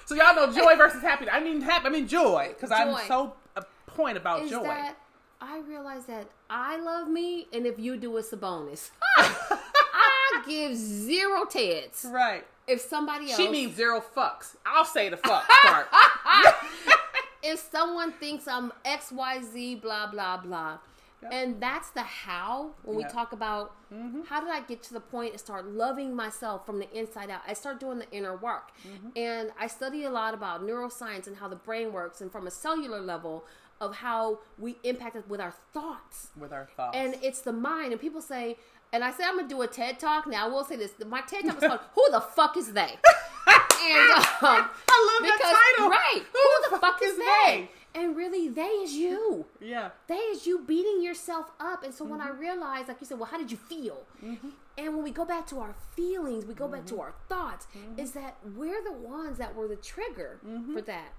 So 0.07 0.17
y'all 0.17 0.35
know 0.35 0.53
joy 0.53 0.75
versus 0.77 1.03
happiness. 1.03 1.33
I 1.37 1.39
mean 1.41 1.61
happy. 1.61 1.87
I 1.87 1.91
mean 1.91 2.09
joy 2.09 2.49
because 2.53 2.73
I'm 2.73 2.97
so 3.07 3.35
a 3.55 3.63
point 3.87 4.17
about 4.17 4.43
is 4.43 4.51
joy. 4.51 4.65
that 4.65 4.97
I 5.41 5.61
realize 5.61 6.07
that 6.07 6.27
I 6.51 6.79
love 6.81 7.07
me, 7.09 7.47
and 7.53 7.65
if 7.65 7.79
you 7.79 7.97
do, 7.97 8.17
it's 8.17 8.33
a 8.33 8.37
bonus. 8.37 8.91
I 9.17 10.43
give 10.47 10.77
zero 10.77 11.45
teds 11.45 12.05
right. 12.13 12.45
If 12.71 12.81
somebody 12.81 13.27
else. 13.31 13.37
She 13.37 13.49
means 13.49 13.75
zero 13.77 14.03
fucks. 14.17 14.57
I'll 14.65 14.85
say 14.85 15.09
the 15.09 15.17
fuck 15.17 15.47
part. 15.63 15.87
if 17.43 17.59
someone 17.71 18.13
thinks 18.13 18.47
I'm 18.47 18.73
X, 18.85 19.13
Y, 19.13 19.41
Z, 19.53 19.75
blah, 19.77 20.11
blah, 20.11 20.37
blah. 20.39 20.79
Yep. 21.23 21.33
And 21.35 21.61
that's 21.61 21.91
the 21.91 22.03
how 22.03 22.71
when 22.83 22.97
we 22.97 23.05
talk 23.05 23.33
about 23.33 23.73
Mm-hmm. 23.93 24.21
how 24.29 24.39
did 24.41 24.51
I 24.51 24.61
get 24.61 24.85
to 24.85 24.95
the 24.95 25.01
point 25.01 25.33
and 25.33 25.41
start 25.41 25.67
loving 25.67 26.15
myself 26.15 26.65
from 26.65 26.79
the 26.79 26.89
inside 26.97 27.29
out. 27.29 27.41
I 27.45 27.55
start 27.55 27.81
doing 27.81 27.99
the 27.99 28.09
inner 28.13 28.37
work. 28.37 28.71
Mm-hmm. 28.87 29.09
And 29.17 29.51
I 29.59 29.67
study 29.67 30.05
a 30.05 30.11
lot 30.11 30.33
about 30.33 30.65
neuroscience 30.65 31.27
and 31.27 31.37
how 31.37 31.49
the 31.49 31.57
brain 31.57 31.93
works 31.93 32.21
and 32.21 32.31
from 32.31 32.47
a 32.47 32.53
cellular 32.53 33.01
level 33.01 33.45
of 33.81 33.97
how 33.97 34.39
we 34.59 34.77
impact 34.85 35.17
it 35.17 35.29
with 35.29 35.41
our 35.41 35.53
thoughts. 35.73 36.29
With 36.39 36.53
our 36.53 36.69
thoughts. 36.77 36.97
And 36.97 37.17
it's 37.21 37.41
the 37.41 37.53
mind. 37.53 37.91
And 37.91 38.01
people 38.01 38.21
say, 38.21 38.59
and 38.93 39.05
I 39.05 39.11
said 39.13 39.27
I'm 39.29 39.37
gonna 39.37 39.49
do 39.49 39.63
a 39.63 39.67
TED 39.67 39.99
talk. 39.99 40.27
Now 40.27 40.47
I 40.47 40.49
will 40.49 40.65
say 40.65 40.77
this: 40.77 40.93
my 41.07 41.21
TED 41.23 41.45
talk 41.47 41.57
is 41.63 41.69
called 41.69 41.81
"Who 41.95 42.05
the 42.11 42.21
fuck 42.21 42.57
is 42.57 42.73
they?" 42.73 42.99
and 43.49 44.11
um, 44.11 44.21
I 44.43 45.21
love 45.21 45.23
because 45.23 45.41
that 45.41 45.75
title. 45.77 45.91
right, 45.91 46.23
who, 46.33 46.71
the 46.71 46.79
fuck, 46.79 47.01
is 47.03 47.17
they? 47.17 47.71
And 47.93 48.17
really, 48.17 48.49
they 48.49 48.63
is 48.63 48.93
you. 48.93 49.47
yeah. 49.61 49.89
They 50.07 50.15
is 50.15 50.47
you 50.47 50.61
beating 50.65 51.03
yourself 51.03 51.51
up. 51.59 51.83
And 51.83 51.93
so 51.93 52.05
when 52.05 52.21
Mm-hmm. 52.21 52.37
I 52.37 52.39
realized, 52.39 52.87
like 52.89 52.99
you 53.01 53.07
said, 53.07 53.19
well, 53.19 53.29
how 53.29 53.37
did 53.39 53.51
you 53.51 53.57
feel? 53.57 54.03
And 54.23 54.95
when 54.95 55.03
we 55.03 55.11
go 55.11 55.25
back 55.25 55.47
to 55.49 55.59
our 55.59 55.75
feelings, 55.97 56.45
we 56.47 56.55
go 56.55 56.69
back 56.69 56.83
Mm-hmm. 56.83 56.95
to 56.97 57.01
our 57.01 57.15
thoughts, 57.29 57.67
is 57.97 58.13
that 58.13 58.37
we're 58.55 58.81
the 58.85 58.93
ones 58.93 59.39
that 59.39 59.57
were 59.57 59.67
the 59.67 59.75
trigger 59.77 60.39
Mm-hmm. 60.47 60.73
for 60.75 60.83
that. 60.83 61.13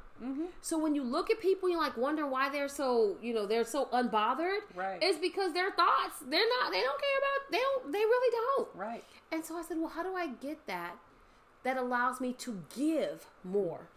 So 0.61 0.77
when 0.77 0.95
you 0.95 1.03
look 1.03 1.29
at 1.29 1.39
people, 1.39 1.69
you 1.69 1.77
like 1.77 1.97
wonder 1.97 2.27
why 2.27 2.49
they're 2.49 2.67
so, 2.67 3.17
you 3.21 3.33
know, 3.33 3.45
they're 3.45 3.63
so 3.63 3.85
unbothered. 3.85 4.59
Right. 4.75 4.99
It's 5.01 5.17
because 5.17 5.53
their 5.53 5.71
thoughts, 5.71 6.19
they're 6.29 6.47
not, 6.61 6.71
they 6.71 6.81
don't 6.81 7.01
care 7.01 7.17
about, 7.17 7.51
they 7.51 7.57
don't, 7.57 7.91
they 7.91 7.99
really 7.99 8.37
don't. 8.57 8.69
Right. 8.75 9.03
And 9.31 9.43
so 9.43 9.57
I 9.57 9.63
said, 9.63 9.77
well, 9.77 9.89
how 9.89 10.03
do 10.03 10.15
I 10.15 10.27
get 10.27 10.65
that 10.67 10.97
that 11.63 11.77
allows 11.77 12.21
me 12.21 12.33
to 12.33 12.61
give 12.75 13.25
more? 13.43 13.87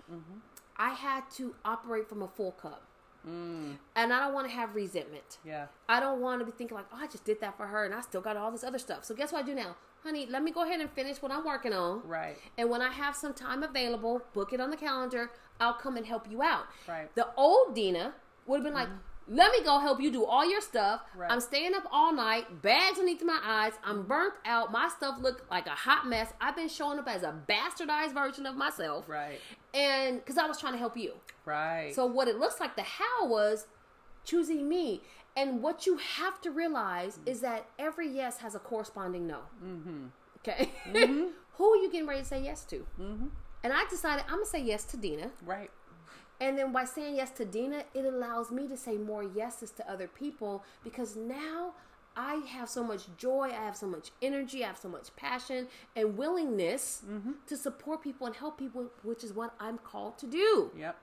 I 0.76 0.90
had 0.90 1.30
to 1.36 1.54
operate 1.64 2.08
from 2.08 2.22
a 2.22 2.28
full 2.28 2.52
cup. 2.52 2.82
Mm. 3.26 3.78
And 3.96 4.12
I 4.12 4.20
don't 4.20 4.34
want 4.34 4.48
to 4.48 4.54
have 4.54 4.74
resentment. 4.74 5.38
Yeah. 5.44 5.66
I 5.88 5.98
don't 6.00 6.20
want 6.20 6.40
to 6.40 6.44
be 6.44 6.52
thinking 6.52 6.76
like, 6.76 6.86
oh, 6.92 6.98
I 7.00 7.06
just 7.06 7.24
did 7.24 7.40
that 7.40 7.56
for 7.56 7.66
her 7.66 7.84
and 7.84 7.94
I 7.94 8.00
still 8.02 8.20
got 8.20 8.36
all 8.36 8.50
this 8.50 8.64
other 8.64 8.78
stuff. 8.78 9.04
So 9.04 9.14
guess 9.14 9.32
what 9.32 9.44
I 9.44 9.46
do 9.46 9.54
now? 9.54 9.76
Honey, 10.02 10.26
let 10.26 10.42
me 10.42 10.50
go 10.50 10.64
ahead 10.64 10.80
and 10.80 10.90
finish 10.90 11.22
what 11.22 11.32
I'm 11.32 11.46
working 11.46 11.72
on. 11.72 12.06
Right. 12.06 12.36
And 12.58 12.68
when 12.68 12.82
I 12.82 12.90
have 12.90 13.16
some 13.16 13.32
time 13.32 13.62
available, 13.62 14.20
book 14.34 14.52
it 14.52 14.60
on 14.60 14.68
the 14.68 14.76
calendar. 14.76 15.30
I'll 15.60 15.74
come 15.74 15.96
and 15.96 16.06
help 16.06 16.30
you 16.30 16.42
out. 16.42 16.66
Right. 16.88 17.04
Mm-hmm. 17.04 17.20
The 17.20 17.28
old 17.36 17.74
Deena 17.74 18.14
would 18.46 18.58
have 18.58 18.64
been 18.64 18.74
like, 18.74 18.88
let 19.28 19.52
me 19.52 19.64
go 19.64 19.78
help 19.78 20.00
you 20.00 20.10
do 20.10 20.24
all 20.24 20.48
your 20.48 20.60
stuff. 20.60 21.02
Right. 21.16 21.30
I'm 21.30 21.40
staying 21.40 21.74
up 21.74 21.84
all 21.90 22.12
night, 22.12 22.62
bags 22.62 22.98
underneath 22.98 23.22
my 23.24 23.40
eyes. 23.42 23.72
I'm 23.82 24.02
burnt 24.02 24.34
out. 24.44 24.70
My 24.70 24.90
stuff 24.94 25.18
look 25.20 25.46
like 25.50 25.66
a 25.66 25.70
hot 25.70 26.06
mess. 26.06 26.32
I've 26.40 26.56
been 26.56 26.68
showing 26.68 26.98
up 26.98 27.08
as 27.08 27.22
a 27.22 27.34
bastardized 27.48 28.12
version 28.12 28.44
of 28.46 28.56
myself. 28.56 29.08
Right. 29.08 29.40
And 29.72 30.18
because 30.18 30.36
I 30.36 30.46
was 30.46 30.60
trying 30.60 30.74
to 30.74 30.78
help 30.78 30.96
you. 30.96 31.14
Right. 31.46 31.94
So 31.94 32.04
what 32.04 32.28
it 32.28 32.38
looks 32.38 32.60
like 32.60 32.76
the 32.76 32.82
how 32.82 33.26
was 33.26 33.66
choosing 34.24 34.68
me. 34.68 35.02
And 35.36 35.62
what 35.62 35.86
you 35.86 35.96
have 35.96 36.40
to 36.42 36.50
realize 36.50 37.18
is 37.26 37.40
that 37.40 37.66
every 37.78 38.08
yes 38.08 38.38
has 38.38 38.54
a 38.54 38.58
corresponding 38.58 39.26
no. 39.26 39.40
Mm-hmm. 39.64 40.06
Okay. 40.38 40.70
Who 41.56 41.64
are 41.64 41.76
you 41.76 41.90
getting 41.90 42.06
ready 42.06 42.20
to 42.20 42.26
say 42.26 42.42
yes 42.42 42.64
to? 42.66 42.86
Mm-hmm. 43.64 43.72
And 43.72 43.72
I 43.72 43.88
decided 43.90 44.24
I'm 44.28 44.36
gonna 44.36 44.46
say 44.46 44.62
yes 44.62 44.84
to 44.84 44.96
Deena. 44.96 45.30
right. 45.44 45.70
And 46.40 46.58
then 46.58 46.72
by 46.72 46.84
saying 46.84 47.16
yes 47.16 47.30
to 47.32 47.44
Deena, 47.44 47.84
it 47.94 48.04
allows 48.04 48.50
me 48.50 48.66
to 48.66 48.76
say 48.76 48.98
more 48.98 49.22
yeses 49.22 49.70
to 49.72 49.90
other 49.90 50.08
people 50.08 50.64
because 50.82 51.14
now 51.16 51.74
I 52.16 52.34
have 52.48 52.68
so 52.68 52.84
much 52.84 53.02
joy, 53.16 53.50
I 53.50 53.64
have 53.64 53.76
so 53.76 53.86
much 53.86 54.10
energy, 54.22 54.64
I 54.64 54.68
have 54.68 54.78
so 54.78 54.88
much 54.88 55.14
passion 55.16 55.68
and 55.96 56.16
willingness 56.16 57.02
to 57.46 57.56
support 57.56 58.02
people 58.02 58.26
and 58.26 58.36
help 58.36 58.58
people, 58.58 58.86
which 59.02 59.24
is 59.24 59.32
what 59.32 59.54
I'm 59.60 59.78
called 59.78 60.18
to 60.18 60.26
do. 60.26 60.70
Yep. 60.76 60.96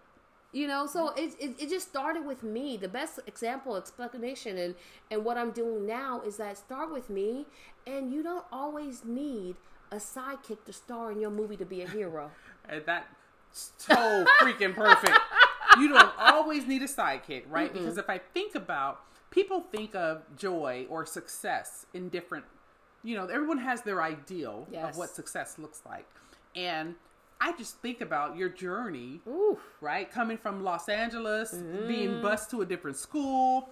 You 0.53 0.67
know, 0.67 0.85
so 0.85 1.09
it, 1.15 1.33
it, 1.39 1.55
it 1.59 1.69
just 1.69 1.87
started 1.87 2.25
with 2.25 2.43
me. 2.43 2.75
The 2.75 2.89
best 2.89 3.19
example, 3.25 3.77
explanation, 3.77 4.57
and, 4.57 4.75
and 5.09 5.23
what 5.23 5.37
I'm 5.37 5.51
doing 5.51 5.85
now 5.85 6.21
is 6.25 6.37
that 6.37 6.57
start 6.57 6.91
with 6.91 7.09
me, 7.09 7.45
and 7.87 8.11
you 8.11 8.21
don't 8.21 8.43
always 8.51 9.05
need 9.05 9.55
a 9.91 9.95
sidekick 9.95 10.65
to 10.65 10.73
star 10.73 11.11
in 11.11 11.21
your 11.21 11.29
movie 11.31 11.55
to 11.57 11.65
be 11.65 11.81
a 11.81 11.87
hero. 11.87 12.31
And 12.69 12.83
that's 12.85 13.07
so 13.77 14.25
freaking 14.41 14.73
perfect. 14.75 15.17
You 15.77 15.87
don't 15.89 16.11
always 16.17 16.67
need 16.67 16.81
a 16.81 16.87
sidekick, 16.87 17.43
right? 17.49 17.71
Because 17.71 17.97
if 17.97 18.09
I 18.09 18.17
think 18.17 18.55
about 18.55 19.01
people 19.29 19.61
think 19.61 19.95
of 19.95 20.23
joy 20.35 20.85
or 20.89 21.05
success 21.05 21.85
in 21.93 22.09
different 22.09 22.45
you 23.03 23.15
know, 23.15 23.25
everyone 23.25 23.57
has 23.57 23.81
their 23.81 23.99
ideal 24.03 24.67
Yes. 24.71 24.93
of 24.93 24.97
what 24.99 25.09
success 25.09 25.57
looks 25.57 25.81
like. 25.87 26.05
And 26.55 26.93
I 27.39 27.51
just 27.53 27.77
think 27.81 27.99
about 27.99 28.35
your 28.37 28.47
journey, 28.49 29.21
Ooh. 29.27 29.57
right? 29.81 30.11
Coming 30.11 30.37
from 30.37 30.63
Los 30.63 30.87
Angeles, 30.87 31.51
Mm-hmm. 31.55 31.87
being 31.87 32.21
bused 32.21 32.51
to 32.51 32.61
a 32.61 32.65
different 32.65 32.97
school. 32.97 33.69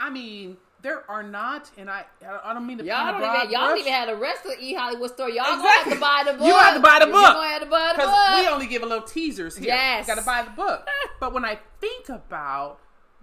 I 0.00 0.08
mean, 0.08 0.56
there 0.82 1.08
are 1.10 1.22
not, 1.22 1.70
and 1.76 1.90
I 1.90 2.04
I 2.44 2.54
don't 2.54 2.66
mean 2.66 2.78
to 2.78 2.84
Y'all 2.84 3.12
don't, 3.12 3.22
even, 3.22 3.50
y'all 3.50 3.68
don't 3.68 3.78
even 3.78 3.92
have 3.92 4.08
the 4.08 4.16
rest 4.16 4.44
of 4.46 4.52
the 4.52 4.62
E 4.64 4.72
Hollywood 4.74 5.10
story. 5.10 5.36
Y'all 5.36 5.44
Exactly. 5.54 5.62
gonna 5.62 5.74
have 5.84 5.94
to 5.94 6.00
buy 6.00 6.32
the 6.32 6.38
book. 6.38 6.46
You 6.46 6.54
have 6.56 6.74
to 6.74 6.80
buy 6.80 6.98
the 7.00 7.06
You 7.06 7.12
book. 7.12 7.34
gonna 7.34 7.48
have 7.48 7.62
to 7.62 7.68
buy 7.68 7.92
the 7.96 8.02
book. 8.02 8.36
we 8.40 8.48
only 8.48 8.66
give 8.66 8.82
a 8.82 8.86
little 8.86 9.06
teasers 9.06 9.56
here. 9.56 9.68
Yes. 9.68 10.06
Got 10.06 10.18
to 10.18 10.24
buy 10.24 10.42
the 10.42 10.50
book. 10.50 10.88
but 11.20 11.32
when 11.32 11.44
I 11.44 11.58
think 11.80 12.08
about 12.08 12.78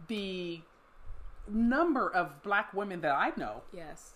the 0.07 0.61
number 1.47 2.09
of 2.09 2.41
black 2.43 2.73
women 2.73 3.01
that 3.01 3.15
I 3.15 3.31
know 3.37 3.61
yes. 3.73 4.11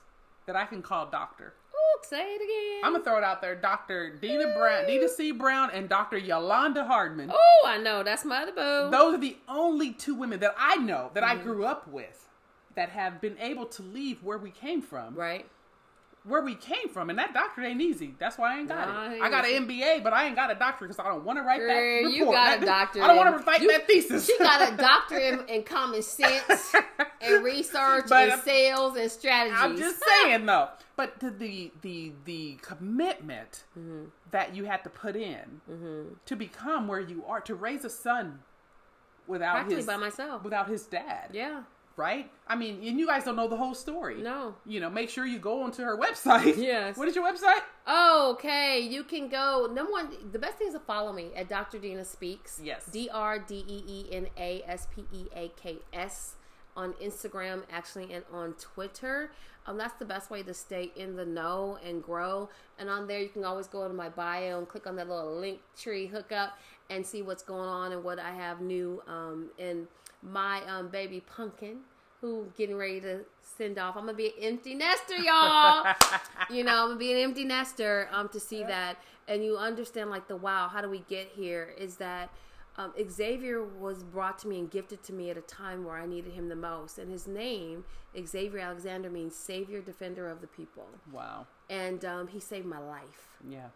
that 0.45 0.55
I 0.55 0.65
can 0.65 0.81
call 0.81 1.07
doctor, 1.09 1.53
Ooh, 1.73 1.99
say 2.07 2.21
it 2.21 2.41
again. 2.41 2.81
I'm 2.85 2.91
gonna 2.93 3.03
throw 3.03 3.17
it 3.17 3.23
out 3.23 3.41
there: 3.41 3.55
Doctor 3.55 4.15
Deena 4.21 4.53
Brown, 4.57 4.85
Deena 4.85 5.07
C. 5.09 5.31
Brown, 5.31 5.71
and 5.73 5.87
Doctor 5.89 6.17
Yolanda 6.17 6.85
Hardman. 6.85 7.31
Oh, 7.33 7.65
I 7.65 7.77
know. 7.77 8.03
That's 8.03 8.25
my 8.25 8.43
other 8.43 8.51
boo. 8.51 8.91
Those 8.91 9.15
are 9.15 9.17
the 9.17 9.37
only 9.47 9.93
two 9.93 10.13
women 10.13 10.39
that 10.41 10.53
I 10.57 10.75
know 10.77 11.09
that 11.13 11.23
Mm-hmm. 11.23 11.39
I 11.39 11.43
grew 11.43 11.65
up 11.65 11.87
with 11.87 12.27
that 12.75 12.89
have 12.89 13.19
been 13.21 13.37
able 13.39 13.65
to 13.67 13.81
leave 13.83 14.23
where 14.23 14.37
we 14.37 14.51
came 14.51 14.81
from. 14.81 15.15
right? 15.15 15.45
Where 16.23 16.43
we 16.43 16.53
came 16.53 16.87
from, 16.87 17.09
and 17.09 17.17
that 17.17 17.33
doctor 17.33 17.63
ain't 17.63 17.81
easy. 17.81 18.13
That's 18.19 18.37
why 18.37 18.53
I 18.55 18.59
ain't 18.59 18.67
got 18.67 18.87
Nah, 18.87 19.05
it. 19.09 19.13
ain't 19.15 19.23
I 19.23 19.29
got 19.31 19.43
an 19.43 19.67
MBA, 19.67 20.03
but 20.03 20.13
I 20.13 20.25
ain't 20.27 20.35
got 20.35 20.51
a 20.51 20.53
doctor 20.55 20.85
because 20.85 20.99
I 20.99 21.05
don't 21.05 21.23
want 21.25 21.39
to 21.39 21.43
write 21.43 21.57
Girl, 21.61 21.69
that 21.69 21.79
report. 21.81 22.13
you 22.13 22.25
got 22.25 22.57
a 22.57 22.59
That- 22.59 22.65
doctorate. 22.67 23.03
I 23.03 23.07
don't 23.07 23.17
want 23.17 23.39
to 23.39 23.43
write 23.43 23.61
you- 23.61 23.69
that 23.71 23.87
thesis. 23.87 24.27
She 24.27 24.37
got 24.37 24.71
a 24.71 24.77
doctorate 24.89 25.33
in, 25.39 25.47
in 25.49 25.63
common 25.63 26.03
sense 26.03 26.75
and 27.21 27.43
research 27.43 28.05
But 28.07 28.21
and 28.23 28.31
I'm- 28.33 28.41
sales 28.41 28.97
and 28.97 29.09
strategies. 29.11 29.57
I'm 29.59 29.75
just 29.77 29.99
saying 30.21 30.45
though. 30.45 30.69
But 30.95 31.19
the 31.21 31.31
the 31.31 31.71
the, 31.81 32.11
the 32.25 32.59
commitment 32.61 33.63
Mm-hmm. 33.75 34.09
that 34.29 34.55
you 34.55 34.65
had 34.65 34.83
to 34.83 34.91
put 34.91 35.15
in 35.15 35.61
to 36.27 36.35
become 36.35 36.87
where 36.87 36.99
you 36.99 37.23
are, 37.27 37.41
to 37.41 37.55
raise 37.55 37.83
a 37.83 37.89
son 37.89 38.41
without 39.25 39.53
Practically 39.53 39.77
his 39.77 39.85
by 39.87 39.97
myself. 39.97 40.43
without 40.43 40.67
his 40.69 40.85
dad. 40.85 41.29
Yeah. 41.33 41.61
Right? 41.97 42.31
I 42.47 42.55
mean, 42.55 42.81
and 42.85 42.99
you 42.99 43.05
guys 43.05 43.25
don't 43.25 43.35
know 43.35 43.47
the 43.47 43.57
whole 43.57 43.73
story. 43.73 44.21
No. 44.21 44.55
You 44.65 44.79
know, 44.79 44.89
make 44.89 45.09
sure 45.09 45.25
you 45.25 45.39
go 45.39 45.63
onto 45.63 45.83
her 45.83 45.97
website. 45.97 46.57
Yes. 46.61 46.97
What 46.97 47.07
is 47.07 47.15
your 47.15 47.25
website? 47.25 47.61
Okay, 47.89 48.79
you 48.79 49.03
can 49.03 49.29
go. 49.29 49.67
Number 49.71 49.91
one, 49.91 50.09
the 50.31 50.39
best 50.39 50.57
thing 50.57 50.67
is 50.67 50.73
to 50.73 50.79
follow 50.79 51.11
me 51.11 51.31
at 51.35 51.49
Dr. 51.49 51.79
Deena 51.79 52.05
Speaks. 52.05 52.59
Yes. 52.63 52.85
D 52.85 53.09
R 53.11 53.39
D 53.39 53.65
E 53.67 53.83
E 53.87 54.05
N 54.11 54.27
A 54.37 54.63
S 54.67 54.87
P 54.95 55.05
E 55.11 55.25
A 55.35 55.51
K 55.55 55.77
S 55.91 56.35
on 56.75 56.93
Instagram, 56.93 57.63
actually, 57.71 58.13
and 58.13 58.23
on 58.31 58.53
Twitter. 58.53 59.31
Um, 59.65 59.77
that's 59.77 59.93
the 59.95 60.05
best 60.05 60.31
way 60.31 60.41
to 60.43 60.53
stay 60.53 60.91
in 60.95 61.15
the 61.15 61.25
know 61.25 61.77
and 61.85 62.01
grow. 62.01 62.49
And 62.79 62.89
on 62.89 63.07
there, 63.07 63.19
you 63.19 63.29
can 63.29 63.43
always 63.43 63.67
go 63.67 63.87
to 63.87 63.93
my 63.93 64.09
bio 64.09 64.57
and 64.57 64.67
click 64.67 64.87
on 64.87 64.95
that 64.95 65.07
little 65.07 65.35
link 65.37 65.59
tree 65.77 66.07
hookup 66.07 66.57
and 66.89 67.05
see 67.05 67.21
what's 67.21 67.43
going 67.43 67.69
on 67.69 67.91
and 67.91 68.03
what 68.03 68.19
I 68.19 68.31
have 68.31 68.61
new. 68.61 69.01
Um, 69.07 69.49
and 69.59 69.87
my 70.21 70.61
um, 70.65 70.89
baby 70.89 71.21
pumpkin, 71.21 71.77
who 72.21 72.47
getting 72.57 72.75
ready 72.77 73.01
to 73.01 73.21
send 73.41 73.77
off. 73.79 73.95
I'm 73.97 74.05
gonna 74.05 74.17
be 74.17 74.27
an 74.27 74.33
empty 74.41 74.75
nester, 74.75 75.15
y'all. 75.15 75.85
you 76.49 76.63
know, 76.63 76.83
I'm 76.83 76.87
gonna 76.89 76.95
be 76.99 77.11
an 77.13 77.19
empty 77.19 77.43
nester 77.45 78.07
um 78.11 78.29
to 78.29 78.39
see 78.39 78.63
that 78.63 78.97
and 79.27 79.43
you 79.43 79.57
understand 79.57 80.09
like 80.09 80.27
the 80.27 80.35
wow, 80.35 80.67
how 80.67 80.81
do 80.81 80.89
we 80.89 80.99
get 81.09 81.29
here? 81.35 81.73
Is 81.77 81.95
that 81.95 82.29
um, 82.77 82.93
Xavier 83.09 83.63
was 83.63 84.03
brought 84.03 84.39
to 84.39 84.47
me 84.47 84.59
and 84.59 84.69
gifted 84.69 85.03
to 85.03 85.13
me 85.13 85.29
at 85.29 85.37
a 85.37 85.41
time 85.41 85.85
where 85.85 85.95
I 85.97 86.05
needed 86.05 86.33
him 86.33 86.49
the 86.49 86.55
most, 86.55 86.97
and 86.97 87.11
his 87.11 87.27
name 87.27 87.83
Xavier 88.25 88.59
Alexander 88.59 89.09
means 89.09 89.35
Savior, 89.35 89.81
Defender 89.81 90.27
of 90.27 90.41
the 90.41 90.47
People, 90.47 90.87
Wow. 91.11 91.47
and 91.69 92.03
um, 92.05 92.27
he 92.27 92.39
saved 92.39 92.65
my 92.65 92.79
life. 92.79 93.37
Yeah. 93.49 93.67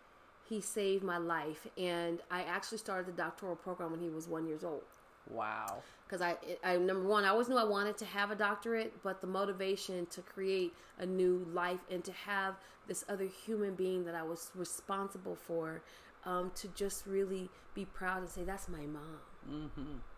He 0.48 0.62
saved 0.62 1.04
my 1.04 1.18
life, 1.18 1.68
and 1.78 2.20
I 2.30 2.42
actually 2.44 2.78
started 2.78 3.08
the 3.08 3.18
doctoral 3.18 3.56
program 3.56 3.92
when 3.92 4.00
he 4.00 4.10
was 4.10 4.28
one 4.28 4.48
years 4.48 4.64
old 4.64 4.84
Wow. 5.30 5.84
because 6.08 6.22
I, 6.22 6.36
I 6.64 6.78
number 6.78 7.08
one, 7.08 7.24
I 7.26 7.30
always 7.30 7.50
knew 7.50 7.58
I 7.58 7.64
wanted 7.64 7.98
to 8.00 8.06
have 8.06 8.32
a 8.32 8.36
doctorate, 8.36 8.94
but 9.04 9.22
the 9.22 9.28
motivation 9.28 10.06
to 10.08 10.22
create 10.22 10.74
a 11.00 11.06
new 11.06 11.46
life 11.54 11.80
and 11.90 12.04
to 12.06 12.12
have 12.12 12.56
this 12.88 13.04
other 13.10 13.26
human 13.26 13.74
being 13.76 14.06
that 14.06 14.16
I 14.16 14.24
was 14.24 14.52
responsible 14.56 15.36
for, 15.36 15.82
um, 16.26 16.52
to 16.56 16.68
just 16.70 17.06
really 17.08 17.50
be 17.74 17.86
proud 17.86 18.20
and 18.20 18.30
say 18.30 18.44
that's 18.44 18.70
my 18.70 18.86
mom, 18.86 19.72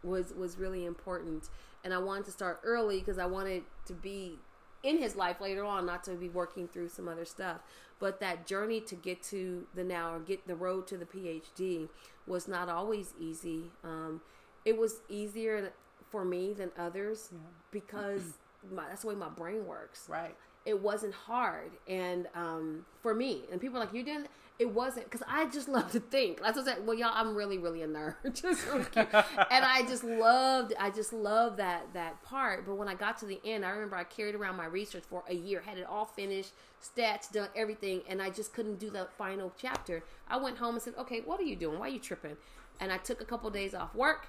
was 0.04 0.34
was 0.34 0.58
really 0.58 0.86
important. 0.86 1.50
And 1.84 1.94
I 1.94 1.98
wanted 2.00 2.26
to 2.26 2.32
start 2.32 2.60
early 2.64 3.00
because 3.00 3.18
I 3.18 3.26
wanted 3.26 3.64
to 3.86 3.94
be 3.94 4.40
in 4.84 4.98
his 5.00 5.16
life 5.16 5.42
later 5.42 5.64
on, 5.66 5.86
not 5.86 6.04
to 6.06 6.12
be 6.12 6.30
working 6.30 6.68
through 6.68 6.90
some 6.90 7.08
other 7.08 7.26
stuff. 7.26 7.60
But 8.00 8.20
that 8.20 8.46
journey 8.46 8.82
to 8.82 8.96
get 8.96 9.24
to 9.24 9.66
the 9.74 9.84
now 9.84 10.14
or 10.16 10.20
get 10.20 10.48
the 10.48 10.56
road 10.56 10.88
to 10.88 10.98
the 10.98 11.06
PhD 11.06 11.90
was 12.28 12.48
not 12.48 12.70
always 12.70 13.14
easy. 13.20 13.72
Um, 13.84 14.22
it 14.68 14.78
was 14.78 15.00
easier 15.08 15.72
for 16.10 16.26
me 16.26 16.52
than 16.54 16.72
others 16.78 17.30
because 17.72 18.34
my, 18.72 18.84
that's 18.90 19.04
the 19.04 19.08
way 19.08 19.16
my 19.16 19.30
brain 19.30 19.66
works. 19.66 20.08
Right. 20.10 20.36
It 20.66 20.82
wasn't 20.82 21.14
hard, 21.14 21.72
and 21.88 22.28
um, 22.36 22.86
for 23.02 23.16
me, 23.16 23.44
and 23.50 23.62
people 23.62 23.78
are 23.78 23.86
like 23.86 23.94
you 23.94 24.04
didn't. 24.04 24.28
It 24.60 24.70
wasn't 24.70 25.06
because 25.06 25.24
I 25.26 25.46
just 25.46 25.70
love 25.78 25.94
to 25.94 26.02
think. 26.02 26.42
That's 26.42 26.58
what 26.58 26.68
I 26.68 26.74
said. 26.74 26.86
Well, 26.86 26.98
y'all, 26.98 27.12
I'm 27.14 27.34
really, 27.34 27.58
really 27.58 27.84
a 27.84 27.88
nerd, 27.88 28.16
just 28.34 28.68
really 28.68 28.84
cute. 28.92 29.08
and 29.14 29.64
I 29.64 29.84
just 29.88 30.04
loved. 30.04 30.74
I 30.78 30.90
just 30.90 31.14
loved 31.14 31.56
that 31.60 31.86
that 31.94 32.22
part. 32.24 32.66
But 32.66 32.76
when 32.76 32.90
I 32.90 32.96
got 32.96 33.18
to 33.20 33.26
the 33.26 33.40
end, 33.46 33.64
I 33.64 33.70
remember 33.70 33.96
I 33.96 34.04
carried 34.04 34.36
around 34.36 34.58
my 34.58 34.66
research 34.66 35.04
for 35.10 35.24
a 35.30 35.34
year, 35.34 35.62
had 35.62 35.78
it 35.78 35.86
all 35.90 36.04
finished, 36.04 36.52
stats 36.84 37.32
done, 37.32 37.48
everything, 37.56 38.02
and 38.10 38.22
I 38.22 38.30
just 38.30 38.52
couldn't 38.54 38.78
do 38.78 38.90
the 38.90 39.08
final 39.18 39.54
chapter. 39.58 40.04
I 40.28 40.36
went 40.36 40.58
home 40.58 40.76
and 40.76 40.82
said, 40.82 40.96
"Okay, 41.00 41.22
what 41.22 41.40
are 41.40 41.44
you 41.44 41.56
doing? 41.56 41.80
Why 41.80 41.86
are 41.86 41.92
you 41.92 42.00
tripping?" 42.00 42.36
And 42.82 42.92
I 42.92 42.98
took 42.98 43.22
a 43.22 43.26
couple 43.26 43.50
days 43.50 43.74
off 43.74 43.96
work, 43.96 44.28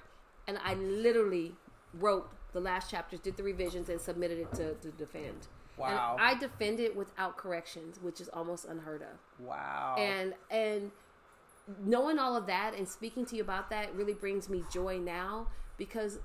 and 0.49 0.57
I 0.63 0.73
literally 0.73 1.53
wrote 1.93 2.29
the 2.53 2.59
last 2.59 2.89
chapters, 2.89 3.19
did 3.19 3.37
the 3.37 3.43
revisions, 3.43 3.89
and 3.89 4.01
submitted 4.01 4.39
it 4.39 4.51
to, 4.55 4.73
to 4.75 4.89
defend. 4.97 5.47
Wow. 5.77 6.17
And 6.19 6.27
I 6.27 6.33
defended 6.39 6.95
without 6.95 7.37
corrections, 7.37 7.99
which 8.01 8.19
is 8.19 8.27
almost 8.29 8.65
unheard 8.65 9.01
of. 9.03 9.45
Wow. 9.45 9.95
And 9.97 10.33
and 10.51 10.91
knowing 11.85 12.17
all 12.17 12.35
of 12.35 12.47
that 12.47 12.73
and 12.75 12.87
speaking 12.87 13.25
to 13.27 13.35
you 13.35 13.43
about 13.43 13.69
that 13.69 13.93
really 13.95 14.13
brings 14.13 14.49
me 14.49 14.63
joy 14.73 14.97
now 14.97 15.47
because 15.77 16.15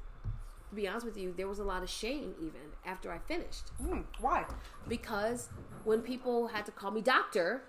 to 0.70 0.74
be 0.74 0.88
honest 0.88 1.04
with 1.04 1.18
you, 1.18 1.34
there 1.36 1.46
was 1.46 1.58
a 1.58 1.64
lot 1.64 1.82
of 1.82 1.90
shame 1.90 2.34
even 2.40 2.62
after 2.86 3.12
I 3.12 3.18
finished 3.18 3.68
Hmm, 3.78 4.00
why? 4.20 4.46
because 4.88 5.50
when 5.84 6.00
people 6.00 6.48
had 6.48 6.64
to 6.66 6.72
call 6.72 6.90
me 6.90 7.02
doctor, 7.02 7.62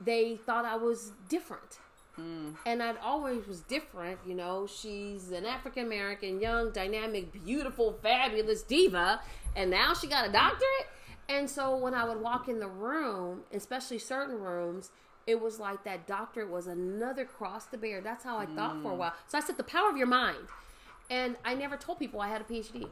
they 0.00 0.36
thought 0.36 0.64
I 0.66 0.76
was 0.76 1.12
different. 1.28 1.78
Mm. 2.18 2.56
And 2.66 2.82
I'd 2.82 2.98
always 2.98 3.46
was 3.46 3.60
different, 3.60 4.18
you 4.26 4.34
know. 4.34 4.66
She's 4.66 5.30
an 5.30 5.46
African 5.46 5.86
American, 5.86 6.40
young, 6.40 6.72
dynamic, 6.72 7.44
beautiful, 7.44 7.98
fabulous 8.02 8.62
diva, 8.62 9.20
and 9.56 9.70
now 9.70 9.94
she 9.94 10.06
got 10.06 10.28
a 10.28 10.32
doctorate. 10.32 10.88
And 11.28 11.48
so 11.48 11.76
when 11.76 11.94
I 11.94 12.04
would 12.04 12.20
walk 12.20 12.48
in 12.48 12.58
the 12.58 12.68
room, 12.68 13.42
especially 13.52 13.98
certain 13.98 14.40
rooms, 14.40 14.90
it 15.26 15.40
was 15.40 15.60
like 15.60 15.84
that 15.84 16.06
doctorate 16.06 16.50
was 16.50 16.66
another 16.66 17.24
cross 17.24 17.66
to 17.66 17.78
bear. 17.78 18.00
That's 18.00 18.24
how 18.24 18.36
I 18.36 18.46
thought 18.46 18.82
for 18.82 18.90
a 18.90 18.94
mm. 18.94 18.98
while. 18.98 19.14
So 19.28 19.38
I 19.38 19.40
said, 19.40 19.56
the 19.56 19.62
power 19.62 19.88
of 19.88 19.96
your 19.96 20.08
mind. 20.08 20.48
And 21.08 21.36
I 21.44 21.54
never 21.54 21.76
told 21.76 21.98
people 21.98 22.20
I 22.20 22.28
had 22.28 22.40
a 22.40 22.44
PhD. 22.44 22.88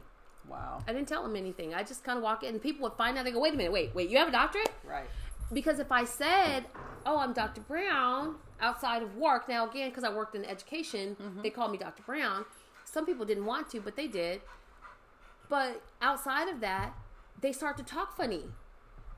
Wow. 0.47 0.81
I 0.87 0.93
didn't 0.93 1.07
tell 1.07 1.23
them 1.23 1.35
anything. 1.35 1.73
I 1.73 1.83
just 1.83 2.03
kind 2.03 2.17
of 2.17 2.23
walk 2.23 2.43
in, 2.43 2.49
and 2.49 2.61
people 2.61 2.83
would 2.83 2.97
find 2.97 3.17
out. 3.17 3.25
They 3.25 3.31
go, 3.31 3.39
"Wait 3.39 3.53
a 3.53 3.57
minute, 3.57 3.71
wait, 3.71 3.93
wait, 3.93 4.09
you 4.09 4.17
have 4.17 4.29
a 4.29 4.31
doctorate?" 4.31 4.71
Right. 4.83 5.07
Because 5.53 5.79
if 5.79 5.91
I 5.91 6.05
said, 6.05 6.65
"Oh, 7.05 7.19
I'm 7.19 7.33
Dr. 7.33 7.61
Brown," 7.61 8.35
outside 8.61 9.03
of 9.03 9.15
work, 9.15 9.47
now 9.47 9.69
again, 9.69 9.89
because 9.89 10.03
I 10.03 10.13
worked 10.13 10.35
in 10.35 10.45
education, 10.45 11.15
mm-hmm. 11.21 11.41
they 11.41 11.49
called 11.49 11.71
me 11.71 11.77
Dr. 11.77 12.03
Brown. 12.03 12.45
Some 12.85 13.05
people 13.05 13.25
didn't 13.25 13.45
want 13.45 13.69
to, 13.71 13.81
but 13.81 13.95
they 13.95 14.07
did. 14.07 14.41
But 15.49 15.81
outside 16.01 16.47
of 16.47 16.59
that, 16.61 16.93
they 17.41 17.51
start 17.51 17.77
to 17.77 17.83
talk 17.83 18.15
funny. 18.15 18.43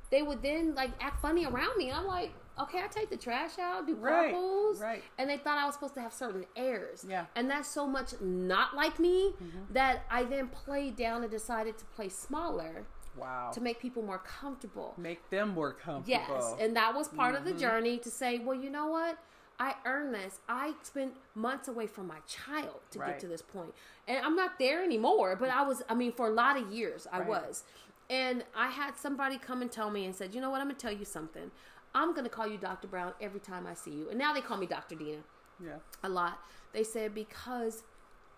They 0.10 0.22
would 0.22 0.42
then 0.42 0.76
like 0.76 0.92
act 1.00 1.22
funny 1.22 1.46
around 1.46 1.78
me, 1.78 1.90
and 1.90 1.98
I'm 1.98 2.08
like, 2.08 2.32
"Okay, 2.60 2.80
I 2.80 2.88
take 2.88 3.10
the 3.10 3.18
trash 3.18 3.58
out, 3.60 3.88
do 3.88 3.96
carpools," 3.96 4.82
right. 4.82 5.04
and 5.18 5.30
they 5.30 5.38
thought 5.38 5.58
I 5.58 5.66
was 5.66 5.76
supposed 5.76 5.94
to 5.96 6.02
have 6.02 6.14
certain 6.14 6.46
airs. 6.56 7.06
Yeah. 7.08 7.26
And 7.36 7.50
that's 7.50 7.70
so 7.70 7.88
much 7.88 8.20
not 8.20 8.76
like 8.76 9.00
me 9.00 9.32
mm-hmm. 9.32 9.74
that 9.74 10.04
I 10.10 10.24
then 10.24 10.50
played 10.50 10.98
down 10.98 11.24
and 11.24 11.32
decided 11.32 11.78
to 11.78 11.86
play 11.86 12.10
smaller 12.10 12.86
Wow. 13.18 13.52
to 13.54 13.62
make 13.62 13.80
people 13.80 14.02
more 14.04 14.20
comfortable. 14.20 14.94
Make 14.98 15.30
them 15.30 15.50
more 15.50 15.74
comfortable. 15.74 16.10
Yes. 16.10 16.56
And 16.60 16.76
that 16.76 16.96
was 16.96 17.08
part 17.10 17.36
Mm-hmm. 17.36 17.48
of 17.48 17.54
the 17.54 17.60
journey 17.60 17.98
to 18.00 18.10
say, 18.10 18.40
well, 18.40 18.56
you 18.58 18.70
know 18.70 18.88
what? 18.88 19.18
I 19.60 19.76
earned 19.86 20.14
this. 20.16 20.40
I 20.50 20.74
spent 20.82 21.14
months 21.36 21.68
away 21.68 21.86
from 21.88 22.08
my 22.08 22.18
child 22.28 22.80
to 22.92 23.00
Right. 23.00 23.10
get 23.10 23.20
to 23.20 23.28
this 23.28 23.42
point. 23.42 23.74
And 24.08 24.26
I'm 24.26 24.36
not 24.36 24.58
there 24.58 24.84
anymore, 24.84 25.36
but 25.36 25.50
I 25.50 25.62
was, 25.64 25.84
I 25.90 25.94
mean, 25.94 26.14
for 26.14 26.28
a 26.28 26.32
lot 26.34 26.58
of 26.58 26.72
years, 26.72 27.06
I 27.12 27.20
Right. 27.20 27.28
was. 27.28 27.64
And 28.10 28.44
I 28.56 28.70
had 28.70 28.98
somebody 28.98 29.38
come 29.38 29.62
and 29.62 29.72
tell 29.72 29.90
me 29.92 30.06
and 30.06 30.16
said, 30.16 30.34
you 30.34 30.42
know 30.42 30.50
what? 30.50 30.62
I'm 30.62 30.68
going 30.68 30.76
to 30.76 30.82
tell 30.82 30.92
you 30.92 31.06
something. 31.06 31.52
I'm 31.94 32.12
going 32.14 32.24
to 32.24 32.30
call 32.30 32.48
you 32.48 32.58
Dr. 32.58 32.88
Brown 32.88 33.14
every 33.22 33.40
time 33.40 33.68
I 33.68 33.74
see 33.74 33.92
you. 33.92 34.10
And 34.10 34.18
now 34.18 34.34
they 34.34 34.42
call 34.42 34.58
me 34.58 34.66
Dr. 34.66 34.96
Deena 34.96 35.20
yeah. 35.64 35.76
a 36.04 36.10
lot. 36.10 36.40
They 36.74 36.84
said 36.84 37.14
because 37.14 37.84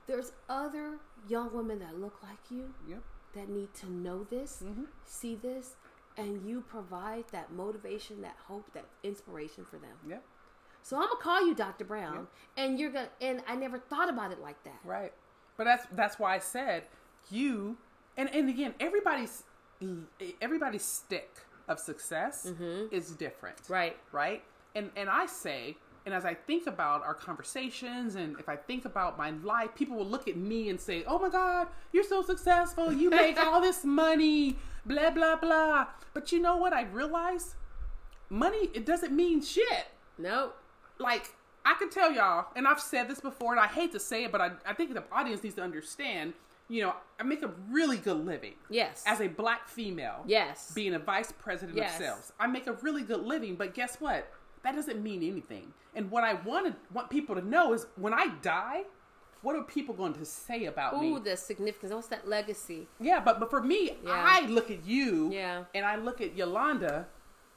there's 0.07 0.31
other 0.49 0.97
young 1.29 1.53
women 1.55 1.79
that 1.79 1.97
look 1.97 2.21
like 2.21 2.39
you 2.49 2.73
Yep. 2.87 3.01
That 3.35 3.49
need 3.49 3.73
to 3.75 3.91
know 3.91 4.23
this, 4.23 4.61
Mm-hmm. 4.65 4.83
see 5.05 5.35
this, 5.35 5.75
and 6.17 6.47
you 6.47 6.61
provide 6.61 7.25
that 7.31 7.51
motivation, 7.51 8.21
that 8.21 8.35
hope, 8.47 8.71
that 8.73 8.85
inspiration 9.03 9.65
for 9.65 9.77
them. 9.77 9.95
Yep. 10.07 10.23
So 10.83 10.97
I'm 10.97 11.03
gonna 11.03 11.15
call 11.21 11.47
you 11.47 11.55
Dr. 11.55 11.85
Brown, 11.85 12.27
and 12.57 12.77
you're 12.79 12.91
gonna. 12.91 13.09
And 13.21 13.41
I 13.47 13.55
never 13.55 13.79
thought 13.79 14.09
about 14.09 14.31
it 14.31 14.39
like 14.41 14.61
that. 14.65 14.79
Right. 14.83 15.13
But 15.57 15.63
that's 15.65 15.87
that's 15.93 16.19
why 16.19 16.35
I 16.35 16.39
said 16.39 16.83
you 17.31 17.77
and 18.17 18.29
and 18.35 18.49
again 18.49 18.73
everybody's 18.79 19.43
everybody's 20.41 20.83
stick 20.83 21.37
of 21.67 21.79
success 21.79 22.51
is 22.91 23.11
different. 23.11 23.57
Mm-hmm. 23.63 23.73
Right. 23.73 23.97
Right? 24.11 24.43
And 24.75 24.91
and 24.95 25.09
I 25.09 25.25
say 25.25 25.77
and 26.05 26.13
as 26.13 26.25
I 26.25 26.33
think 26.33 26.67
about 26.67 27.03
our 27.03 27.13
conversations 27.13 28.15
and 28.15 28.37
if 28.39 28.49
I 28.49 28.55
think 28.55 28.85
about 28.85 29.17
my 29.17 29.31
life, 29.43 29.73
people 29.75 29.95
will 29.97 30.05
look 30.05 30.27
at 30.27 30.35
me 30.37 30.69
and 30.69 30.79
say, 30.79 31.03
"Oh 31.07 31.19
my 31.19 31.29
god, 31.29 31.67
you're 31.91 32.03
so 32.03 32.21
successful. 32.21 32.91
You 32.91 33.09
make 33.23 33.37
all 33.39 33.61
this 33.61 33.83
money, 33.83 34.57
blah 34.85 35.11
blah 35.11 35.35
blah." 35.37 35.87
But 36.13 36.31
you 36.31 36.39
know 36.41 36.57
what 36.57 36.73
I 36.73 36.83
realize? 36.83 37.55
Money 38.29 38.69
it 38.73 38.85
doesn't 38.85 39.15
mean 39.15 39.41
shit 39.41 39.85
Nope. 40.17 40.55
like 40.97 41.31
I 41.65 41.75
can 41.75 41.89
tell 41.89 42.11
y'all, 42.11 42.47
and 42.57 42.67
I've 42.67 42.79
said 42.81 43.07
this 43.07 43.21
before, 43.21 43.51
and 43.53 43.59
I 43.59 43.67
hate 43.67 43.93
to 43.93 43.99
say 43.99 44.25
it, 44.25 44.31
but 44.33 44.41
I, 44.41 44.51
I 44.65 44.73
think 44.73 44.93
the 44.93 45.03
audience 45.11 45.43
needs 45.43 45.55
to 45.55 45.61
understand. 45.63 46.33
You 46.69 46.81
know, 46.83 46.93
I 47.19 47.23
make 47.23 47.41
a 47.43 47.51
really 47.69 47.97
good 47.97 48.25
living 48.25 48.53
Yes. 48.69 49.03
as 49.05 49.19
a 49.21 49.27
black 49.27 49.67
female. 49.69 50.23
yes. 50.25 50.71
being 50.73 50.93
a 50.93 50.99
vice 50.99 51.31
president 51.31 51.77
Yes. 51.77 51.93
of 51.99 52.05
sales, 52.05 52.33
I 52.39 52.47
make 52.47 52.67
a 52.67 52.73
really 52.73 53.03
good 53.03 53.21
living. 53.25 53.55
But 53.55 53.73
guess 53.73 53.97
what? 53.99 54.29
That 54.63 54.75
doesn't 54.75 55.01
mean 55.03 55.23
anything. 55.23 55.73
And 55.95 56.09
what 56.09 56.23
I 56.23 56.33
want 56.35 56.75
want 56.93 57.09
people 57.09 57.35
to 57.35 57.41
know 57.47 57.73
is 57.73 57.85
when 57.95 58.13
I 58.13 58.27
die, 58.41 58.83
what 59.41 59.55
are 59.55 59.63
people 59.63 59.93
going 59.93 60.13
to 60.13 60.25
say 60.25 60.65
about 60.65 60.99
me? 60.99 61.11
Ooh, 61.11 61.19
the 61.19 61.35
significance. 61.35 61.91
What's 61.93 62.07
that 62.07 62.27
legacy? 62.27 62.87
Yeah, 62.99 63.19
but 63.19 63.39
but 63.39 63.49
for 63.49 63.61
me, 63.61 63.97
Yeah. 64.03 64.11
I 64.11 64.45
look 64.47 64.71
at 64.71 64.85
you, 64.85 65.31
Yeah. 65.31 65.65
and 65.75 65.85
I 65.85 65.97
look 65.97 66.21
at 66.21 66.35
Yolanda, 66.35 67.07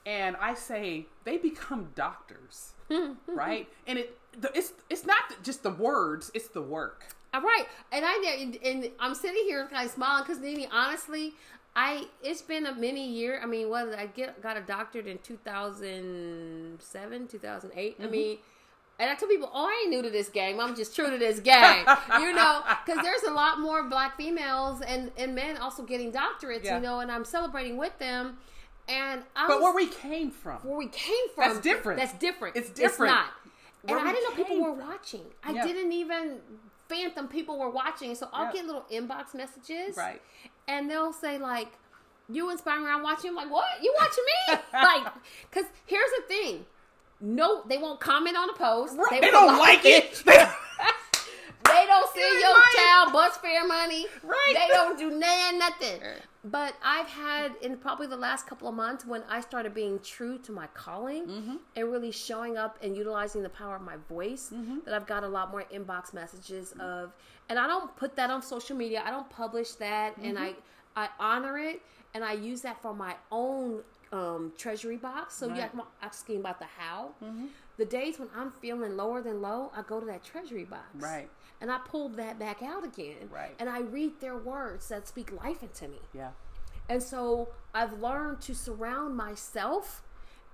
and 0.05 0.37
I 0.37 0.55
say 0.55 1.07
they 1.25 1.37
become 1.39 1.91
doctors, 1.95 2.75
right? 3.27 3.69
And 3.87 3.99
it 3.99 4.19
it's 4.55 4.73
it's 4.91 5.07
not 5.07 5.43
just 5.43 5.63
the 5.63 5.71
words; 5.71 6.31
it's 6.35 6.49
the 6.49 6.63
work. 6.63 7.05
All 7.33 7.43
right, 7.43 7.67
and 7.93 8.05
I 8.05 8.37
and, 8.41 8.57
and 8.65 8.91
I'm 8.99 9.15
sitting 9.15 9.45
here 9.45 9.67
kind 9.69 9.85
of 9.87 9.93
smiling 9.93 10.25
because 10.25 10.41
Nene, 10.41 10.69
honestly, 10.73 11.35
I 11.77 12.07
it's 12.23 12.43
been 12.43 12.67
a 12.67 12.75
many 12.75 13.09
year. 13.09 13.39
I 13.43 13.47
mean, 13.47 13.69
what 13.69 13.97
I 13.97 14.07
get 14.07 14.43
got 14.43 14.57
a 14.57 14.63
doctorate 14.63 15.07
in 15.07 15.19
2007, 15.19 17.29
2008. 17.29 17.97
I 17.99 18.03
mm-hmm. 18.03 18.11
mean. 18.11 18.39
And 18.99 19.11
I 19.11 19.15
tell 19.15 19.29
people, 19.29 19.51
oh, 19.53 19.67
I 19.67 19.83
ain't 19.83 19.91
new 19.91 20.01
to 20.01 20.09
this 20.09 20.31
game. 20.31 20.59
I'm 20.59 20.75
just 20.75 20.97
true 20.97 21.11
to 21.11 21.19
this 21.19 21.39
game, 21.39 21.55
you 22.19 22.33
know, 22.33 22.63
because 22.83 23.05
there's 23.05 23.25
a 23.25 23.31
lot 23.31 23.61
more 23.61 23.85
black 23.91 24.17
females 24.17 24.81
and, 24.81 25.13
and 25.19 25.35
men 25.35 25.59
also 25.59 25.83
getting 25.83 26.11
doctorates, 26.11 26.65
Yeah. 26.65 26.77
you 26.77 26.83
know, 26.83 27.01
and 27.01 27.13
I'm 27.13 27.27
celebrating 27.27 27.77
with 27.77 27.99
them. 27.99 28.39
And 28.89 29.23
I 29.37 29.49
But 29.49 29.61
was, 29.61 29.65
where 29.65 29.75
we 29.75 29.89
came 29.89 30.31
from, 30.31 30.61
where 30.63 30.79
we 30.79 30.89
came 30.89 31.29
from. 31.35 31.53
That's 31.53 31.61
different. 31.61 32.01
That's 32.01 32.15
different. 32.15 32.57
It's 32.57 32.71
different. 32.71 33.13
not. 33.13 33.35
Where 33.83 33.99
and 33.99 34.09
I 34.09 34.13
didn't 34.13 34.31
know 34.31 34.37
people 34.45 34.63
were 34.63 34.75
from. 34.75 34.89
watching. 34.89 35.27
I 35.45 35.53
Yeah. 35.53 35.67
didn't 35.67 35.93
even 35.93 36.41
phantom 36.89 37.29
people 37.29 37.59
were 37.59 37.69
watching. 37.69 38.15
So 38.15 38.31
I'll 38.33 38.47
Yeah. 38.47 38.53
get 38.53 38.65
little 38.65 38.87
inbox 38.91 39.35
messages. 39.35 39.95
Right. 39.95 40.23
And 40.69 40.91
they'll 40.91 41.13
say 41.13 41.39
like, 41.39 41.69
"You 42.29 42.51
inspire 42.51 42.81
me. 42.81 42.87
I'm 42.89 43.03
watching." 43.03 43.31
I'm 43.31 43.37
like, 43.37 43.51
"What? 43.51 43.65
You 43.83 43.95
watching 44.01 44.25
me?" 44.25 44.59
like, 44.73 45.13
because 45.51 45.71
here's 45.87 46.11
the 46.19 46.23
thing. 46.29 46.65
No, 47.21 47.63
they 47.67 47.79
won't 47.79 48.01
comment 48.01 48.37
on 48.37 48.51
a 48.51 48.55
post. 48.55 48.97
Right. 48.97 49.21
they 49.23 49.31
won't 49.31 49.49
don't 49.49 49.59
like 49.59 49.85
it. 49.85 50.23
they 50.27 50.33
don't 51.87 52.15
send 52.15 52.41
your 52.41 52.57
child 52.77 53.13
bus 53.13 53.37
fare 53.39 53.67
money. 53.67 54.07
Right. 54.23 54.55
They 54.55 54.69
don't 54.69 54.99
do 54.99 55.11
nan 55.19 55.59
nothing. 55.59 56.01
But 56.45 56.75
I've 56.85 57.09
had 57.09 57.57
in 57.61 57.77
probably 57.77 58.07
the 58.07 58.17
last 58.17 58.47
couple 58.47 58.69
of 58.69 58.75
months 58.75 59.05
when 59.05 59.23
I 59.29 59.41
started 59.41 59.75
being 59.75 59.99
true 59.99 60.39
to 60.41 60.53
my 60.53 60.69
calling 60.69 61.27
Mm-hmm. 61.27 61.57
and 61.75 61.91
really 61.91 62.13
showing 62.13 62.57
up 62.57 62.79
and 62.83 62.97
utilizing 62.97 63.43
the 63.43 63.49
power 63.49 63.75
of 63.77 63.83
my 63.83 63.97
voice 64.09 64.51
Mm-hmm. 64.55 64.79
that 64.85 64.95
I've 64.95 65.07
got 65.09 65.25
a 65.25 65.29
lot 65.29 65.51
more 65.51 65.65
inbox 65.75 66.15
messages 66.15 66.73
of 66.79 67.13
and 67.49 67.59
I 67.59 67.67
don't 67.67 67.95
put 67.97 68.17
that 68.17 68.31
on 68.31 68.43
social 68.43 68.77
media. 68.77 69.03
I 69.05 69.11
don't 69.11 69.29
publish 69.31 69.73
that 69.73 70.17
and 70.19 70.39
I 70.39 70.49
Mm-hmm. 70.51 70.61
I 70.99 71.09
honor 71.21 71.59
it 71.59 71.83
and 72.15 72.25
I 72.25 72.33
use 72.33 72.63
that 72.63 72.81
for 72.81 72.95
my 72.95 73.17
own 73.31 73.83
um, 74.13 74.53
treasury 74.57 74.97
box. 74.97 75.35
So 75.35 75.47
Right. 75.49 75.71
you're 75.75 75.85
asking 76.01 76.41
about 76.41 76.59
the 76.59 76.65
how. 76.79 77.11
The 77.77 77.85
days 77.85 78.19
when 78.19 78.29
I'm 78.35 78.51
feeling 78.51 78.97
lower 78.97 79.21
than 79.21 79.43
low, 79.43 79.71
I 79.77 79.83
go 79.83 80.01
to 80.01 80.07
that 80.07 80.25
treasury 80.25 80.65
box. 80.65 80.87
Right. 80.95 81.29
And 81.61 81.71
I 81.71 81.79
pull 81.85 82.09
that 82.11 82.39
back 82.39 82.63
out 82.63 82.83
again. 82.85 83.29
Right. 83.31 83.55
And 83.59 83.69
I 83.69 83.81
read 83.81 84.19
their 84.21 84.39
words 84.39 84.89
that 84.89 85.07
speak 85.07 85.31
life 85.45 85.63
into 85.63 85.87
me. 85.89 86.01
yeah. 86.15 86.31
And 86.89 87.03
so 87.03 87.49
I've 87.75 88.01
learned 88.01 88.41
to 88.43 88.55
surround 88.55 89.17
myself 89.17 90.03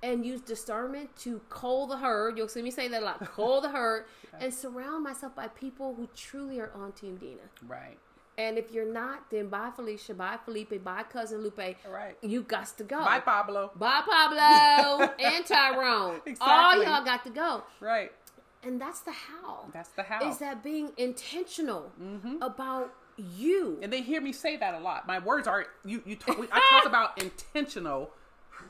and 0.03 0.25
use 0.27 0.41
discernment 0.41 1.15
to 1.19 1.41
call 1.49 1.87
the 1.87 1.97
herd. 1.99 2.37
You'll 2.37 2.49
see 2.49 2.63
me 2.63 2.71
say 2.71 2.89
that 2.89 3.03
a 3.03 3.05
lot. 3.05 3.21
Cull 3.35 3.61
the 3.61 3.69
herd 3.71 4.05
and 4.41 4.53
surround 4.53 5.05
myself 5.05 5.35
by 5.35 5.49
people 5.49 5.95
who 5.95 6.09
truly 6.17 6.59
are 6.61 6.73
on 6.75 6.93
Team 6.93 7.17
Deena. 7.17 7.43
Right. 7.67 7.99
And 8.39 8.57
if 8.57 8.73
you're 8.73 8.91
not, 8.91 9.31
then 9.31 9.49
bye 9.49 9.71
Felicia, 9.77 10.15
bye 10.15 10.39
Felipe, 10.45 10.83
bye 10.83 11.03
cousin 11.05 11.43
Lupe. 11.43 11.59
Right. 11.59 12.17
You 12.23 12.43
got 12.43 12.67
to 12.79 12.85
go. 12.85 12.99
Bye, 13.05 13.21
Pablo. 13.21 13.71
Bye 13.77 14.01
Pablo 14.09 15.13
and 15.23 15.45
Tyrone. 15.45 16.21
Exactly. 16.25 16.39
All 16.41 16.83
y'all 16.83 17.05
got 17.05 17.23
to 17.25 17.31
go. 17.31 17.63
Right. 17.81 18.11
And 18.65 18.81
that's 18.81 19.01
the 19.01 19.13
how. 19.13 19.67
That's 19.75 19.91
the 19.91 20.03
how. 20.05 20.29
Is 20.31 20.39
that 20.39 20.63
being 20.65 20.93
intentional 20.97 21.93
Mm-hmm. 22.03 22.37
about 22.43 22.95
you? 23.19 23.79
and 23.83 23.93
they 23.93 24.01
hear 24.01 24.21
me 24.23 24.33
say 24.33 24.57
that 24.57 24.75
a 24.75 24.79
lot. 24.81 25.07
My 25.07 25.19
words 25.19 25.47
are 25.47 25.67
you. 25.85 26.03
You. 26.07 26.17
Talk, 26.17 26.39
I 26.51 26.61
talk 26.81 26.87
about 26.87 27.23
intentional 27.23 28.11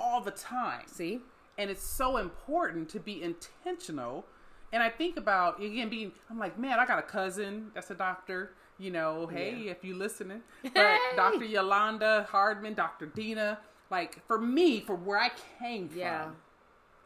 all 0.03 0.20
the 0.20 0.30
time. 0.32 0.82
See? 0.86 1.20
and 1.59 1.70
it's 1.70 1.82
so 1.84 2.16
important 2.16 2.88
to 2.88 2.98
be 2.98 3.22
intentional 3.22 4.24
and 4.72 4.82
i 4.82 4.88
think 4.88 5.18
about 5.18 5.62
again 5.62 5.90
being 5.90 6.11
i'm 6.30 6.38
like 6.38 6.59
man 6.59 6.80
i 6.80 6.86
got 6.86 6.98
a 6.98 7.03
cousin 7.03 7.70
that's 7.74 7.90
a 7.90 7.94
doctor 7.94 8.53
you 8.78 8.90
know 8.90 9.26
hey 9.26 9.55
Yeah. 9.66 9.70
if 9.72 9.84
you 9.84 9.94
listening 9.94 10.40
but 10.62 10.72
Hey! 10.74 10.98
dr 11.14 11.44
yolanda 11.44 12.26
hardman 12.30 12.72
dr 12.72 13.05
deena 13.14 13.59
like 13.90 14.26
for 14.26 14.38
me 14.40 14.80
for 14.80 14.94
where 14.94 15.18
i 15.18 15.30
came 15.59 15.90
from 15.90 16.36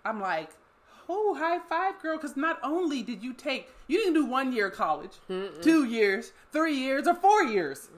i'm 0.05 0.21
like 0.21 0.51
oh 1.09 1.35
high 1.37 1.59
five 1.59 2.01
girl 2.01 2.17
because 2.17 2.37
not 2.37 2.61
only 2.63 3.03
did 3.03 3.25
you 3.25 3.33
take 3.33 3.69
you 3.89 3.99
didn't 3.99 4.15
do 4.15 4.27
one 4.27 4.53
year 4.53 4.69
of 4.69 4.75
college 4.75 5.17
two 5.61 5.83
years 5.85 6.31
three 6.53 6.77
years 6.77 7.09
or 7.09 7.15
four 7.17 7.43
years 7.43 7.89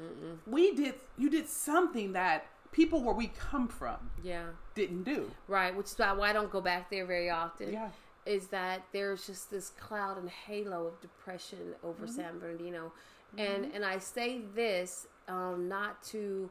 we 0.46 0.74
did 0.74 0.94
you 1.18 1.28
did 1.28 1.46
something 1.46 2.14
that 2.14 2.46
people 2.72 3.02
where 3.02 3.14
we 3.14 3.28
come 3.28 3.68
from 3.68 4.10
Yeah. 4.22 4.46
didn't 4.74 5.04
do 5.04 5.30
Right, 5.46 5.74
which 5.76 5.86
is 5.86 5.98
why 5.98 6.30
I 6.30 6.32
don't 6.32 6.50
go 6.50 6.60
back 6.60 6.90
there 6.90 7.06
very 7.06 7.30
often. 7.30 7.72
Yeah. 7.72 7.90
is 8.26 8.48
that 8.48 8.82
there's 8.92 9.26
just 9.26 9.50
this 9.50 9.70
cloud 9.70 10.18
and 10.18 10.28
halo 10.28 10.86
of 10.86 11.00
depression 11.00 11.74
over 11.82 12.04
Mm-hmm. 12.06 12.14
San 12.14 12.38
Bernardino, 12.38 12.92
and 13.36 13.70
and 13.74 13.84
I 13.84 13.98
say 13.98 14.40
this 14.54 15.06
um, 15.28 15.68
not 15.68 16.02
to 16.12 16.50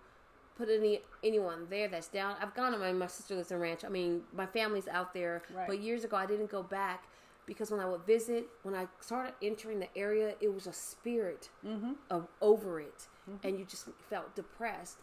put 0.58 0.70
any 0.70 1.02
anyone 1.24 1.68
there 1.70 1.88
that's 1.88 2.08
down. 2.08 2.36
I've 2.42 2.56
gone 2.56 2.72
to 2.72 2.78
my 2.80 2.92
my 2.94 3.08
sister 3.08 3.36
lives 3.36 3.52
in 3.52 3.60
Ranch. 3.60 3.86
I 3.86 3.90
mean, 3.90 4.24
my 4.34 4.46
family's 4.48 4.88
out 4.88 5.14
there, 5.14 5.44
Right. 5.56 5.68
but 5.68 5.80
years 5.80 6.04
ago 6.04 6.18
I 6.18 6.26
didn't 6.26 6.50
go 6.50 6.64
back 6.64 7.04
because 7.46 7.70
when 7.72 7.80
I 7.80 7.86
would 7.88 8.02
visit, 8.08 8.48
when 8.64 8.74
I 8.76 8.88
started 9.00 9.34
entering 9.42 9.80
the 9.80 9.96
area, 9.96 10.34
it 10.42 10.52
was 10.54 10.66
a 10.68 10.74
spirit 10.74 11.50
Mm-hmm. 11.66 11.94
of 12.10 12.28
over 12.42 12.80
it, 12.80 13.08
and 13.44 13.60
you 13.60 13.66
just 13.66 13.88
felt 14.10 14.36
depressed. 14.36 14.98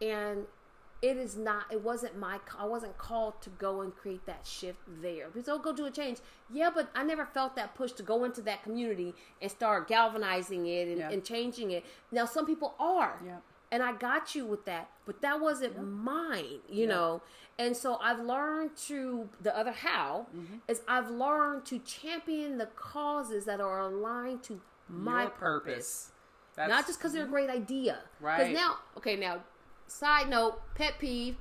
And 0.00 0.44
it 1.02 1.16
is 1.16 1.36
not. 1.36 1.64
It 1.70 1.82
wasn't 1.82 2.18
my. 2.18 2.38
I 2.58 2.64
wasn't 2.64 2.96
called 2.98 3.40
to 3.42 3.50
go 3.50 3.80
and 3.82 3.94
create 3.94 4.24
that 4.26 4.46
shift 4.46 4.78
there. 5.02 5.28
Because 5.32 5.48
oh, 5.48 5.58
go 5.58 5.72
do 5.74 5.86
a 5.86 5.90
change. 5.90 6.18
Yeah, 6.52 6.70
but 6.74 6.90
I 6.94 7.02
never 7.04 7.26
felt 7.26 7.56
that 7.56 7.74
push 7.74 7.92
to 7.92 8.02
go 8.02 8.24
into 8.24 8.40
that 8.42 8.62
community 8.62 9.14
and 9.42 9.50
start 9.50 9.88
galvanizing 9.88 10.66
it 10.66 10.88
and, 10.88 10.98
Yeah. 10.98 11.10
and 11.10 11.24
changing 11.24 11.70
it. 11.70 11.84
Now 12.10 12.24
some 12.24 12.46
people 12.46 12.74
are. 12.78 13.20
Yeah. 13.24 13.36
And 13.72 13.82
I 13.82 13.92
got 13.92 14.34
you 14.34 14.46
with 14.46 14.64
that, 14.66 14.88
but 15.06 15.20
that 15.22 15.40
wasn't 15.40 15.82
mine, 15.84 16.60
you 16.68 16.86
know. 16.86 17.20
And 17.58 17.76
so 17.76 17.96
I've 17.96 18.20
learned 18.20 18.76
to 18.86 19.28
the 19.42 19.56
other 19.58 19.72
how 19.72 20.26
Mm-hmm. 20.34 20.56
is 20.68 20.82
I've 20.86 21.10
learned 21.10 21.64
to 21.66 21.80
champion 21.80 22.58
the 22.58 22.66
causes 22.66 23.44
that 23.46 23.60
are 23.60 23.80
aligned 23.80 24.42
to 24.44 24.60
my 24.88 25.22
Your 25.22 25.30
purpose 25.30 26.12
not 26.56 26.86
just 26.86 26.98
because 26.98 27.12
they're 27.12 27.24
a 27.24 27.28
great 27.28 27.50
idea. 27.50 27.98
Right. 28.20 28.38
Because 28.38 28.54
now, 28.54 28.76
okay, 28.96 29.16
now, 29.16 29.40
side 29.86 30.28
note, 30.28 30.60
pet 30.74 30.98
peeve. 30.98 31.36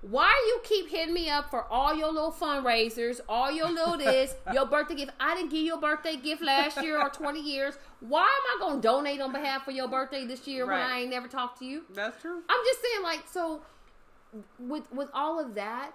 Why 0.00 0.32
you 0.46 0.60
keep 0.62 0.88
hitting 0.90 1.12
me 1.12 1.28
up 1.28 1.50
for 1.50 1.64
all 1.64 1.92
your 1.92 2.12
little 2.12 2.30
fundraisers, 2.30 3.20
all 3.28 3.50
your 3.50 3.68
little 3.68 3.96
this, 3.98 4.34
your 4.52 4.64
birthday 4.66 4.94
gift? 4.94 5.12
I 5.18 5.34
didn't 5.34 5.50
give 5.50 5.62
you 5.62 5.74
a 5.74 5.80
birthday 5.80 6.16
gift 6.16 6.42
last 6.42 6.80
year 6.82 7.00
or 7.00 7.08
twenty 7.08 7.40
years. 7.40 7.74
Why 8.00 8.22
am 8.22 8.56
I 8.56 8.56
going 8.60 8.80
to 8.80 8.82
donate 8.82 9.20
on 9.20 9.32
behalf 9.32 9.66
of 9.66 9.74
your 9.74 9.88
birthday 9.88 10.24
this 10.24 10.46
year 10.46 10.66
when 10.66 10.76
I 10.76 11.00
ain't 11.00 11.10
never 11.10 11.26
talked 11.26 11.58
to 11.58 11.64
you? 11.64 11.82
That's 11.92 12.20
true. 12.22 12.42
I'm 12.48 12.64
just 12.64 12.80
saying, 12.80 13.02
like, 13.02 13.24
so 13.28 13.62
with 14.58 14.90
with 14.92 15.10
all 15.12 15.40
of 15.40 15.54
that, 15.56 15.92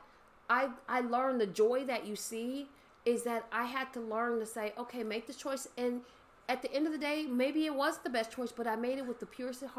I 0.50 0.70
I 0.90 1.00
learned 1.00 1.40
the 1.40 1.48
joy 1.48 1.86
that 1.86 2.06
you 2.06 2.18
see 2.18 2.68
is 3.06 3.24
that 3.24 3.46
I 3.52 3.66
had 3.66 3.94
to 3.94 4.00
learn 4.00 4.40
to 4.40 4.46
say, 4.46 4.74
okay, 4.78 5.04
make 5.04 5.28
the 5.28 5.34
choice, 5.34 5.68
and 5.78 6.02
at 6.50 6.62
the 6.62 6.74
end 6.74 6.88
of 6.88 6.94
the 6.94 7.00
day, 7.00 7.26
maybe 7.26 7.66
it 7.66 7.76
was 7.76 8.00
the 8.00 8.10
best 8.10 8.32
choice, 8.32 8.52
but 8.52 8.68
I 8.68 8.76
made 8.76 8.98
it 8.98 9.06
with 9.06 9.20
the 9.20 9.26
purest 9.26 9.62
of 9.62 9.72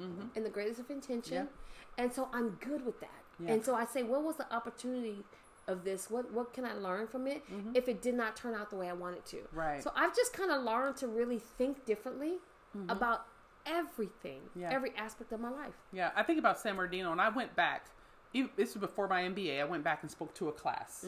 Mm-hmm. 0.00 0.20
heart 0.20 0.30
and 0.36 0.44
the 0.44 0.50
greatest 0.50 0.80
of 0.80 0.90
intention, 0.90 1.48
and 1.98 2.12
so 2.12 2.28
I'm 2.32 2.50
good 2.60 2.84
with 2.84 3.00
that. 3.00 3.10
Yeah. 3.38 3.52
And 3.52 3.64
so 3.64 3.74
I 3.74 3.84
say, 3.84 4.02
what 4.02 4.22
was 4.22 4.36
the 4.36 4.52
opportunity? 4.52 5.24
Of 5.68 5.84
this, 5.84 6.10
what 6.10 6.32
what 6.32 6.52
can 6.52 6.64
I 6.64 6.74
learn 6.74 7.06
from 7.06 7.28
it 7.28 7.44
mm-hmm. 7.48 7.76
if 7.76 7.86
it 7.86 8.02
did 8.02 8.14
not 8.14 8.34
turn 8.34 8.52
out 8.52 8.68
the 8.68 8.74
way 8.74 8.88
I 8.90 8.94
wanted 8.94 9.24
to? 9.26 9.38
Right. 9.52 9.80
So 9.80 9.92
I've 9.94 10.14
just 10.14 10.32
kind 10.32 10.50
of 10.50 10.64
learned 10.64 10.96
to 10.96 11.06
really 11.06 11.38
think 11.38 11.86
differently 11.86 12.38
mm-hmm. 12.76 12.90
about 12.90 13.26
everything, 13.64 14.40
Yeah. 14.56 14.70
every 14.72 14.92
aspect 14.96 15.32
of 15.32 15.38
my 15.38 15.50
life. 15.50 15.74
Yeah, 15.92 16.10
I 16.16 16.24
think 16.24 16.40
about 16.40 16.58
San 16.58 16.74
Bernardino, 16.74 17.12
and 17.12 17.20
I 17.20 17.28
went 17.28 17.54
back. 17.54 17.86
This 18.34 18.74
was 18.74 18.80
before 18.80 19.06
my 19.06 19.22
MBA. 19.22 19.60
I 19.60 19.64
went 19.64 19.84
back 19.84 20.02
and 20.02 20.10
spoke 20.10 20.34
to 20.34 20.48
a 20.48 20.52
class, 20.52 21.06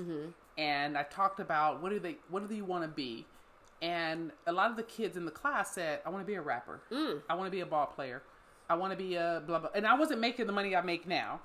and 0.56 0.96
I 0.96 1.02
talked 1.02 1.40
about 1.40 1.82
what 1.82 1.90
do 1.90 1.98
they, 1.98 2.18
what 2.28 2.48
do 2.48 2.54
you 2.54 2.64
want 2.64 2.84
to 2.84 2.88
be, 2.88 3.26
and 3.82 4.30
a 4.46 4.52
lot 4.52 4.70
of 4.70 4.76
the 4.76 4.82
kids 4.84 5.16
in 5.16 5.24
the 5.24 5.32
class 5.32 5.72
said, 5.72 6.00
"I 6.06 6.10
want 6.10 6.22
to 6.22 6.26
be 6.26 6.34
a 6.34 6.42
rapper. 6.42 6.80
Mm. 6.92 7.22
I 7.28 7.34
want 7.34 7.46
to 7.48 7.50
be 7.50 7.60
a 7.60 7.66
ball 7.66 7.86
player. 7.86 8.22
I 8.68 8.74
want 8.76 8.92
to 8.92 8.96
be 8.96 9.14
a 9.16 9.42
blah 9.46 9.58
blah." 9.58 9.70
And 9.74 9.86
I 9.86 9.94
wasn't 9.94 10.20
making 10.20 10.46
the 10.46 10.52
money 10.52 10.74
I 10.76 10.80
make 10.82 11.06
now, 11.06 11.40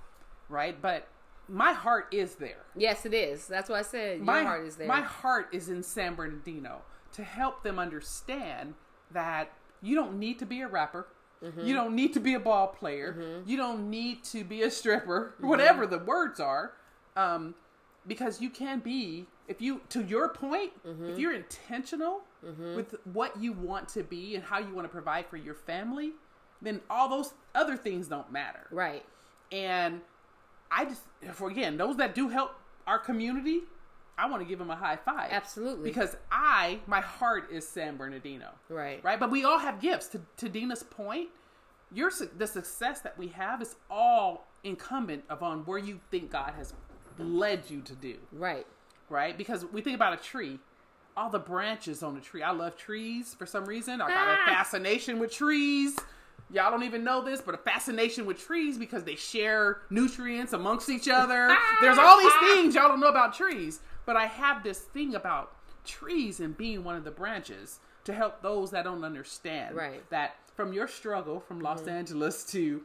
right? 0.50 0.80
But 0.82 1.08
my 1.48 1.74
heart 1.74 2.08
is 2.12 2.36
there. 2.36 2.64
Yes, 2.76 3.06
it 3.06 3.14
is. 3.14 3.48
That's 3.48 3.70
what 3.70 3.80
I 3.80 3.82
said. 3.82 4.18
Your 4.18 4.26
my 4.26 4.44
heart 4.44 4.66
is 4.66 4.76
there. 4.76 4.88
My 4.88 5.02
heart 5.02 5.48
is 5.52 5.70
in 5.70 5.82
San 5.84 6.16
Bernardino 6.16 6.82
to 7.14 7.24
help 7.24 7.64
them 7.64 7.80
understand 7.80 8.76
that 9.12 9.52
you 9.82 9.96
don't 9.96 10.20
need 10.20 10.38
to 10.40 10.46
be 10.46 10.62
a 10.62 10.68
rapper. 10.68 11.08
Mm-hmm. 11.44 11.66
You 11.66 11.74
don't 11.74 11.96
need 11.96 12.14
to 12.14 12.20
be 12.20 12.34
a 12.34 12.40
ball 12.40 12.68
player. 12.68 13.42
You 13.46 13.56
don't 13.58 13.90
need 13.90 14.24
to 14.26 14.44
be 14.44 14.62
a 14.64 14.70
stripper, 14.70 15.34
Mm-hmm. 15.38 15.48
whatever 15.48 15.88
the 15.88 15.98
words 15.98 16.40
are, 16.40 16.74
um, 17.16 17.56
because 18.06 18.42
you 18.42 18.50
can 18.50 18.80
be. 18.80 19.26
If 19.48 19.62
you, 19.62 19.82
to 19.90 20.04
your 20.04 20.30
point, 20.30 20.72
Mm-hmm. 20.86 21.10
if 21.10 21.18
you're 21.18 21.34
intentional 21.34 22.22
with 22.76 22.94
what 23.06 23.38
you 23.42 23.52
want 23.54 23.90
to 23.90 24.04
be 24.04 24.36
and 24.36 24.44
how 24.44 24.60
you 24.60 24.74
want 24.76 24.86
to 24.86 24.90
provide 24.90 25.26
for 25.28 25.38
your 25.38 25.56
family, 25.56 26.12
then 26.62 26.82
all 26.90 27.10
those 27.10 27.34
other 27.56 27.78
things 27.78 28.08
don't 28.08 28.32
matter. 28.32 28.68
right. 28.72 29.06
And 29.52 30.02
I 30.72 30.86
just, 30.86 31.02
for 31.34 31.50
again, 31.50 31.78
those 31.78 31.98
that 31.98 32.14
do 32.14 32.30
help 32.30 32.52
our 32.86 33.00
community, 33.00 33.62
I 34.18 34.30
want 34.30 34.44
to 34.44 34.48
give 34.48 34.60
them 34.60 34.70
a 34.70 34.76
high 34.76 34.98
five. 34.98 35.32
Absolutely. 35.32 35.90
Because 35.90 36.16
I, 36.32 36.80
my 36.86 37.02
heart 37.02 37.50
is 37.52 37.68
San 37.68 37.98
Bernardino. 37.98 38.50
Right. 38.70 39.04
Right. 39.04 39.20
But 39.20 39.32
we 39.32 39.44
all 39.46 39.58
have 39.58 39.82
gifts. 39.82 40.08
To, 40.10 40.22
to 40.38 40.48
Deena's 40.50 40.84
point, 40.84 41.30
your 41.92 42.12
the 42.38 42.46
success 42.46 43.02
that 43.02 43.18
we 43.18 43.30
have 43.30 43.62
is 43.64 43.76
all 43.90 44.46
incumbent 44.64 45.24
upon 45.30 45.60
where 45.66 45.80
you 45.80 46.00
think 46.12 46.30
God 46.30 46.54
has 46.56 46.74
led 47.18 47.64
you 47.70 47.82
to 47.82 47.96
do. 47.96 48.18
Right. 48.32 48.68
Right. 49.10 49.36
Because 49.36 49.66
we 49.66 49.82
think 49.82 49.96
about 49.96 50.14
a 50.14 50.18
tree. 50.18 50.60
All 51.18 51.32
the 51.32 51.40
branches 51.40 52.04
on 52.04 52.14
the 52.14 52.22
tree. 52.22 52.44
I 52.44 52.52
love 52.52 52.78
trees 52.78 53.34
for 53.34 53.48
some 53.48 53.66
reason. 53.66 54.00
I 54.00 54.08
got 54.10 54.28
a 54.28 54.38
Ah. 54.42 54.46
fascination 54.46 55.18
with 55.18 55.32
trees. 55.34 55.98
Y'all 56.52 56.72
don't 56.72 56.84
even 56.84 57.04
know 57.04 57.24
this, 57.24 57.42
but 57.42 57.54
a 57.54 57.60
fascination 57.60 58.26
with 58.26 58.40
trees 58.40 58.78
because 58.78 59.04
they 59.04 59.16
share 59.16 59.82
nutrients 59.90 60.54
amongst 60.54 60.90
each 60.90 61.08
other. 61.08 61.56
There's 61.82 61.98
all 61.98 62.18
these 62.20 62.34
things 62.42 62.76
y'all 62.76 62.88
don't 62.88 63.00
know 63.00 63.08
about 63.08 63.36
trees. 63.36 63.82
But 64.06 64.16
I 64.16 64.26
have 64.26 64.64
this 64.64 64.80
thing 64.80 65.14
about 65.14 65.52
trees 65.86 66.40
and 66.40 66.58
being 66.58 66.84
one 66.84 66.96
of 66.96 67.04
the 67.04 67.12
branches 67.12 67.80
to 68.06 68.14
help 68.14 68.42
those 68.42 68.72
that 68.72 68.86
don't 68.86 69.04
understand. 69.04 69.76
Right. 69.76 70.10
That 70.10 70.38
from 70.56 70.74
your 70.74 70.88
struggle 70.88 71.40
from 71.40 71.60
Los 71.60 71.82
mm-hmm. 71.82 71.90
Angeles 71.90 72.44
to 72.52 72.82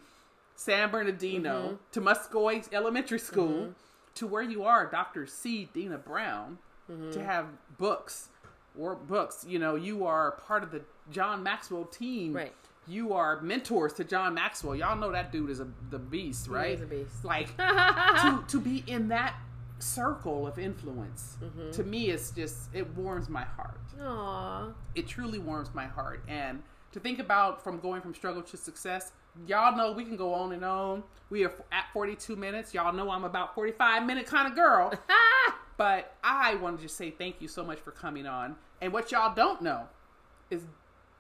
San 0.57 0.91
Bernardino 0.91 1.63
mm-hmm. 1.63 1.75
to 1.93 2.01
Muscoy 2.01 2.73
Elementary 2.73 3.19
School 3.19 3.49
mm-hmm. 3.49 3.73
to 4.17 4.27
where 4.27 4.43
you 4.43 4.65
are, 4.65 4.87
Dr. 4.91 5.27
C. 5.27 5.69
Deena 5.73 5.99
Brown, 5.99 6.59
to 7.13 7.25
have 7.25 7.47
books 7.79 8.29
or 8.79 8.95
books. 8.95 9.47
You 9.49 9.59
know, 9.59 9.75
you 9.75 10.05
are 10.05 10.33
part 10.33 10.63
of 10.63 10.71
the 10.71 10.83
John 11.11 11.43
Maxwell 11.43 11.85
team. 11.85 12.35
Right. 12.35 12.53
You 12.87 13.15
are 13.15 13.41
mentors 13.41 13.95
to 13.95 14.05
John 14.05 14.35
Maxwell. 14.35 14.77
Y'all 14.77 14.97
know 14.97 15.11
that 15.13 15.33
dude 15.33 15.51
is 15.51 15.61
a 15.61 15.69
the 15.91 15.99
beast, 15.99 16.49
right? 16.49 16.75
is 16.75 16.83
a 16.83 16.87
beast. 16.87 17.25
Like 17.25 17.57
to 17.57 18.45
to 18.47 18.61
be 18.61 18.85
in 18.87 19.09
that 19.09 19.35
circle 19.79 20.47
of 20.47 20.59
influence 20.59 21.37
mm-hmm. 21.43 21.71
to 21.71 21.85
me 21.85 22.11
it's 22.11 22.31
just 22.31 22.69
it 22.73 22.89
warms 22.97 23.29
my 23.29 23.45
heart 23.45 23.81
Aw. 24.01 24.69
it 24.95 25.07
truly 25.07 25.39
warms 25.39 25.69
my 25.75 25.87
heart 25.87 26.23
and 26.29 26.63
to 26.93 27.01
think 27.01 27.19
about 27.19 27.63
from 27.63 27.81
going 27.81 28.01
from 28.01 28.15
struggle 28.15 28.43
to 28.43 28.57
success 28.57 29.13
y'all 29.47 29.77
know 29.77 29.93
we 29.93 30.05
can 30.05 30.17
go 30.17 30.33
on 30.33 30.53
and 30.53 30.65
on 30.65 31.03
we 31.29 31.45
are 31.45 31.53
at 31.73 31.87
42 31.93 32.37
minutes 32.37 32.73
y'all 32.73 32.93
know 32.93 33.11
i'm 33.11 33.25
about 33.25 33.55
45 33.55 34.07
minute 34.07 34.27
kind 34.27 34.49
of 34.49 34.55
girl 34.55 34.93
but 35.77 36.17
i 36.23 36.55
want 36.57 36.77
to 36.77 36.83
just 36.83 36.97
say 36.97 37.11
thank 37.11 37.41
you 37.41 37.49
so 37.49 37.65
much 37.65 37.79
for 37.81 37.91
coming 37.91 38.27
on 38.27 38.57
and 38.81 38.93
what 38.93 39.13
y'all 39.13 39.35
don't 39.35 39.61
know 39.61 39.89
is 40.51 40.63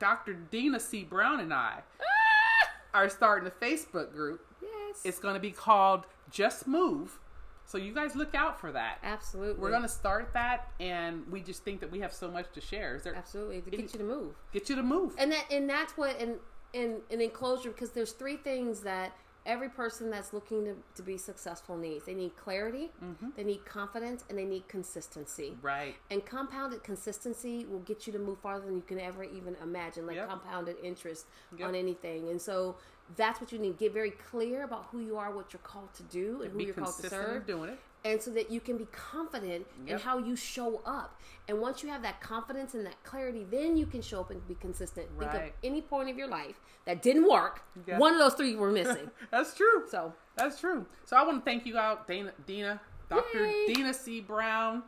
dr 0.04 0.34
deena 0.50 0.78
c. 0.78 1.02
Brown 1.02 1.40
and 1.40 1.50
i 1.54 1.78
ah! 1.98 2.70
are 2.92 3.08
starting 3.08 3.48
a 3.48 3.64
facebook 3.64 4.12
group. 4.12 4.44
Yes. 4.60 5.00
it's 5.02 5.18
going 5.18 5.32
to 5.32 5.40
be 5.40 5.50
called 5.50 6.04
just 6.30 6.66
move. 6.66 7.18
So 7.64 7.78
you 7.78 7.94
guys 7.94 8.14
look 8.14 8.34
out 8.34 8.60
for 8.60 8.70
that. 8.72 8.98
Absolutely. 9.02 9.62
we're 9.62 9.70
going 9.70 9.82
to 9.82 9.88
start 9.88 10.34
that 10.34 10.68
and 10.78 11.22
we 11.30 11.40
just 11.40 11.64
think 11.64 11.80
that 11.80 11.90
we 11.90 12.00
have 12.00 12.12
so 12.12 12.30
much 12.30 12.52
to 12.52 12.60
share. 12.60 12.96
Is 12.96 13.04
there 13.04 13.14
absolutely. 13.14 13.62
To 13.62 13.70
get 13.70 13.80
you 13.94 13.98
to 13.98 14.04
move. 14.04 14.34
get 14.52 14.68
you 14.68 14.76
to 14.76 14.82
move. 14.82 15.14
And 15.16 15.32
that 15.32 15.46
and 15.50 15.70
that's 15.70 15.96
what 15.96 16.20
in 16.20 16.34
in 16.74 16.98
in 17.08 17.22
enclosure 17.22 17.70
because 17.70 17.92
there's 17.92 18.12
three 18.12 18.36
things 18.36 18.80
that 18.80 19.16
every 19.46 19.68
person 19.68 20.10
that's 20.10 20.32
looking 20.32 20.64
to, 20.64 20.74
to 20.94 21.02
be 21.02 21.18
successful 21.18 21.76
needs. 21.76 22.06
They 22.06 22.14
need 22.14 22.34
clarity, 22.36 22.90
Mm-hmm. 23.04 23.28
they 23.36 23.44
need 23.44 23.64
confidence, 23.66 24.24
and 24.28 24.38
they 24.38 24.44
need 24.44 24.66
consistency. 24.68 25.56
right 25.62 25.96
And 26.10 26.24
compounded 26.24 26.82
consistency 26.82 27.66
will 27.66 27.80
get 27.80 28.06
you 28.06 28.12
to 28.14 28.18
move 28.18 28.38
farther 28.38 28.64
than 28.66 28.76
you 28.76 28.82
can 28.82 28.98
ever 29.00 29.22
even 29.24 29.56
imagine, 29.62 30.06
like 30.06 30.16
Yep. 30.16 30.28
compounded 30.28 30.76
interest 30.82 31.26
Yep. 31.58 31.68
on 31.68 31.74
anything. 31.74 32.28
And 32.30 32.40
so 32.40 32.76
that's 33.16 33.40
what 33.40 33.52
you 33.52 33.58
need. 33.58 33.78
Get 33.78 33.92
very 33.92 34.10
clear 34.10 34.64
about 34.64 34.86
who 34.90 35.00
you 35.00 35.16
are, 35.16 35.34
what 35.34 35.52
you're 35.52 35.60
called 35.60 35.92
to 35.94 36.02
do, 36.04 36.42
and 36.42 36.52
who 36.52 36.58
be 36.58 36.64
you're 36.64 36.74
called 36.74 36.96
to 37.00 37.08
serve. 37.08 37.46
doing 37.46 37.70
it 37.70 37.78
And 38.04 38.20
so 38.20 38.30
that 38.32 38.50
you 38.50 38.60
can 38.60 38.76
be 38.76 38.86
confident 38.92 39.66
in 39.86 39.98
how 39.98 40.18
you 40.18 40.36
show 40.36 40.80
up. 40.86 41.18
And 41.48 41.60
once 41.60 41.82
you 41.82 41.88
have 41.90 42.02
that 42.02 42.20
confidence 42.20 42.74
and 42.74 42.84
that 42.86 43.02
clarity, 43.04 43.46
then 43.50 43.76
you 43.76 43.86
can 43.86 44.00
show 44.02 44.20
up 44.20 44.30
and 44.30 44.46
be 44.48 44.54
consistent. 44.54 45.06
Think 45.18 45.34
of 45.34 45.42
any 45.62 45.82
point 45.82 46.08
of 46.10 46.16
your 46.16 46.28
life 46.28 46.60
that 46.86 47.02
didn't 47.02 47.28
work. 47.28 47.62
One 47.86 48.12
of 48.14 48.18
those 48.18 48.34
three 48.34 48.56
were 48.56 48.70
missing. 48.70 49.10
that's 49.30 49.54
true 49.54 49.84
so 49.90 50.12
that's 50.36 50.60
true 50.60 50.84
so 51.04 51.16
i 51.16 51.22
want 51.22 51.38
to 51.38 51.50
thank 51.50 51.66
you 51.66 51.76
out 51.78 52.06
dana 52.06 52.32
deena 52.46 52.80
dr 53.08 53.38
Yay. 53.38 53.72
deena 53.72 53.94
c 53.94 54.20
brown 54.20 54.82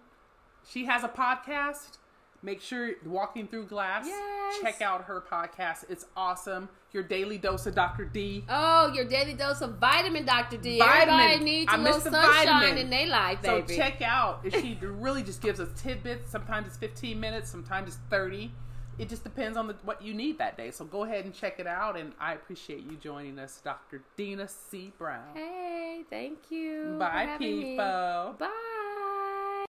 she 0.69 0.85
has 0.85 1.05
a 1.05 1.09
podcast 1.09 1.99
make 2.47 2.63
sure 2.63 2.93
walking 3.05 3.49
through 3.49 3.67
glass. 3.67 4.07
Yes. 4.07 4.59
Check 4.63 4.81
out 4.81 5.05
her 5.05 5.21
podcast. 5.21 5.85
It's 5.91 6.07
awesome. 6.17 6.69
Your 6.93 7.03
daily 7.03 7.37
dose 7.37 7.67
of 7.67 7.75
Dr. 7.75 8.05
D. 8.07 8.45
Oh, 8.49 8.91
your 8.95 9.05
daily 9.05 9.35
dose 9.35 9.61
of 9.61 9.79
vitamin, 9.79 10.25
Dr. 10.25 10.57
D. 10.57 10.79
Vitamin. 10.79 11.15
Everybody 11.21 11.45
needs 11.45 11.71
I 11.71 11.77
a 11.77 11.79
little 11.79 12.01
the 12.01 12.11
sunshine 12.13 12.47
vitamin. 12.47 12.79
in 12.79 12.89
their 12.91 13.09
life, 13.09 13.43
baby. 13.43 13.67
So 13.69 13.77
check 13.77 14.01
out. 14.01 14.41
She 14.51 14.79
really 14.81 15.25
just 15.25 15.43
gives 15.43 15.59
us 15.61 15.69
tidbits. 15.77 16.31
Sometimes 16.31 16.69
it's 16.69 16.77
15 16.77 17.19
minutes. 17.19 17.51
Sometimes 17.51 17.89
it's 17.89 17.99
30. 18.09 18.53
It 18.99 19.11
just 19.11 19.25
depends 19.25 19.59
on 19.59 19.67
the, 19.67 19.75
what 19.85 20.01
you 20.01 20.15
need 20.15 20.39
that 20.39 20.57
day. 20.57 20.71
So 20.71 20.85
go 20.87 21.05
ahead 21.05 21.27
and 21.27 21.35
check 21.35 21.59
it 21.59 21.67
out. 21.67 21.99
And 21.99 22.13
I 22.19 22.33
appreciate 22.33 22.85
you 22.91 22.97
joining 22.97 23.39
us, 23.39 23.61
Dr. 23.63 24.03
Deena 24.17 24.49
C. 24.49 24.93
Brown. 24.97 25.35
Hey, 25.35 26.05
thank 26.09 26.39
you. 26.51 26.93
for 26.93 26.99
Bye, 27.01 27.27
having 27.29 27.59
me. 27.59 27.65
people. 27.73 28.37
Bye. 28.39 29.67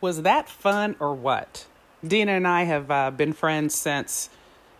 Was 0.00 0.22
that 0.22 0.48
fun 0.48 0.96
or 1.00 1.12
what? 1.14 1.66
Deena 2.06 2.32
and 2.32 2.48
I 2.48 2.64
have 2.64 2.90
uh, 2.90 3.10
been 3.10 3.32
friends 3.32 3.74
since, 3.74 4.30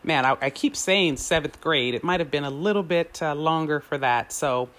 man, 0.02 0.24
I, 0.24 0.36
I 0.40 0.50
keep 0.50 0.74
saying 0.74 1.18
seventh 1.18 1.60
grade. 1.60 1.94
It 1.94 2.02
might 2.02 2.20
have 2.20 2.30
been 2.30 2.44
a 2.44 2.50
little 2.50 2.82
bit 2.82 3.22
uh, 3.22 3.34
longer 3.34 3.80
for 3.80 3.98
that. 3.98 4.32
So, 4.32 4.70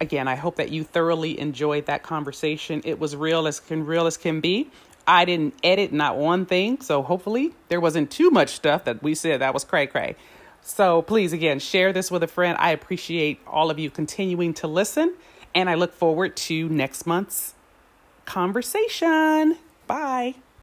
again, 0.00 0.28
I 0.28 0.34
hope 0.34 0.56
that 0.56 0.70
you 0.70 0.84
thoroughly 0.84 1.38
enjoyed 1.38 1.86
that 1.86 2.02
conversation. 2.02 2.80
It 2.84 2.98
was 2.98 3.14
real 3.14 3.46
as 3.46 3.60
can 3.60 3.84
real 3.84 4.06
as 4.06 4.16
can 4.16 4.40
be. 4.40 4.70
I 5.06 5.24
didn't 5.24 5.54
edit 5.64 5.92
not 5.92 6.16
one 6.18 6.44
thing, 6.44 6.80
so 6.82 7.02
hopefully 7.02 7.54
there 7.68 7.80
wasn't 7.80 8.10
too 8.10 8.30
much 8.30 8.50
stuff 8.50 8.84
that 8.84 9.02
we 9.02 9.14
said 9.14 9.40
that 9.40 9.54
was 9.54 9.64
cray 9.64 9.86
cray. 9.86 10.16
So 10.62 11.00
please, 11.00 11.32
again, 11.32 11.60
share 11.60 11.92
this 11.94 12.10
with 12.10 12.22
a 12.22 12.26
friend. 12.26 12.58
I 12.60 12.72
appreciate 12.72 13.40
all 13.46 13.70
of 13.70 13.78
you 13.78 13.90
continuing 13.90 14.52
to 14.54 14.66
listen, 14.66 15.14
and 15.54 15.70
I 15.70 15.74
look 15.74 15.94
forward 15.94 16.36
to 16.36 16.68
next 16.68 17.06
month's 17.06 17.54
conversation. 18.26 19.56
Bye. 19.86 20.34